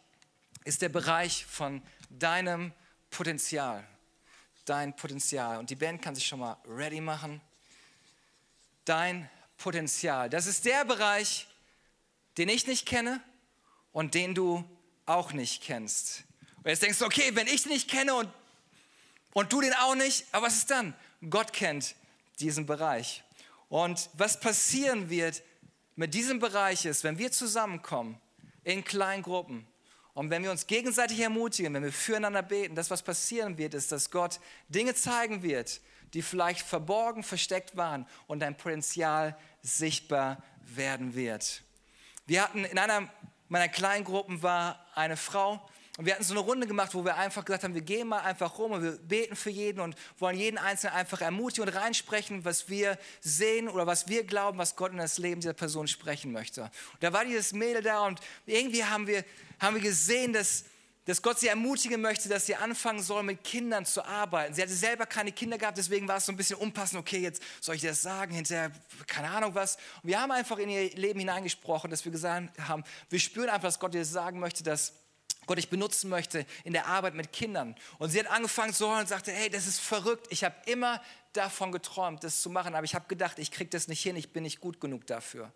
ist 0.64 0.82
der 0.82 0.90
Bereich 0.90 1.46
von 1.46 1.82
deinem 2.10 2.72
Potenzial. 3.10 3.86
Dein 4.64 4.96
Potenzial. 4.96 5.60
Und 5.60 5.70
die 5.70 5.76
Band 5.76 6.02
kann 6.02 6.16
sich 6.16 6.26
schon 6.26 6.40
mal 6.40 6.56
ready 6.66 7.02
machen. 7.02 7.42
Dein 8.86 9.30
Potenzial. 9.58 10.30
Das 10.30 10.48
ist 10.48 10.66
der 10.66 10.86
Bereich, 10.86 11.48
den 12.38 12.50
ich 12.50 12.68
nicht 12.68 12.86
kenne 12.86 13.22
und 13.92 14.14
den 14.14 14.36
du 14.36 14.64
auch 15.06 15.34
nicht 15.34 15.64
kennst. 15.64 16.24
Und 16.58 16.70
jetzt 16.70 16.84
denkst 16.84 17.00
du, 17.00 17.06
okay, 17.06 17.32
wenn 17.34 17.48
ich 17.48 17.66
nicht 17.66 17.90
kenne 17.90 18.16
und, 18.16 18.30
und 19.34 19.54
du 19.54 19.62
den 19.62 19.74
auch 19.74 19.96
nicht, 19.96 20.26
aber 20.32 20.48
was 20.48 20.58
ist 20.58 20.72
dann? 20.72 20.94
Gott 21.30 21.54
kennt 21.54 21.96
diesen 22.40 22.66
Bereich. 22.66 23.24
Und 23.70 24.10
was 24.14 24.40
passieren 24.40 25.10
wird 25.10 25.44
mit 25.96 26.14
diesem 26.14 26.40
Bereich 26.40 26.86
ist, 26.86 27.04
wenn 27.04 27.18
wir 27.18 27.32
zusammenkommen 27.32 28.20
in 28.64 28.84
kleinen 28.84 29.24
Gruppen 29.24 29.68
Und 30.16 30.30
wenn 30.30 30.44
wir 30.44 30.52
uns 30.52 30.66
gegenseitig 30.66 31.20
ermutigen, 31.20 31.74
wenn 31.74 31.84
wir 31.84 31.92
füreinander 31.92 32.42
beten, 32.42 32.74
das, 32.74 32.90
was 32.90 33.04
passieren 33.04 33.58
wird, 33.58 33.74
ist, 33.74 33.92
dass 33.92 34.12
Gott 34.12 34.40
Dinge 34.70 34.96
zeigen 34.96 35.44
wird, 35.44 35.82
die 36.16 36.24
vielleicht 36.24 36.62
verborgen, 36.62 37.24
versteckt 37.24 37.78
waren 37.78 38.08
und 38.26 38.40
dein 38.40 38.58
Potenzial 38.58 39.38
sichtbar 39.62 40.42
werden 40.62 41.14
wird. 41.14 41.62
Wir 42.26 42.42
hatten 42.42 42.66
in 42.66 42.80
einer 42.80 43.10
meiner 43.48 43.68
Kleingruppen 43.68 44.42
war 44.42 44.84
eine 44.96 45.18
Frau, 45.18 45.62
und 45.98 46.06
wir 46.06 46.14
hatten 46.14 46.26
so 46.26 46.34
eine 46.34 46.42
Runde 46.42 46.68
gemacht, 46.68 46.94
wo 46.94 47.06
wir 47.06 47.16
einfach 47.16 47.46
gesagt 47.46 47.64
haben, 47.64 47.74
wir 47.74 47.82
gehen 47.82 48.10
mal 48.10 48.20
einfach 48.20 48.58
rum 48.58 48.74
und 48.74 48.84
wir 48.84 48.92
beten 48.98 49.36
für 49.38 49.50
jeden 49.50 49.80
und 49.80 49.96
wollen 50.20 50.38
jeden 50.38 50.58
Einzelnen 50.58 50.94
einfach 50.94 51.22
ermutigen 51.22 51.70
und 51.70 51.74
reinsprechen, 51.74 52.44
was 52.44 52.68
wir 52.68 52.98
sehen 53.22 53.70
oder 53.70 53.88
was 53.88 54.10
wir 54.10 54.26
glauben, 54.26 54.58
was 54.58 54.76
Gott 54.76 54.92
in 54.92 54.98
das 54.98 55.18
Leben 55.20 55.40
dieser 55.40 55.54
Person 55.54 55.88
sprechen 55.88 56.34
möchte. 56.34 56.64
Und 56.64 56.72
da 57.00 57.14
war 57.14 57.24
dieses 57.24 57.54
Mädel 57.54 57.82
da 57.82 58.06
und 58.06 58.20
irgendwie 58.46 58.84
haben 58.84 59.08
wir, 59.08 59.24
haben 59.60 59.76
wir 59.76 59.82
gesehen, 59.82 60.34
dass, 60.34 60.66
dass 61.06 61.22
Gott 61.22 61.40
sie 61.40 61.48
ermutigen 61.48 62.02
möchte, 62.02 62.30
dass 62.30 62.46
sie 62.46 62.56
anfangen 62.56 63.02
soll, 63.02 63.24
mit 63.24 63.44
Kindern 63.44 63.86
zu 63.86 64.04
arbeiten. 64.04 64.54
Sie 64.54 64.62
hatte 64.62 64.74
selber 64.74 65.06
keine 65.06 65.32
Kinder 65.32 65.58
gehabt, 65.58 65.78
deswegen 65.78 66.08
war 66.08 66.18
es 66.18 66.26
so 66.26 66.32
ein 66.32 66.38
bisschen 66.38 66.58
unpassend, 66.58 67.00
okay, 67.00 67.20
jetzt 67.20 67.42
soll 67.62 67.76
ich 67.76 67.82
das 67.82 68.02
sagen, 68.02 68.34
hinterher, 68.34 68.72
keine 69.08 69.30
Ahnung 69.30 69.54
was. 69.56 69.78
Und 70.02 70.10
wir 70.10 70.20
haben 70.20 70.32
einfach 70.32 70.58
in 70.58 70.70
ihr 70.70 70.90
Leben 70.96 71.20
hineingesprochen, 71.20 71.92
dass 71.92 72.04
wir 72.06 72.12
gesagt 72.12 72.50
haben, 72.68 72.84
wir 73.10 73.20
spüren 73.20 73.50
einfach, 73.50 73.68
dass 73.68 73.80
Gott 73.80 73.94
ihr 73.94 74.06
sagen 74.06 74.40
möchte, 74.40 74.64
dass 74.64 74.94
Gott 75.46 75.58
dich 75.58 75.70
benutzen 75.70 76.10
möchte 76.10 76.46
in 76.64 76.74
der 76.74 76.88
Arbeit 76.88 77.14
mit 77.14 77.32
Kindern. 77.32 77.76
Und 78.00 78.10
sie 78.10 78.20
hat 78.20 78.28
angefangen 78.28 78.74
zu 78.74 78.88
heulen 78.88 79.02
und 79.02 79.08
sagte, 79.08 79.32
hey, 79.32 79.50
das 79.50 79.68
ist 79.68 79.80
verrückt. 79.80 80.28
Ich 80.32 80.44
habe 80.44 80.56
immer 80.66 81.02
davon 81.34 81.72
geträumt, 81.72 82.24
das 82.24 82.42
zu 82.42 82.50
machen, 82.50 82.74
aber 82.76 82.86
ich 82.86 82.96
habe 82.96 83.06
gedacht, 83.08 83.38
ich 83.40 83.52
kriege 83.52 83.70
das 83.70 83.88
nicht 83.88 84.02
hin, 84.02 84.16
ich 84.16 84.34
bin 84.34 84.44
nicht 84.44 84.60
gut 84.60 84.80
genug 84.80 85.06
dafür. 85.06 85.52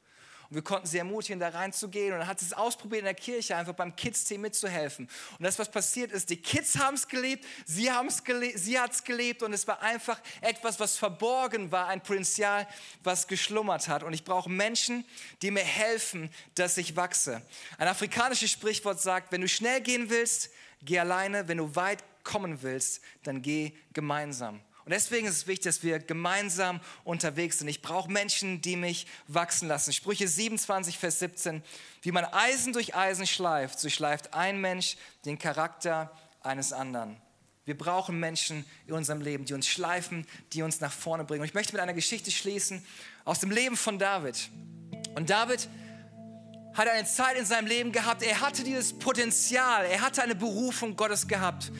Und 0.50 0.56
wir 0.56 0.64
konnten 0.64 0.88
sie 0.88 0.98
ermutigen, 0.98 1.40
da 1.40 1.50
reinzugehen. 1.50 2.14
Und 2.14 2.20
dann 2.20 2.28
hat 2.28 2.40
sie 2.40 2.48
es 2.48 2.54
ausprobiert 2.54 3.02
in 3.02 3.06
der 3.06 3.14
Kirche, 3.14 3.56
einfach 3.56 3.74
beim 3.74 3.96
Kids-Team 3.96 4.42
mitzuhelfen. 4.42 5.08
Und 5.38 5.44
das, 5.44 5.60
was 5.60 5.70
passiert 5.70 6.12
ist, 6.12 6.30
die 6.30 6.38
Kids 6.38 6.78
haben 6.78 6.96
es 6.96 7.08
gelebt, 7.08 7.46
sie, 7.66 7.90
gelebt, 8.24 8.60
sie 8.60 8.80
hat 8.80 8.92
es 8.92 9.04
gelebt 9.04 9.44
und 9.44 9.54
es 9.54 9.68
war 9.68 9.82
einfach 9.82 10.20
etwas, 10.42 10.80
was 10.80 10.98
verborgen 10.98 11.72
war, 11.72 11.88
ein 11.88 12.02
Potenzial, 12.02 12.68
was 13.04 13.28
geschlummert 13.28 13.88
hat. 13.88 14.02
Und 14.02 14.14
ich 14.14 14.24
brauche 14.24 14.50
Menschen, 14.50 15.06
die 15.42 15.52
mir 15.52 15.64
helfen, 15.64 16.32
dass 16.56 16.78
ich 16.78 16.96
wachse. 16.96 17.42
Ein 17.78 17.88
afrikanisches 17.88 18.50
Sprichwort 18.50 19.00
sagt, 19.00 19.32
wenn 19.32 19.42
du 19.42 19.48
schnell 19.48 19.82
gehen 19.82 20.10
willst, 20.10 20.50
geh 20.82 21.00
alleine. 21.00 21.48
Wenn 21.48 21.58
du 21.58 21.76
weit 21.76 22.04
kommen 22.24 22.62
willst, 22.62 23.02
dann 23.24 23.42
geh 23.42 23.74
gemeinsam. 23.94 24.62
Und 24.90 24.94
deswegen 24.94 25.28
ist 25.28 25.36
es 25.36 25.46
wichtig, 25.46 25.66
dass 25.66 25.84
wir 25.84 26.00
gemeinsam 26.00 26.80
unterwegs 27.04 27.60
sind. 27.60 27.68
Ich 27.68 27.84
brauche 27.84 28.12
Menschen, 28.12 28.60
die 28.60 28.76
mich 28.76 29.06
wachsen 29.28 29.68
lassen. 29.68 29.94
Sprüche 29.94 30.28
27, 30.28 30.98
Vers 30.98 31.20
17. 31.20 31.62
Wie 32.02 32.12
man 32.12 32.26
Eisen 32.26 32.74
durch 32.74 32.96
Eisen 32.96 33.28
schleift, 33.28 33.80
so 33.80 33.88
schleift 33.88 34.34
ein 34.34 34.60
Mensch 34.60 34.98
den 35.26 35.38
Charakter 35.38 36.12
eines 36.42 36.74
anderen. 36.74 37.18
Wir 37.66 37.78
brauchen 37.78 38.20
Menschen 38.20 38.66
in 38.88 38.96
unserem 38.96 39.22
Leben, 39.22 39.46
die 39.46 39.54
uns 39.54 39.68
schleifen, 39.68 40.26
die 40.54 40.64
uns 40.64 40.80
nach 40.80 40.92
vorne 40.92 41.24
bringen. 41.24 41.42
Und 41.42 41.48
ich 41.48 41.54
möchte 41.54 41.74
mit 41.74 41.84
einer 41.84 41.94
Geschichte 41.94 42.32
schließen 42.32 42.84
aus 43.26 43.40
dem 43.42 43.52
Leben 43.52 43.78
von 43.78 44.00
David. 44.00 44.50
Und 45.14 45.30
David 45.30 45.70
hat 46.74 46.88
eine 46.88 47.06
Zeit 47.06 47.38
in 47.38 47.46
seinem 47.46 47.68
Leben 47.68 47.92
gehabt, 47.92 48.24
er 48.24 48.42
hatte 48.42 48.64
dieses 48.64 48.98
Potenzial, 48.98 49.86
er 49.86 50.02
hatte 50.02 50.24
eine 50.24 50.34
Berufung 50.34 50.96
Gottes 50.96 51.28
gehabt. 51.28 51.72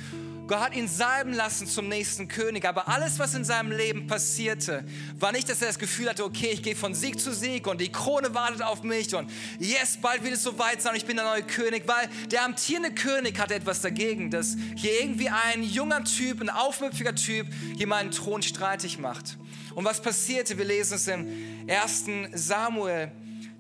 Gott 0.50 0.62
hat 0.62 0.76
ihn 0.76 0.88
salben 0.88 1.32
lassen 1.32 1.68
zum 1.68 1.88
nächsten 1.88 2.28
König. 2.28 2.66
Aber 2.66 2.88
alles, 2.88 3.20
was 3.20 3.36
in 3.36 3.46
seinem 3.46 3.72
Leben 3.72 4.08
passierte, 4.08 4.84
war 5.20 5.32
nicht, 5.32 5.48
dass 5.48 5.62
er 5.62 5.68
das 5.68 5.78
Gefühl 5.78 6.10
hatte, 6.10 6.26
okay, 6.26 6.50
ich 6.52 6.64
gehe 6.64 6.76
von 6.76 6.96
Sieg 6.96 7.20
zu 7.20 7.32
Sieg 7.32 7.68
und 7.68 7.80
die 7.80 7.92
Krone 7.92 8.34
wartet 8.34 8.64
auf 8.64 8.82
mich 8.82 9.14
und 9.14 9.30
yes, 9.60 9.98
bald 10.02 10.24
wird 10.24 10.34
es 10.34 10.42
soweit 10.42 10.82
sein 10.82 10.96
ich 10.96 11.06
bin 11.06 11.18
der 11.18 11.26
neue 11.26 11.44
König. 11.44 11.84
Weil 11.86 12.10
der 12.32 12.46
amtierende 12.46 12.96
König 12.96 13.40
hatte 13.40 13.54
etwas 13.54 13.82
dagegen, 13.82 14.32
dass 14.32 14.58
hier 14.76 15.00
irgendwie 15.00 15.30
ein 15.30 15.62
junger 15.62 16.04
Typ, 16.04 16.42
ein 16.42 16.50
aufmüpfiger 16.50 17.14
Typ, 17.14 17.46
hier 17.78 17.86
meinen 17.86 18.10
Thron 18.10 18.42
streitig 18.42 18.98
macht. 18.98 19.38
Und 19.76 19.86
was 19.86 20.02
passierte? 20.02 20.58
Wir 20.58 20.66
lesen 20.66 20.96
es 20.96 21.08
im 21.08 21.28
1. 21.70 22.06
Samuel 22.34 23.12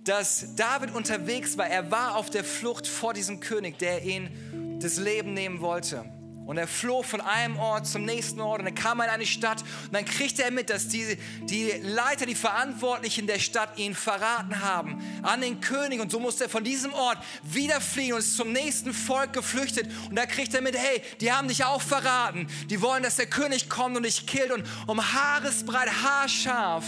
dass 0.05 0.55
David 0.55 0.95
unterwegs 0.95 1.55
war. 1.55 1.67
Er 1.67 1.91
war 1.91 2.15
auf 2.15 2.31
der 2.31 2.43
Flucht 2.43 2.87
vor 2.87 3.13
diesem 3.13 3.41
König, 3.41 3.77
der 3.77 4.03
ihn 4.03 4.79
das 4.81 4.97
Leben 4.97 5.35
nehmen 5.35 5.61
wollte. 5.61 6.03
Und 6.49 6.57
er 6.57 6.67
floh 6.67 7.03
von 7.03 7.21
einem 7.21 7.59
Ort 7.59 7.85
zum 7.85 8.05
nächsten 8.05 8.41
Ort 8.41 8.57
und 8.57 8.65
dann 8.65 8.73
kam 8.73 8.99
er 9.01 9.05
in 9.05 9.11
eine 9.11 9.27
Stadt. 9.27 9.61
Und 9.83 9.93
dann 9.93 10.03
kriegte 10.03 10.43
er 10.43 10.49
mit, 10.49 10.71
dass 10.71 10.87
die, 10.87 11.15
die 11.43 11.71
Leiter, 11.83 12.25
die 12.25 12.33
Verantwortlichen 12.33 13.27
der 13.27 13.37
Stadt 13.37 13.77
ihn 13.77 13.93
verraten 13.93 14.59
haben 14.59 14.99
an 15.21 15.41
den 15.41 15.61
König. 15.61 16.01
Und 16.01 16.09
so 16.09 16.19
musste 16.19 16.45
er 16.45 16.49
von 16.49 16.63
diesem 16.63 16.91
Ort 16.91 17.19
wieder 17.43 17.79
fliehen 17.79 18.13
und 18.13 18.19
ist 18.21 18.35
zum 18.35 18.51
nächsten 18.51 18.95
Volk 18.95 19.33
geflüchtet. 19.33 19.91
Und 20.09 20.15
da 20.15 20.25
kriegt 20.25 20.55
er 20.55 20.61
mit, 20.61 20.75
hey, 20.75 21.03
die 21.21 21.31
haben 21.31 21.49
dich 21.49 21.65
auch 21.65 21.83
verraten, 21.83 22.47
die 22.71 22.81
wollen, 22.81 23.03
dass 23.03 23.17
der 23.17 23.27
König 23.27 23.69
kommt 23.69 23.95
und 23.95 24.01
dich 24.01 24.25
killt. 24.25 24.51
Und 24.51 24.65
um 24.87 24.99
Haaresbreit, 25.13 25.91
haarscharf 26.01 26.83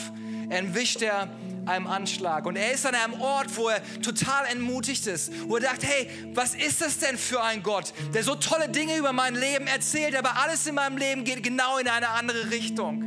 entwischt 0.49 1.03
er 1.03 1.29
einem 1.65 1.87
Anschlag. 1.87 2.45
Und 2.45 2.55
er 2.55 2.71
ist 2.71 2.85
an 2.85 2.95
einem 2.95 3.19
Ort, 3.21 3.55
wo 3.55 3.69
er 3.69 3.81
total 4.01 4.45
entmutigt 4.51 5.07
ist, 5.07 5.31
wo 5.47 5.57
er 5.57 5.63
sagt, 5.63 5.83
hey, 5.83 6.09
was 6.33 6.55
ist 6.55 6.81
das 6.81 6.99
denn 6.99 7.17
für 7.17 7.41
ein 7.41 7.63
Gott, 7.63 7.93
der 8.13 8.23
so 8.23 8.35
tolle 8.35 8.69
Dinge 8.69 8.97
über 8.97 9.13
mein 9.13 9.35
Leben 9.35 9.67
erzählt, 9.67 10.15
aber 10.15 10.37
alles 10.37 10.65
in 10.67 10.75
meinem 10.75 10.97
Leben 10.97 11.23
geht 11.23 11.43
genau 11.43 11.77
in 11.77 11.87
eine 11.87 12.09
andere 12.09 12.51
Richtung. 12.51 13.01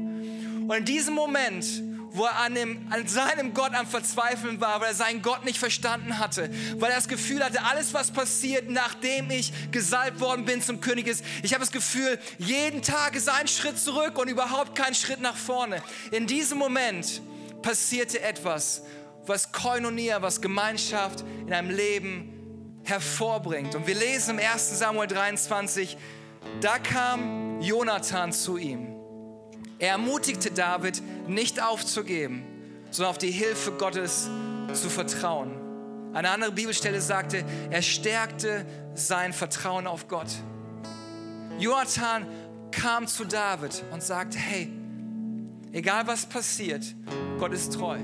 Und 0.69 0.73
in 0.73 0.85
diesem 0.85 1.15
Moment, 1.15 1.67
wo 2.15 2.25
er 2.25 2.39
an, 2.39 2.55
dem, 2.55 2.87
an, 2.91 3.07
seinem 3.09 3.55
Gott 3.55 3.75
am 3.75 3.87
Verzweifeln 3.87 4.61
war, 4.61 4.81
weil 4.81 4.89
er 4.89 4.95
seinen 4.95 5.21
Gott 5.21 5.45
nicht 5.45 5.59
verstanden 5.59 6.19
hatte, 6.19 6.49
weil 6.79 6.91
er 6.91 6.97
das 6.97 7.09
Gefühl 7.09 7.45
hatte, 7.45 7.63
alles, 7.65 7.93
was 7.93 8.13
passiert, 8.13 8.71
nachdem 8.71 9.31
ich 9.31 9.53
gesalbt 9.73 10.21
worden 10.21 10.45
bin 10.45 10.63
zum 10.63 10.81
König 10.81 11.09
ist, 11.09 11.25
ich 11.43 11.53
habe 11.53 11.61
das 11.61 11.73
Gefühl, 11.73 12.19
jeden 12.39 12.83
Tag 12.83 13.17
ist 13.17 13.29
ein 13.29 13.49
Schritt 13.49 13.79
zurück 13.79 14.17
und 14.17 14.29
überhaupt 14.29 14.77
kein 14.77 14.95
Schritt 14.95 15.21
nach 15.21 15.37
vorne. 15.37 15.83
In 16.13 16.29
diesem 16.29 16.57
Moment 16.57 17.21
passierte 17.65 18.21
etwas, 18.21 18.83
was 19.27 19.51
Koinonia, 19.51 20.21
was 20.21 20.43
Gemeinschaft 20.43 21.25
in 21.47 21.53
einem 21.53 21.71
Leben 21.71 22.81
hervorbringt. 22.85 23.75
Und 23.75 23.87
wir 23.87 23.95
lesen 23.95 24.39
im 24.39 24.47
1. 24.47 24.79
Samuel 24.79 25.09
23, 25.09 25.97
da 26.61 26.79
kam 26.79 27.63
Jonathan 27.63 28.33
zu 28.33 28.59
ihm. 28.59 28.95
Er 29.79 29.93
ermutigte 29.93 30.51
David, 30.51 31.03
nicht 31.27 31.63
aufzugeben, 31.63 32.45
sondern 32.91 33.11
auf 33.11 33.19
die 33.19 33.31
Hilfe 33.31 33.73
Gottes 33.73 34.29
zu 34.75 34.91
vertrauen. 34.91 35.53
Eine 36.13 36.31
andere 36.31 36.53
Bibelstelle 36.53 37.01
sagte, 37.01 37.45
er 37.71 37.83
stärkte 37.83 38.67
sein 38.95 39.33
Vertrauen 39.33 39.87
auf 39.87 40.07
Gott. 40.07 40.29
Jonathan 41.59 42.27
kam 42.71 43.07
zu 43.07 43.25
David 43.25 43.85
und 43.91 44.03
sagte, 44.03 44.37
hey, 44.37 44.71
Egal 45.75 46.07
was 46.07 46.25
passiert, 46.25 46.95
Gott 47.37 47.53
ist 47.53 47.73
treu. 47.73 47.99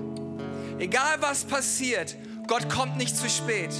Egal 0.80 1.18
was 1.20 1.44
passiert, 1.44 2.16
Gott 2.48 2.68
kommt 2.68 2.96
nicht 2.96 3.16
zu 3.16 3.30
spät. 3.30 3.70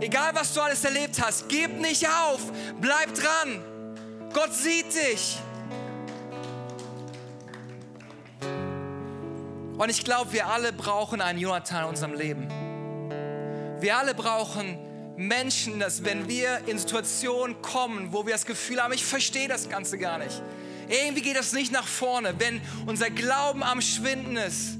Egal 0.00 0.34
was 0.34 0.52
du 0.54 0.60
alles 0.60 0.84
erlebt 0.84 1.22
hast, 1.24 1.48
gib 1.48 1.80
nicht 1.80 2.04
auf, 2.08 2.40
bleib 2.80 3.14
dran. 3.14 3.62
Gott 4.32 4.52
sieht 4.52 4.92
dich. 4.92 5.38
Und 9.78 9.88
ich 9.88 10.02
glaube, 10.02 10.32
wir 10.32 10.48
alle 10.48 10.72
brauchen 10.72 11.20
einen 11.20 11.38
Jonathan 11.38 11.84
in 11.84 11.88
unserem 11.90 12.14
Leben. 12.14 12.48
Wir 13.78 13.98
alle 13.98 14.16
brauchen 14.16 14.76
Menschen, 15.16 15.78
dass 15.78 16.04
wenn 16.04 16.28
wir 16.28 16.66
in 16.66 16.76
Situationen 16.76 17.62
kommen, 17.62 18.12
wo 18.12 18.26
wir 18.26 18.32
das 18.32 18.46
Gefühl 18.46 18.82
haben, 18.82 18.92
ich 18.92 19.04
verstehe 19.04 19.46
das 19.46 19.68
Ganze 19.68 19.96
gar 19.96 20.18
nicht 20.18 20.42
irgendwie 20.88 21.22
geht 21.22 21.36
das 21.36 21.52
nicht 21.52 21.72
nach 21.72 21.86
vorne, 21.86 22.34
wenn 22.38 22.60
unser 22.86 23.10
Glauben 23.10 23.62
am 23.62 23.80
Schwinden 23.80 24.36
ist, 24.36 24.78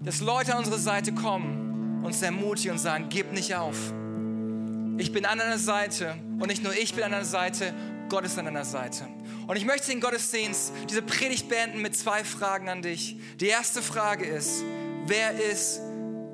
dass 0.00 0.20
Leute 0.20 0.52
an 0.52 0.58
unsere 0.60 0.78
Seite 0.78 1.12
kommen, 1.12 2.02
uns 2.04 2.22
ermutigen 2.22 2.72
und 2.72 2.78
sagen, 2.78 3.06
gib 3.10 3.32
nicht 3.32 3.54
auf. 3.54 3.76
Ich 4.98 5.12
bin 5.12 5.24
an 5.24 5.38
deiner 5.38 5.58
Seite 5.58 6.16
und 6.38 6.46
nicht 6.46 6.62
nur 6.62 6.74
ich 6.74 6.94
bin 6.94 7.04
an 7.04 7.12
deiner 7.12 7.24
Seite, 7.24 7.74
Gott 8.08 8.24
ist 8.24 8.38
an 8.38 8.46
deiner 8.46 8.64
Seite. 8.64 9.06
Und 9.46 9.56
ich 9.56 9.64
möchte 9.64 9.90
den 9.90 10.00
Gottesdienst, 10.00 10.72
diese 10.88 11.02
Predigt 11.02 11.48
beenden 11.48 11.80
mit 11.80 11.96
zwei 11.96 12.24
Fragen 12.24 12.68
an 12.68 12.82
dich. 12.82 13.16
Die 13.38 13.46
erste 13.46 13.82
Frage 13.82 14.26
ist, 14.26 14.62
wer 15.06 15.32
ist 15.50 15.80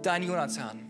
dein 0.02 0.22
Jonathan? 0.22 0.85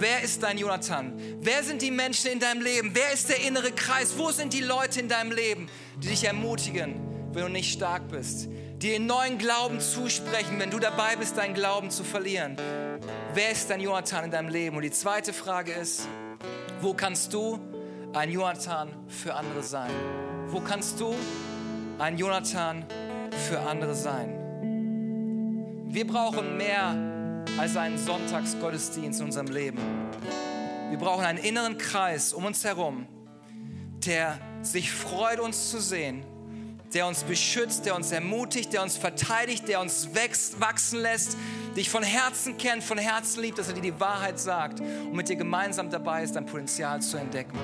Wer 0.00 0.22
ist 0.22 0.42
dein 0.42 0.56
Jonathan? 0.56 1.12
Wer 1.40 1.62
sind 1.62 1.82
die 1.82 1.90
Menschen 1.90 2.32
in 2.32 2.40
deinem 2.40 2.62
Leben? 2.62 2.92
Wer 2.94 3.12
ist 3.12 3.28
der 3.28 3.42
innere 3.42 3.70
Kreis? 3.70 4.14
Wo 4.16 4.30
sind 4.30 4.54
die 4.54 4.62
Leute 4.62 4.98
in 4.98 5.08
deinem 5.08 5.30
Leben, 5.30 5.68
die 5.98 6.08
dich 6.08 6.24
ermutigen, 6.24 6.94
wenn 7.34 7.42
du 7.42 7.48
nicht 7.50 7.70
stark 7.70 8.08
bist? 8.08 8.46
Die 8.46 8.78
dir 8.78 8.98
neuen 8.98 9.36
Glauben 9.36 9.78
zusprechen, 9.78 10.58
wenn 10.58 10.70
du 10.70 10.78
dabei 10.78 11.16
bist, 11.16 11.36
deinen 11.36 11.52
Glauben 11.52 11.90
zu 11.90 12.02
verlieren. 12.02 12.56
Wer 13.34 13.50
ist 13.50 13.68
dein 13.68 13.82
Jonathan 13.82 14.24
in 14.24 14.30
deinem 14.30 14.48
Leben? 14.48 14.76
Und 14.76 14.84
die 14.84 14.90
zweite 14.90 15.34
Frage 15.34 15.72
ist, 15.72 16.08
wo 16.80 16.94
kannst 16.94 17.34
du 17.34 17.60
ein 18.14 18.30
Jonathan 18.30 18.88
für 19.06 19.34
andere 19.34 19.62
sein? 19.62 19.90
Wo 20.46 20.60
kannst 20.60 20.98
du 20.98 21.14
ein 21.98 22.16
Jonathan 22.16 22.86
für 23.50 23.60
andere 23.60 23.94
sein? 23.94 24.30
Wir 25.90 26.06
brauchen 26.06 26.56
mehr 26.56 27.09
als 27.58 27.76
einen 27.76 27.98
Sonntagsgottesdienst 27.98 29.20
in 29.20 29.26
unserem 29.26 29.48
Leben. 29.48 29.78
Wir 30.90 30.98
brauchen 30.98 31.24
einen 31.24 31.38
inneren 31.38 31.78
Kreis 31.78 32.32
um 32.32 32.44
uns 32.44 32.64
herum, 32.64 33.06
der 34.04 34.38
sich 34.62 34.90
freut, 34.90 35.38
uns 35.40 35.70
zu 35.70 35.80
sehen, 35.80 36.24
der 36.94 37.06
uns 37.06 37.22
beschützt, 37.22 37.86
der 37.86 37.94
uns 37.94 38.10
ermutigt, 38.10 38.72
der 38.72 38.82
uns 38.82 38.96
verteidigt, 38.96 39.68
der 39.68 39.80
uns 39.80 40.14
wächst, 40.14 40.60
wachsen 40.60 41.00
lässt, 41.00 41.36
dich 41.76 41.88
von 41.88 42.02
Herzen 42.02 42.56
kennt, 42.56 42.82
von 42.82 42.98
Herzen 42.98 43.42
liebt, 43.42 43.58
dass 43.58 43.68
er 43.68 43.74
dir 43.74 43.82
die 43.82 44.00
Wahrheit 44.00 44.40
sagt 44.40 44.80
und 44.80 45.12
mit 45.12 45.28
dir 45.28 45.36
gemeinsam 45.36 45.90
dabei 45.90 46.24
ist, 46.24 46.34
dein 46.34 46.46
Potenzial 46.46 47.00
zu 47.00 47.16
entdecken. 47.16 47.56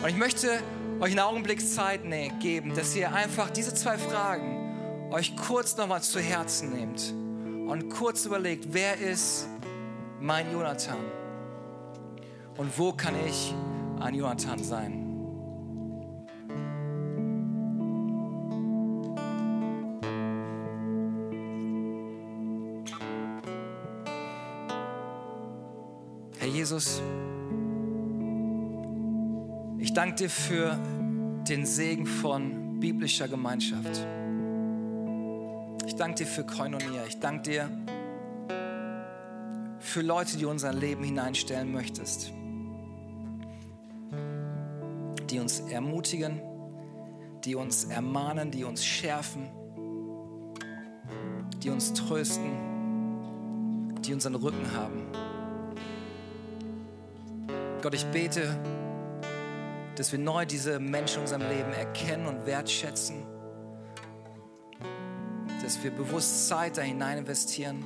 Und 0.00 0.08
ich 0.08 0.16
möchte 0.16 0.60
euch 1.00 1.10
einen 1.10 1.20
Augenblick 1.20 1.66
Zeit 1.66 2.04
ne-, 2.04 2.30
geben, 2.38 2.74
dass 2.74 2.94
ihr 2.94 3.12
einfach 3.12 3.50
diese 3.50 3.74
zwei 3.74 3.98
Fragen 3.98 5.10
euch 5.10 5.36
kurz 5.36 5.76
nochmal 5.76 6.02
zu 6.02 6.20
Herzen 6.20 6.70
nehmt 6.70 7.14
und 7.72 7.88
kurz 7.88 8.26
überlegt, 8.26 8.66
wer 8.72 9.00
ist 9.00 9.48
mein 10.20 10.52
Jonathan? 10.52 10.98
Und 12.58 12.78
wo 12.78 12.92
kann 12.92 13.14
ich 13.26 13.54
ein 13.98 14.14
Jonathan 14.14 14.62
sein? 14.62 15.08
Herr 26.38 26.48
Jesus, 26.48 27.00
ich 29.78 29.94
danke 29.94 30.16
dir 30.16 30.28
für 30.28 30.78
den 31.48 31.64
Segen 31.64 32.04
von 32.04 32.80
biblischer 32.80 33.28
Gemeinschaft. 33.28 34.06
Ich 35.86 35.96
danke 35.96 36.24
dir 36.24 36.26
für 36.26 36.44
Koinonia. 36.44 37.04
Ich 37.06 37.18
danke 37.18 37.42
dir 37.42 37.70
für 39.78 40.00
Leute, 40.00 40.36
die 40.36 40.46
unser 40.46 40.72
Leben 40.72 41.04
hineinstellen 41.04 41.72
möchtest. 41.72 42.32
Die 45.30 45.38
uns 45.38 45.60
ermutigen, 45.60 46.40
die 47.44 47.54
uns 47.56 47.84
ermahnen, 47.84 48.50
die 48.50 48.64
uns 48.64 48.84
schärfen, 48.84 49.48
die 51.62 51.70
uns 51.70 51.92
trösten, 51.92 52.52
die 54.02 54.14
unseren 54.14 54.36
Rücken 54.36 54.72
haben. 54.74 55.06
Gott, 57.82 57.94
ich 57.94 58.06
bete, 58.06 58.56
dass 59.96 60.12
wir 60.12 60.18
neu 60.18 60.46
diese 60.46 60.78
Menschen 60.78 61.16
in 61.16 61.22
unserem 61.22 61.48
Leben 61.48 61.72
erkennen 61.72 62.26
und 62.26 62.46
wertschätzen, 62.46 63.24
dass 65.72 65.82
wir 65.82 65.90
bewusst 65.90 66.48
Zeit 66.48 66.76
da 66.76 66.82
hinein 66.82 67.16
investieren. 67.16 67.82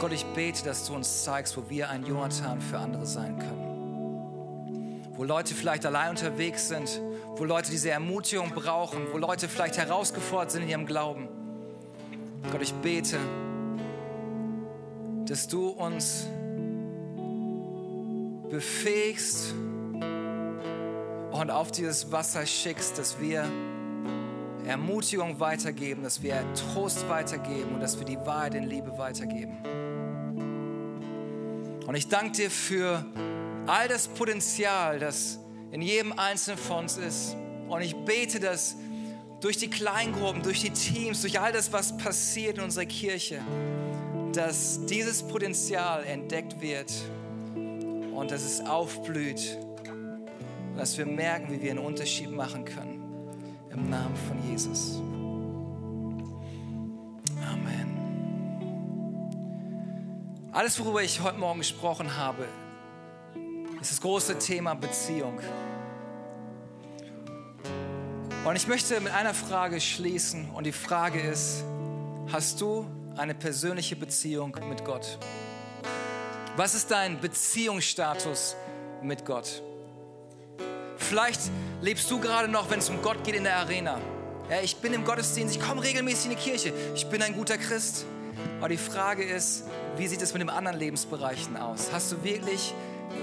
Gott, 0.00 0.12
ich 0.12 0.24
bete, 0.24 0.64
dass 0.64 0.86
du 0.86 0.94
uns 0.94 1.24
zeigst, 1.24 1.58
wo 1.58 1.68
wir 1.68 1.90
ein 1.90 2.06
Jonathan 2.06 2.58
für 2.58 2.78
andere 2.78 3.04
sein 3.04 3.38
können. 3.38 5.04
Wo 5.12 5.24
Leute 5.24 5.52
vielleicht 5.54 5.84
allein 5.84 6.08
unterwegs 6.10 6.68
sind, 6.68 7.02
wo 7.36 7.44
Leute 7.44 7.70
diese 7.70 7.90
Ermutigung 7.90 8.50
brauchen, 8.52 9.08
wo 9.12 9.18
Leute 9.18 9.46
vielleicht 9.46 9.76
herausgefordert 9.76 10.52
sind 10.52 10.62
in 10.62 10.70
ihrem 10.70 10.86
Glauben. 10.86 11.28
Gott, 12.50 12.62
ich 12.62 12.72
bete, 12.72 13.18
dass 15.26 15.48
du 15.48 15.68
uns 15.68 16.26
befähigst 18.48 19.52
und 21.30 21.50
auf 21.50 21.70
dieses 21.72 22.10
Wasser 22.10 22.46
schickst, 22.46 22.96
dass 22.96 23.20
wir 23.20 23.44
Ermutigung 24.70 25.40
weitergeben, 25.40 26.02
dass 26.02 26.22
wir 26.22 26.44
Trost 26.54 27.08
weitergeben 27.08 27.74
und 27.74 27.80
dass 27.80 27.98
wir 27.98 28.06
die 28.06 28.18
Wahrheit 28.18 28.54
in 28.54 28.64
Liebe 28.64 28.96
weitergeben. 28.96 29.58
Und 31.86 31.94
ich 31.96 32.06
danke 32.06 32.32
dir 32.32 32.50
für 32.50 33.04
all 33.66 33.88
das 33.88 34.06
Potenzial, 34.06 35.00
das 35.00 35.40
in 35.72 35.82
jedem 35.82 36.12
Einzelnen 36.12 36.58
von 36.58 36.84
uns 36.84 36.96
ist. 36.96 37.36
Und 37.68 37.82
ich 37.82 37.96
bete, 38.04 38.38
dass 38.38 38.76
durch 39.40 39.56
die 39.56 39.68
Kleingruppen, 39.68 40.42
durch 40.42 40.60
die 40.60 40.70
Teams, 40.70 41.22
durch 41.22 41.40
all 41.40 41.52
das, 41.52 41.72
was 41.72 41.96
passiert 41.96 42.58
in 42.58 42.64
unserer 42.64 42.84
Kirche, 42.84 43.40
dass 44.32 44.86
dieses 44.86 45.22
Potenzial 45.22 46.04
entdeckt 46.04 46.60
wird 46.60 46.92
und 48.14 48.30
dass 48.30 48.44
es 48.44 48.60
aufblüht 48.60 49.58
und 50.70 50.76
dass 50.76 50.96
wir 50.96 51.06
merken, 51.06 51.52
wie 51.52 51.60
wir 51.60 51.70
einen 51.70 51.80
Unterschied 51.80 52.30
machen 52.30 52.64
können. 52.64 52.99
Im 53.72 53.88
Namen 53.88 54.16
von 54.16 54.50
Jesus. 54.50 55.00
Amen. 57.48 57.96
Alles, 60.50 60.78
worüber 60.80 61.02
ich 61.02 61.20
heute 61.20 61.38
Morgen 61.38 61.60
gesprochen 61.60 62.16
habe, 62.16 62.48
ist 63.80 63.92
das 63.92 64.00
große 64.00 64.40
Thema 64.40 64.74
Beziehung. 64.74 65.38
Und 68.44 68.56
ich 68.56 68.66
möchte 68.66 69.00
mit 69.00 69.12
einer 69.12 69.34
Frage 69.34 69.80
schließen 69.80 70.50
und 70.50 70.64
die 70.64 70.72
Frage 70.72 71.20
ist, 71.20 71.62
hast 72.32 72.60
du 72.60 72.86
eine 73.16 73.34
persönliche 73.34 73.94
Beziehung 73.94 74.56
mit 74.68 74.84
Gott? 74.84 75.18
Was 76.56 76.74
ist 76.74 76.90
dein 76.90 77.20
Beziehungsstatus 77.20 78.56
mit 79.00 79.24
Gott? 79.24 79.62
Vielleicht 81.10 81.40
lebst 81.82 82.08
du 82.08 82.20
gerade 82.20 82.46
noch, 82.46 82.70
wenn 82.70 82.78
es 82.78 82.88
um 82.88 83.02
Gott 83.02 83.24
geht, 83.24 83.34
in 83.34 83.42
der 83.42 83.56
Arena. 83.56 83.98
Ja, 84.48 84.60
ich 84.62 84.76
bin 84.76 84.92
im 84.92 85.04
Gottesdienst, 85.04 85.56
ich 85.56 85.60
komme 85.60 85.82
regelmäßig 85.82 86.26
in 86.26 86.36
die 86.36 86.40
Kirche, 86.40 86.72
ich 86.94 87.04
bin 87.08 87.20
ein 87.20 87.34
guter 87.34 87.58
Christ. 87.58 88.06
Aber 88.60 88.68
die 88.68 88.76
Frage 88.76 89.24
ist, 89.24 89.64
wie 89.96 90.06
sieht 90.06 90.22
es 90.22 90.34
mit 90.34 90.40
den 90.40 90.50
anderen 90.50 90.78
Lebensbereichen 90.78 91.56
aus? 91.56 91.88
Hast 91.92 92.12
du 92.12 92.22
wirklich 92.22 92.72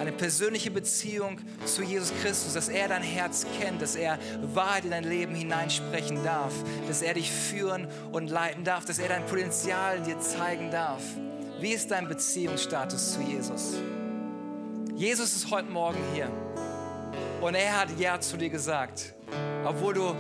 eine 0.01 0.11
persönliche 0.11 0.69
Beziehung 0.69 1.39
zu 1.63 1.81
Jesus 1.81 2.11
Christus, 2.21 2.55
dass 2.55 2.67
er 2.67 2.89
dein 2.89 3.03
Herz 3.03 3.45
kennt, 3.57 3.81
dass 3.81 3.95
er 3.95 4.19
Wahrheit 4.53 4.83
in 4.83 4.91
dein 4.91 5.05
Leben 5.05 5.33
hineinsprechen 5.33 6.21
darf, 6.25 6.51
dass 6.89 7.01
er 7.01 7.13
dich 7.13 7.31
führen 7.31 7.87
und 8.11 8.29
leiten 8.29 8.65
darf, 8.65 8.83
dass 8.83 8.99
er 8.99 9.07
dein 9.07 9.25
Potenzial 9.27 10.01
dir 10.01 10.19
zeigen 10.19 10.71
darf? 10.71 11.03
Wie 11.61 11.71
ist 11.71 11.89
dein 11.89 12.09
Beziehungsstatus 12.09 13.13
zu 13.13 13.21
Jesus? 13.21 13.75
Jesus 14.93 15.37
ist 15.37 15.51
heute 15.51 15.69
Morgen 15.69 15.99
hier 16.13 16.29
und 17.41 17.55
er 17.55 17.79
hat 17.79 17.89
Ja 17.99 18.19
zu 18.19 18.37
dir 18.37 18.49
gesagt, 18.49 19.13
obwohl 19.65 19.93
du 19.93 20.15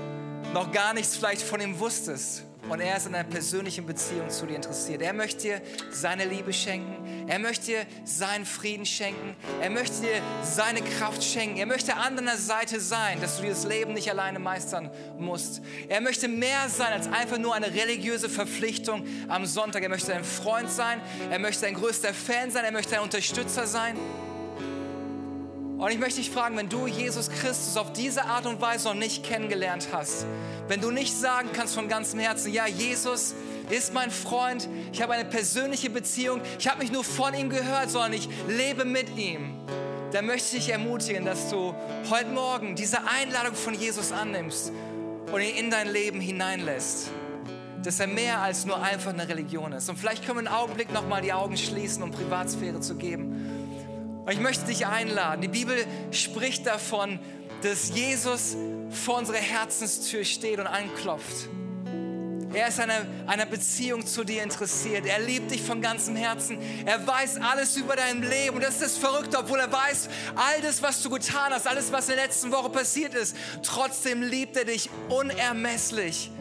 noch 0.53 0.71
gar 0.71 0.93
nichts 0.93 1.15
vielleicht 1.15 1.41
von 1.41 1.59
ihm 1.61 1.79
wusstest. 1.79 2.43
Und 2.69 2.81
er 2.81 2.97
ist 2.97 3.07
in 3.07 3.15
einer 3.15 3.27
persönlichen 3.27 3.85
Beziehung 3.85 4.29
zu 4.29 4.45
dir 4.45 4.57
interessiert. 4.57 5.01
Er 5.01 5.13
möchte 5.13 5.41
dir 5.41 5.61
seine 5.89 6.25
Liebe 6.25 6.51
schenken. 6.51 7.27
Er 7.27 7.39
möchte 7.39 7.65
dir 7.67 7.85
seinen 8.03 8.45
Frieden 8.45 8.85
schenken. 8.85 9.37
Er 9.61 9.69
möchte 9.69 10.01
dir 10.01 10.21
seine 10.43 10.81
Kraft 10.81 11.23
schenken. 11.23 11.57
Er 11.57 11.65
möchte 11.65 11.95
an 11.95 12.17
deiner 12.17 12.35
Seite 12.35 12.81
sein, 12.81 13.21
dass 13.21 13.37
du 13.37 13.43
dieses 13.43 13.65
Leben 13.65 13.93
nicht 13.93 14.09
alleine 14.09 14.39
meistern 14.39 14.91
musst. 15.17 15.61
Er 15.87 16.01
möchte 16.01 16.27
mehr 16.27 16.67
sein 16.67 16.91
als 16.91 17.07
einfach 17.07 17.37
nur 17.37 17.55
eine 17.55 17.73
religiöse 17.73 18.27
Verpflichtung 18.27 19.05
am 19.29 19.45
Sonntag. 19.45 19.83
Er 19.83 19.89
möchte 19.89 20.11
dein 20.11 20.25
Freund 20.25 20.69
sein. 20.69 20.99
Er 21.31 21.39
möchte 21.39 21.61
dein 21.61 21.75
größter 21.75 22.13
Fan 22.13 22.51
sein. 22.51 22.65
Er 22.65 22.73
möchte 22.73 22.95
dein 22.95 23.03
Unterstützer 23.03 23.65
sein. 23.65 23.97
Und 25.77 25.91
ich 25.91 25.99
möchte 25.99 26.19
dich 26.19 26.31
fragen, 26.31 26.57
wenn 26.57 26.69
du 26.69 26.87
Jesus 26.87 27.29
Christus 27.29 27.77
auf 27.77 27.93
diese 27.93 28.25
Art 28.25 28.47
und 28.47 28.59
Weise 28.61 28.87
noch 28.87 28.95
nicht 28.95 29.23
kennengelernt 29.23 29.89
hast, 29.91 30.25
wenn 30.67 30.81
du 30.81 30.89
nicht 30.89 31.15
sagen 31.15 31.49
kannst 31.53 31.75
von 31.75 31.87
ganzem 31.87 32.19
Herzen, 32.19 32.51
ja, 32.51 32.65
Jesus 32.65 33.35
ist 33.69 33.93
mein 33.93 34.09
Freund, 34.09 34.67
ich 34.91 35.03
habe 35.03 35.13
eine 35.13 35.25
persönliche 35.25 35.91
Beziehung, 35.91 36.41
ich 36.57 36.67
habe 36.67 36.79
mich 36.79 36.91
nur 36.91 37.03
von 37.03 37.35
ihm 37.35 37.49
gehört, 37.49 37.91
sondern 37.91 38.13
ich 38.13 38.27
lebe 38.47 38.85
mit 38.85 39.15
ihm, 39.17 39.53
dann 40.13 40.25
möchte 40.25 40.57
ich 40.57 40.65
dich 40.65 40.73
ermutigen, 40.73 41.25
dass 41.25 41.51
du 41.51 41.75
heute 42.09 42.31
Morgen 42.31 42.75
diese 42.75 42.99
Einladung 43.07 43.53
von 43.53 43.75
Jesus 43.75 44.11
annimmst 44.11 44.71
und 45.31 45.41
ihn 45.41 45.55
in 45.57 45.69
dein 45.69 45.89
Leben 45.89 46.19
hineinlässt. 46.19 47.11
Dass 47.83 47.99
er 47.99 48.07
mehr 48.07 48.41
als 48.41 48.65
nur 48.65 48.81
einfach 48.81 49.13
eine 49.13 49.29
Religion 49.29 49.71
ist. 49.73 49.87
Und 49.87 49.97
vielleicht 49.97 50.25
können 50.25 50.39
wir 50.39 50.49
einen 50.49 50.59
Augenblick 50.59 50.91
nochmal 50.91 51.21
die 51.21 51.31
Augen 51.31 51.55
schließen, 51.55 52.01
um 52.01 52.11
Privatsphäre 52.11 52.79
zu 52.79 52.95
geben. 52.95 53.56
Und 54.27 54.33
ich 54.33 54.41
möchte 54.41 54.65
dich 54.65 54.85
einladen. 54.85 55.41
Die 55.41 55.47
Bibel 55.47 55.85
spricht 56.11 56.67
davon, 56.67 57.17
dass 57.61 57.95
Jesus 57.95 58.57
vor 58.89 59.19
unserer 59.19 59.37
Herzenstür 59.37 60.25
steht 60.25 60.59
und 60.59 60.67
anklopft. 60.67 61.47
Er 62.53 62.67
ist 62.67 62.77
einer, 62.81 63.05
einer 63.25 63.45
Beziehung 63.45 64.05
zu 64.05 64.25
dir 64.25 64.43
interessiert. 64.43 65.05
Er 65.05 65.19
liebt 65.19 65.51
dich 65.51 65.61
von 65.61 65.81
ganzem 65.81 66.17
Herzen. 66.17 66.57
Er 66.85 67.07
weiß 67.07 67.39
alles 67.39 67.77
über 67.77 67.95
dein 67.95 68.21
Leben. 68.21 68.57
Und 68.57 68.65
das 68.65 68.81
ist 68.81 68.81
das 68.81 68.97
Verrückte, 68.97 69.37
obwohl 69.37 69.61
er 69.61 69.71
weiß, 69.71 70.09
all 70.35 70.61
das, 70.61 70.81
was 70.81 71.01
du 71.03 71.09
getan 71.09 71.53
hast, 71.53 71.65
alles, 71.65 71.93
was 71.93 72.09
in 72.09 72.17
der 72.17 72.25
letzten 72.25 72.51
Woche 72.51 72.69
passiert 72.69 73.13
ist, 73.13 73.33
trotzdem 73.63 74.23
liebt 74.23 74.57
er 74.57 74.65
dich 74.65 74.89
unermesslich. 75.07 76.31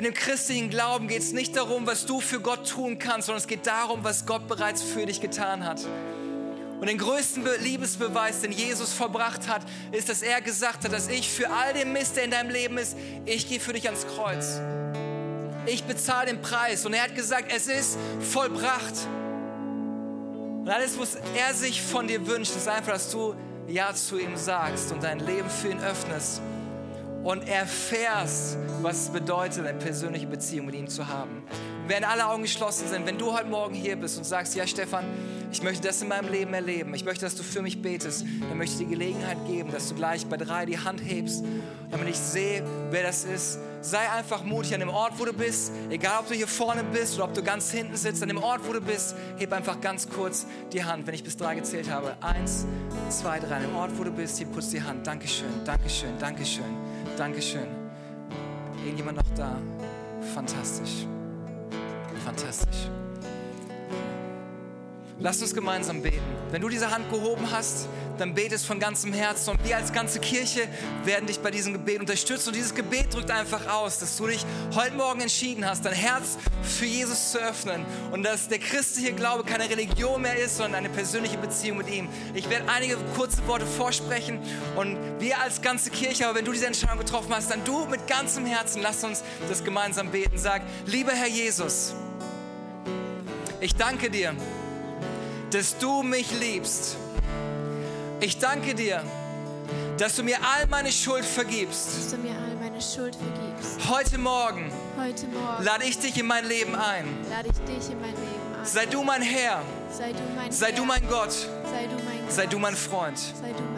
Denn 0.00 0.06
im 0.06 0.14
christlichen 0.14 0.70
Glauben 0.70 1.08
geht 1.08 1.20
es 1.20 1.34
nicht 1.34 1.54
darum, 1.54 1.86
was 1.86 2.06
du 2.06 2.22
für 2.22 2.40
Gott 2.40 2.66
tun 2.66 2.98
kannst, 2.98 3.26
sondern 3.26 3.42
es 3.42 3.46
geht 3.46 3.66
darum, 3.66 4.02
was 4.02 4.24
Gott 4.24 4.48
bereits 4.48 4.82
für 4.82 5.04
dich 5.04 5.20
getan 5.20 5.62
hat. 5.62 5.86
Und 6.80 6.88
den 6.88 6.96
größten 6.96 7.46
Liebesbeweis, 7.60 8.40
den 8.40 8.50
Jesus 8.50 8.94
verbracht 8.94 9.46
hat, 9.46 9.60
ist, 9.92 10.08
dass 10.08 10.22
er 10.22 10.40
gesagt 10.40 10.84
hat, 10.84 10.92
dass 10.94 11.08
ich 11.08 11.28
für 11.28 11.50
all 11.50 11.74
den 11.74 11.92
Mist, 11.92 12.16
der 12.16 12.24
in 12.24 12.30
deinem 12.30 12.48
Leben 12.48 12.78
ist, 12.78 12.96
ich 13.26 13.46
gehe 13.46 13.60
für 13.60 13.74
dich 13.74 13.84
ans 13.88 14.06
Kreuz. 14.06 14.58
Ich 15.66 15.84
bezahle 15.84 16.28
den 16.28 16.40
Preis. 16.40 16.86
Und 16.86 16.94
er 16.94 17.02
hat 17.02 17.14
gesagt, 17.14 17.52
es 17.54 17.66
ist 17.66 17.98
vollbracht. 18.20 18.94
Und 20.60 20.68
alles, 20.70 20.98
was 20.98 21.18
er 21.36 21.52
sich 21.52 21.82
von 21.82 22.08
dir 22.08 22.26
wünscht, 22.26 22.56
ist 22.56 22.68
einfach, 22.68 22.92
dass 22.92 23.10
du 23.10 23.34
Ja 23.68 23.94
zu 23.94 24.18
ihm 24.18 24.34
sagst 24.38 24.92
und 24.92 25.02
dein 25.02 25.18
Leben 25.18 25.50
für 25.50 25.68
ihn 25.68 25.80
öffnest 25.80 26.40
und 27.22 27.46
erfährst, 27.48 28.56
was 28.82 29.02
es 29.02 29.08
bedeutet, 29.10 29.66
eine 29.66 29.78
persönliche 29.78 30.26
Beziehung 30.26 30.66
mit 30.66 30.74
ihm 30.74 30.88
zu 30.88 31.06
haben. 31.06 31.42
Während 31.86 32.08
alle 32.08 32.26
Augen 32.26 32.42
geschlossen 32.42 32.88
sind, 32.88 33.06
wenn 33.06 33.18
du 33.18 33.32
heute 33.32 33.48
Morgen 33.48 33.74
hier 33.74 33.96
bist 33.96 34.16
und 34.16 34.24
sagst, 34.24 34.54
ja 34.54 34.66
Stefan, 34.66 35.04
ich 35.52 35.62
möchte 35.62 35.88
das 35.88 36.00
in 36.00 36.08
meinem 36.08 36.30
Leben 36.30 36.54
erleben, 36.54 36.94
ich 36.94 37.04
möchte, 37.04 37.24
dass 37.24 37.34
du 37.34 37.42
für 37.42 37.62
mich 37.62 37.82
betest, 37.82 38.24
dann 38.48 38.56
möchte 38.56 38.74
ich 38.74 38.88
dir 38.88 38.96
Gelegenheit 38.96 39.38
geben, 39.46 39.72
dass 39.72 39.88
du 39.88 39.96
gleich 39.96 40.24
bei 40.26 40.36
drei 40.36 40.66
die 40.66 40.78
Hand 40.78 41.00
hebst, 41.00 41.44
damit 41.90 42.08
ich 42.08 42.16
sehe, 42.16 42.62
wer 42.90 43.02
das 43.02 43.24
ist. 43.24 43.58
Sei 43.82 44.08
einfach 44.10 44.44
mutig 44.44 44.74
an 44.74 44.80
dem 44.80 44.90
Ort, 44.90 45.14
wo 45.16 45.24
du 45.24 45.32
bist, 45.32 45.72
egal 45.88 46.20
ob 46.20 46.28
du 46.28 46.34
hier 46.34 46.46
vorne 46.46 46.84
bist 46.84 47.16
oder 47.16 47.24
ob 47.24 47.34
du 47.34 47.42
ganz 47.42 47.70
hinten 47.70 47.96
sitzt, 47.96 48.22
an 48.22 48.28
dem 48.28 48.38
Ort, 48.38 48.60
wo 48.68 48.72
du 48.72 48.80
bist, 48.80 49.16
heb 49.38 49.52
einfach 49.52 49.80
ganz 49.80 50.08
kurz 50.08 50.46
die 50.72 50.84
Hand, 50.84 51.06
wenn 51.06 51.14
ich 51.14 51.24
bis 51.24 51.36
drei 51.36 51.54
gezählt 51.54 51.90
habe. 51.90 52.14
Eins, 52.20 52.66
zwei, 53.08 53.40
drei, 53.40 53.56
an 53.56 53.62
dem 53.62 53.74
Ort, 53.74 53.90
wo 53.96 54.04
du 54.04 54.12
bist, 54.12 54.38
heb 54.38 54.52
kurz 54.52 54.68
die 54.68 54.82
Hand. 54.82 55.06
Dankeschön, 55.06 55.64
Dankeschön, 55.64 56.16
Dankeschön, 56.18 56.76
Dankeschön. 57.16 57.68
Irgendjemand 58.84 59.18
noch 59.18 59.34
da? 59.36 59.56
Fantastisch. 60.34 61.06
Fantastisch. 62.24 62.90
Lass 65.22 65.42
uns 65.42 65.52
gemeinsam 65.52 66.00
beten. 66.00 66.22
Wenn 66.50 66.62
du 66.62 66.70
diese 66.70 66.90
Hand 66.90 67.10
gehoben 67.10 67.50
hast, 67.50 67.86
dann 68.16 68.34
betest 68.34 68.64
von 68.64 68.80
ganzem 68.80 69.12
Herzen 69.12 69.50
und 69.50 69.64
wir 69.64 69.76
als 69.76 69.92
ganze 69.92 70.18
Kirche 70.18 70.66
werden 71.04 71.26
dich 71.26 71.40
bei 71.40 71.50
diesem 71.50 71.74
Gebet 71.74 72.00
unterstützen. 72.00 72.48
Und 72.48 72.56
dieses 72.56 72.74
Gebet 72.74 73.12
drückt 73.12 73.30
einfach 73.30 73.66
aus, 73.68 73.98
dass 73.98 74.16
du 74.16 74.26
dich 74.26 74.44
heute 74.74 74.94
Morgen 74.94 75.20
entschieden 75.20 75.66
hast, 75.66 75.84
dein 75.84 75.92
Herz 75.92 76.38
für 76.62 76.86
Jesus 76.86 77.32
zu 77.32 77.38
öffnen 77.38 77.84
und 78.12 78.22
dass 78.22 78.48
der 78.48 78.58
christliche 78.60 79.12
Glaube 79.12 79.44
keine 79.44 79.68
Religion 79.68 80.22
mehr 80.22 80.38
ist, 80.38 80.56
sondern 80.56 80.84
eine 80.84 80.88
persönliche 80.88 81.36
Beziehung 81.36 81.78
mit 81.78 81.90
ihm. 81.90 82.08
Ich 82.32 82.48
werde 82.48 82.70
einige 82.70 82.96
kurze 83.14 83.46
Worte 83.46 83.66
vorsprechen 83.66 84.38
und 84.76 84.96
wir 85.18 85.38
als 85.38 85.60
ganze 85.60 85.90
Kirche, 85.90 86.26
aber 86.26 86.38
wenn 86.38 86.46
du 86.46 86.52
diese 86.52 86.66
Entscheidung 86.66 86.98
getroffen 86.98 87.34
hast, 87.34 87.50
dann 87.50 87.62
du 87.64 87.84
mit 87.86 88.06
ganzem 88.06 88.46
Herzen, 88.46 88.80
lass 88.82 89.04
uns 89.04 89.22
das 89.50 89.64
gemeinsam 89.64 90.10
beten. 90.10 90.38
Sag, 90.38 90.62
lieber 90.86 91.12
Herr 91.12 91.28
Jesus, 91.28 91.94
ich 93.60 93.74
danke 93.76 94.10
dir, 94.10 94.34
dass 95.50 95.76
du 95.78 96.02
mich 96.02 96.30
liebst. 96.38 96.96
Ich 98.20 98.38
danke 98.38 98.74
dir, 98.74 99.02
dass 99.98 100.16
du 100.16 100.22
mir 100.22 100.36
all 100.36 100.66
meine 100.68 100.92
Schuld 100.92 101.24
vergibst. 101.24 101.88
dass 101.96 102.10
du 102.10 102.16
mir 102.18 102.30
all 102.32 102.54
meine 102.56 102.80
Schuld 102.80 103.16
vergibst. 103.16 103.88
Heute 103.90 104.18
Morgen 104.18 104.70
Heute 104.98 105.26
Morgen 105.28 105.64
lade 105.64 105.84
ich 105.84 105.98
dich 105.98 106.18
in 106.18 106.26
mein 106.26 106.46
Leben 106.46 106.74
ein. 106.74 107.06
lade 107.30 107.48
ich 107.48 107.58
dich 107.74 107.90
in 107.90 108.00
mein 108.00 108.10
Leben 108.10 108.54
ein. 108.58 108.64
Sei 108.66 108.86
du 108.86 109.02
mein 109.02 109.22
Herr, 109.22 109.62
Sei 109.90 110.12
du 110.12 110.18
mein 110.36 110.52
sei 110.52 110.66
Herr. 110.68 110.76
du 110.76 110.84
mein 110.84 111.08
Gott, 111.08 111.32
sei 111.32 111.86
du 111.86 111.94
mein 112.04 112.30
sei 112.30 112.46
du 112.46 112.58
mein 112.58 112.76
Freund. 112.76 113.18
sei 113.18 113.32
du 113.32 113.44
mein 113.44 113.54
Freund. 113.54 113.69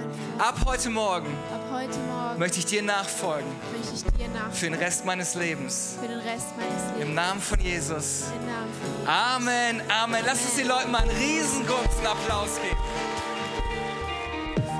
Ab 0.42 0.56
heute 0.66 0.90
Morgen 0.90 1.28
Ab 1.54 1.60
heute 1.70 1.96
Morgen 2.00 2.38
möchte 2.40 2.58
ich 2.58 2.66
dir 2.66 2.82
nachfolgen 2.82 3.48
möchte 3.78 3.94
ich 3.94 4.02
dir 4.02 4.26
nachfolgen 4.26 4.52
für 4.52 4.66
den 4.70 4.74
Rest 4.74 5.04
meines 5.04 5.36
Lebens. 5.36 5.96
für 6.00 6.08
den 6.08 6.18
Rest 6.18 6.46
meines 6.56 6.82
Im 6.94 6.98
Lebens. 6.98 7.14
Namen 7.14 7.40
von 7.40 7.60
Jesus. 7.60 8.24
Im 8.40 8.46
Namen 8.46 8.72
von 8.74 8.90
Jesus. 8.90 9.08
Amen, 9.08 9.82
Amen. 10.02 10.22
Lass 10.26 10.42
uns 10.42 10.56
den 10.56 10.66
Leuten 10.66 10.90
mal 10.90 11.02
einen 11.02 11.10
riesengroßen 11.12 12.04
Applaus 12.04 12.58
geben. 12.60 12.76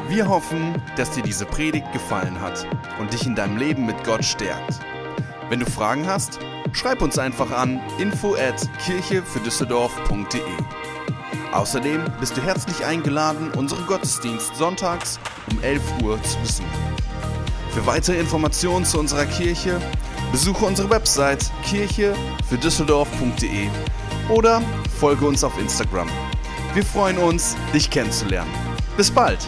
Wir 0.09 0.29
hoffen, 0.29 0.83
dass 0.97 1.13
dir 1.13 1.23
diese 1.23 1.47
Predigt 1.47 1.93
gefallen 1.93 2.41
hat 2.41 2.67
und 2.99 3.13
dich 3.13 3.25
in 3.25 3.37
deinem 3.37 3.57
Leben 3.57 3.87
mit 3.87 4.03
Gott 4.03 4.25
stärkt. 4.25 4.81
Wenn 5.49 5.61
du 5.61 5.67
Fragen 5.67 6.09
hast, 6.09 6.41
schreib 6.73 7.03
uns 7.03 7.21
einfach 7.21 7.53
an 7.53 7.81
info 8.01 8.35
at 8.35 8.69
kirchefürdüsseldorf.de. 8.85 10.41
Außerdem 11.53 12.03
bist 12.19 12.37
du 12.37 12.43
herzlich 12.43 12.85
eingeladen, 12.85 13.53
unseren 13.57 13.87
Gottesdienst 13.87 14.57
sonntags 14.57 15.21
um 15.51 15.63
11 15.63 15.83
Uhr 16.03 16.21
zu 16.23 16.39
besuchen. 16.39 16.67
Für 17.73 17.87
weitere 17.87 18.19
Informationen 18.19 18.85
zu 18.85 18.99
unserer 18.99 19.27
Kirche 19.27 19.81
besuche 20.31 20.65
unsere 20.65 20.91
Website 20.91 21.51
kirchefürdüsseldorf.de 21.65 23.69
oder 24.31 24.63
folge 24.99 25.27
uns 25.27 25.45
auf 25.45 25.59
Instagram. 25.59 26.09
Wir 26.75 26.85
freuen 26.85 27.19
uns, 27.19 27.57
dich 27.75 27.91
kennenzulernen. 27.91 28.51
Bis 28.97 29.11
bald! 29.11 29.47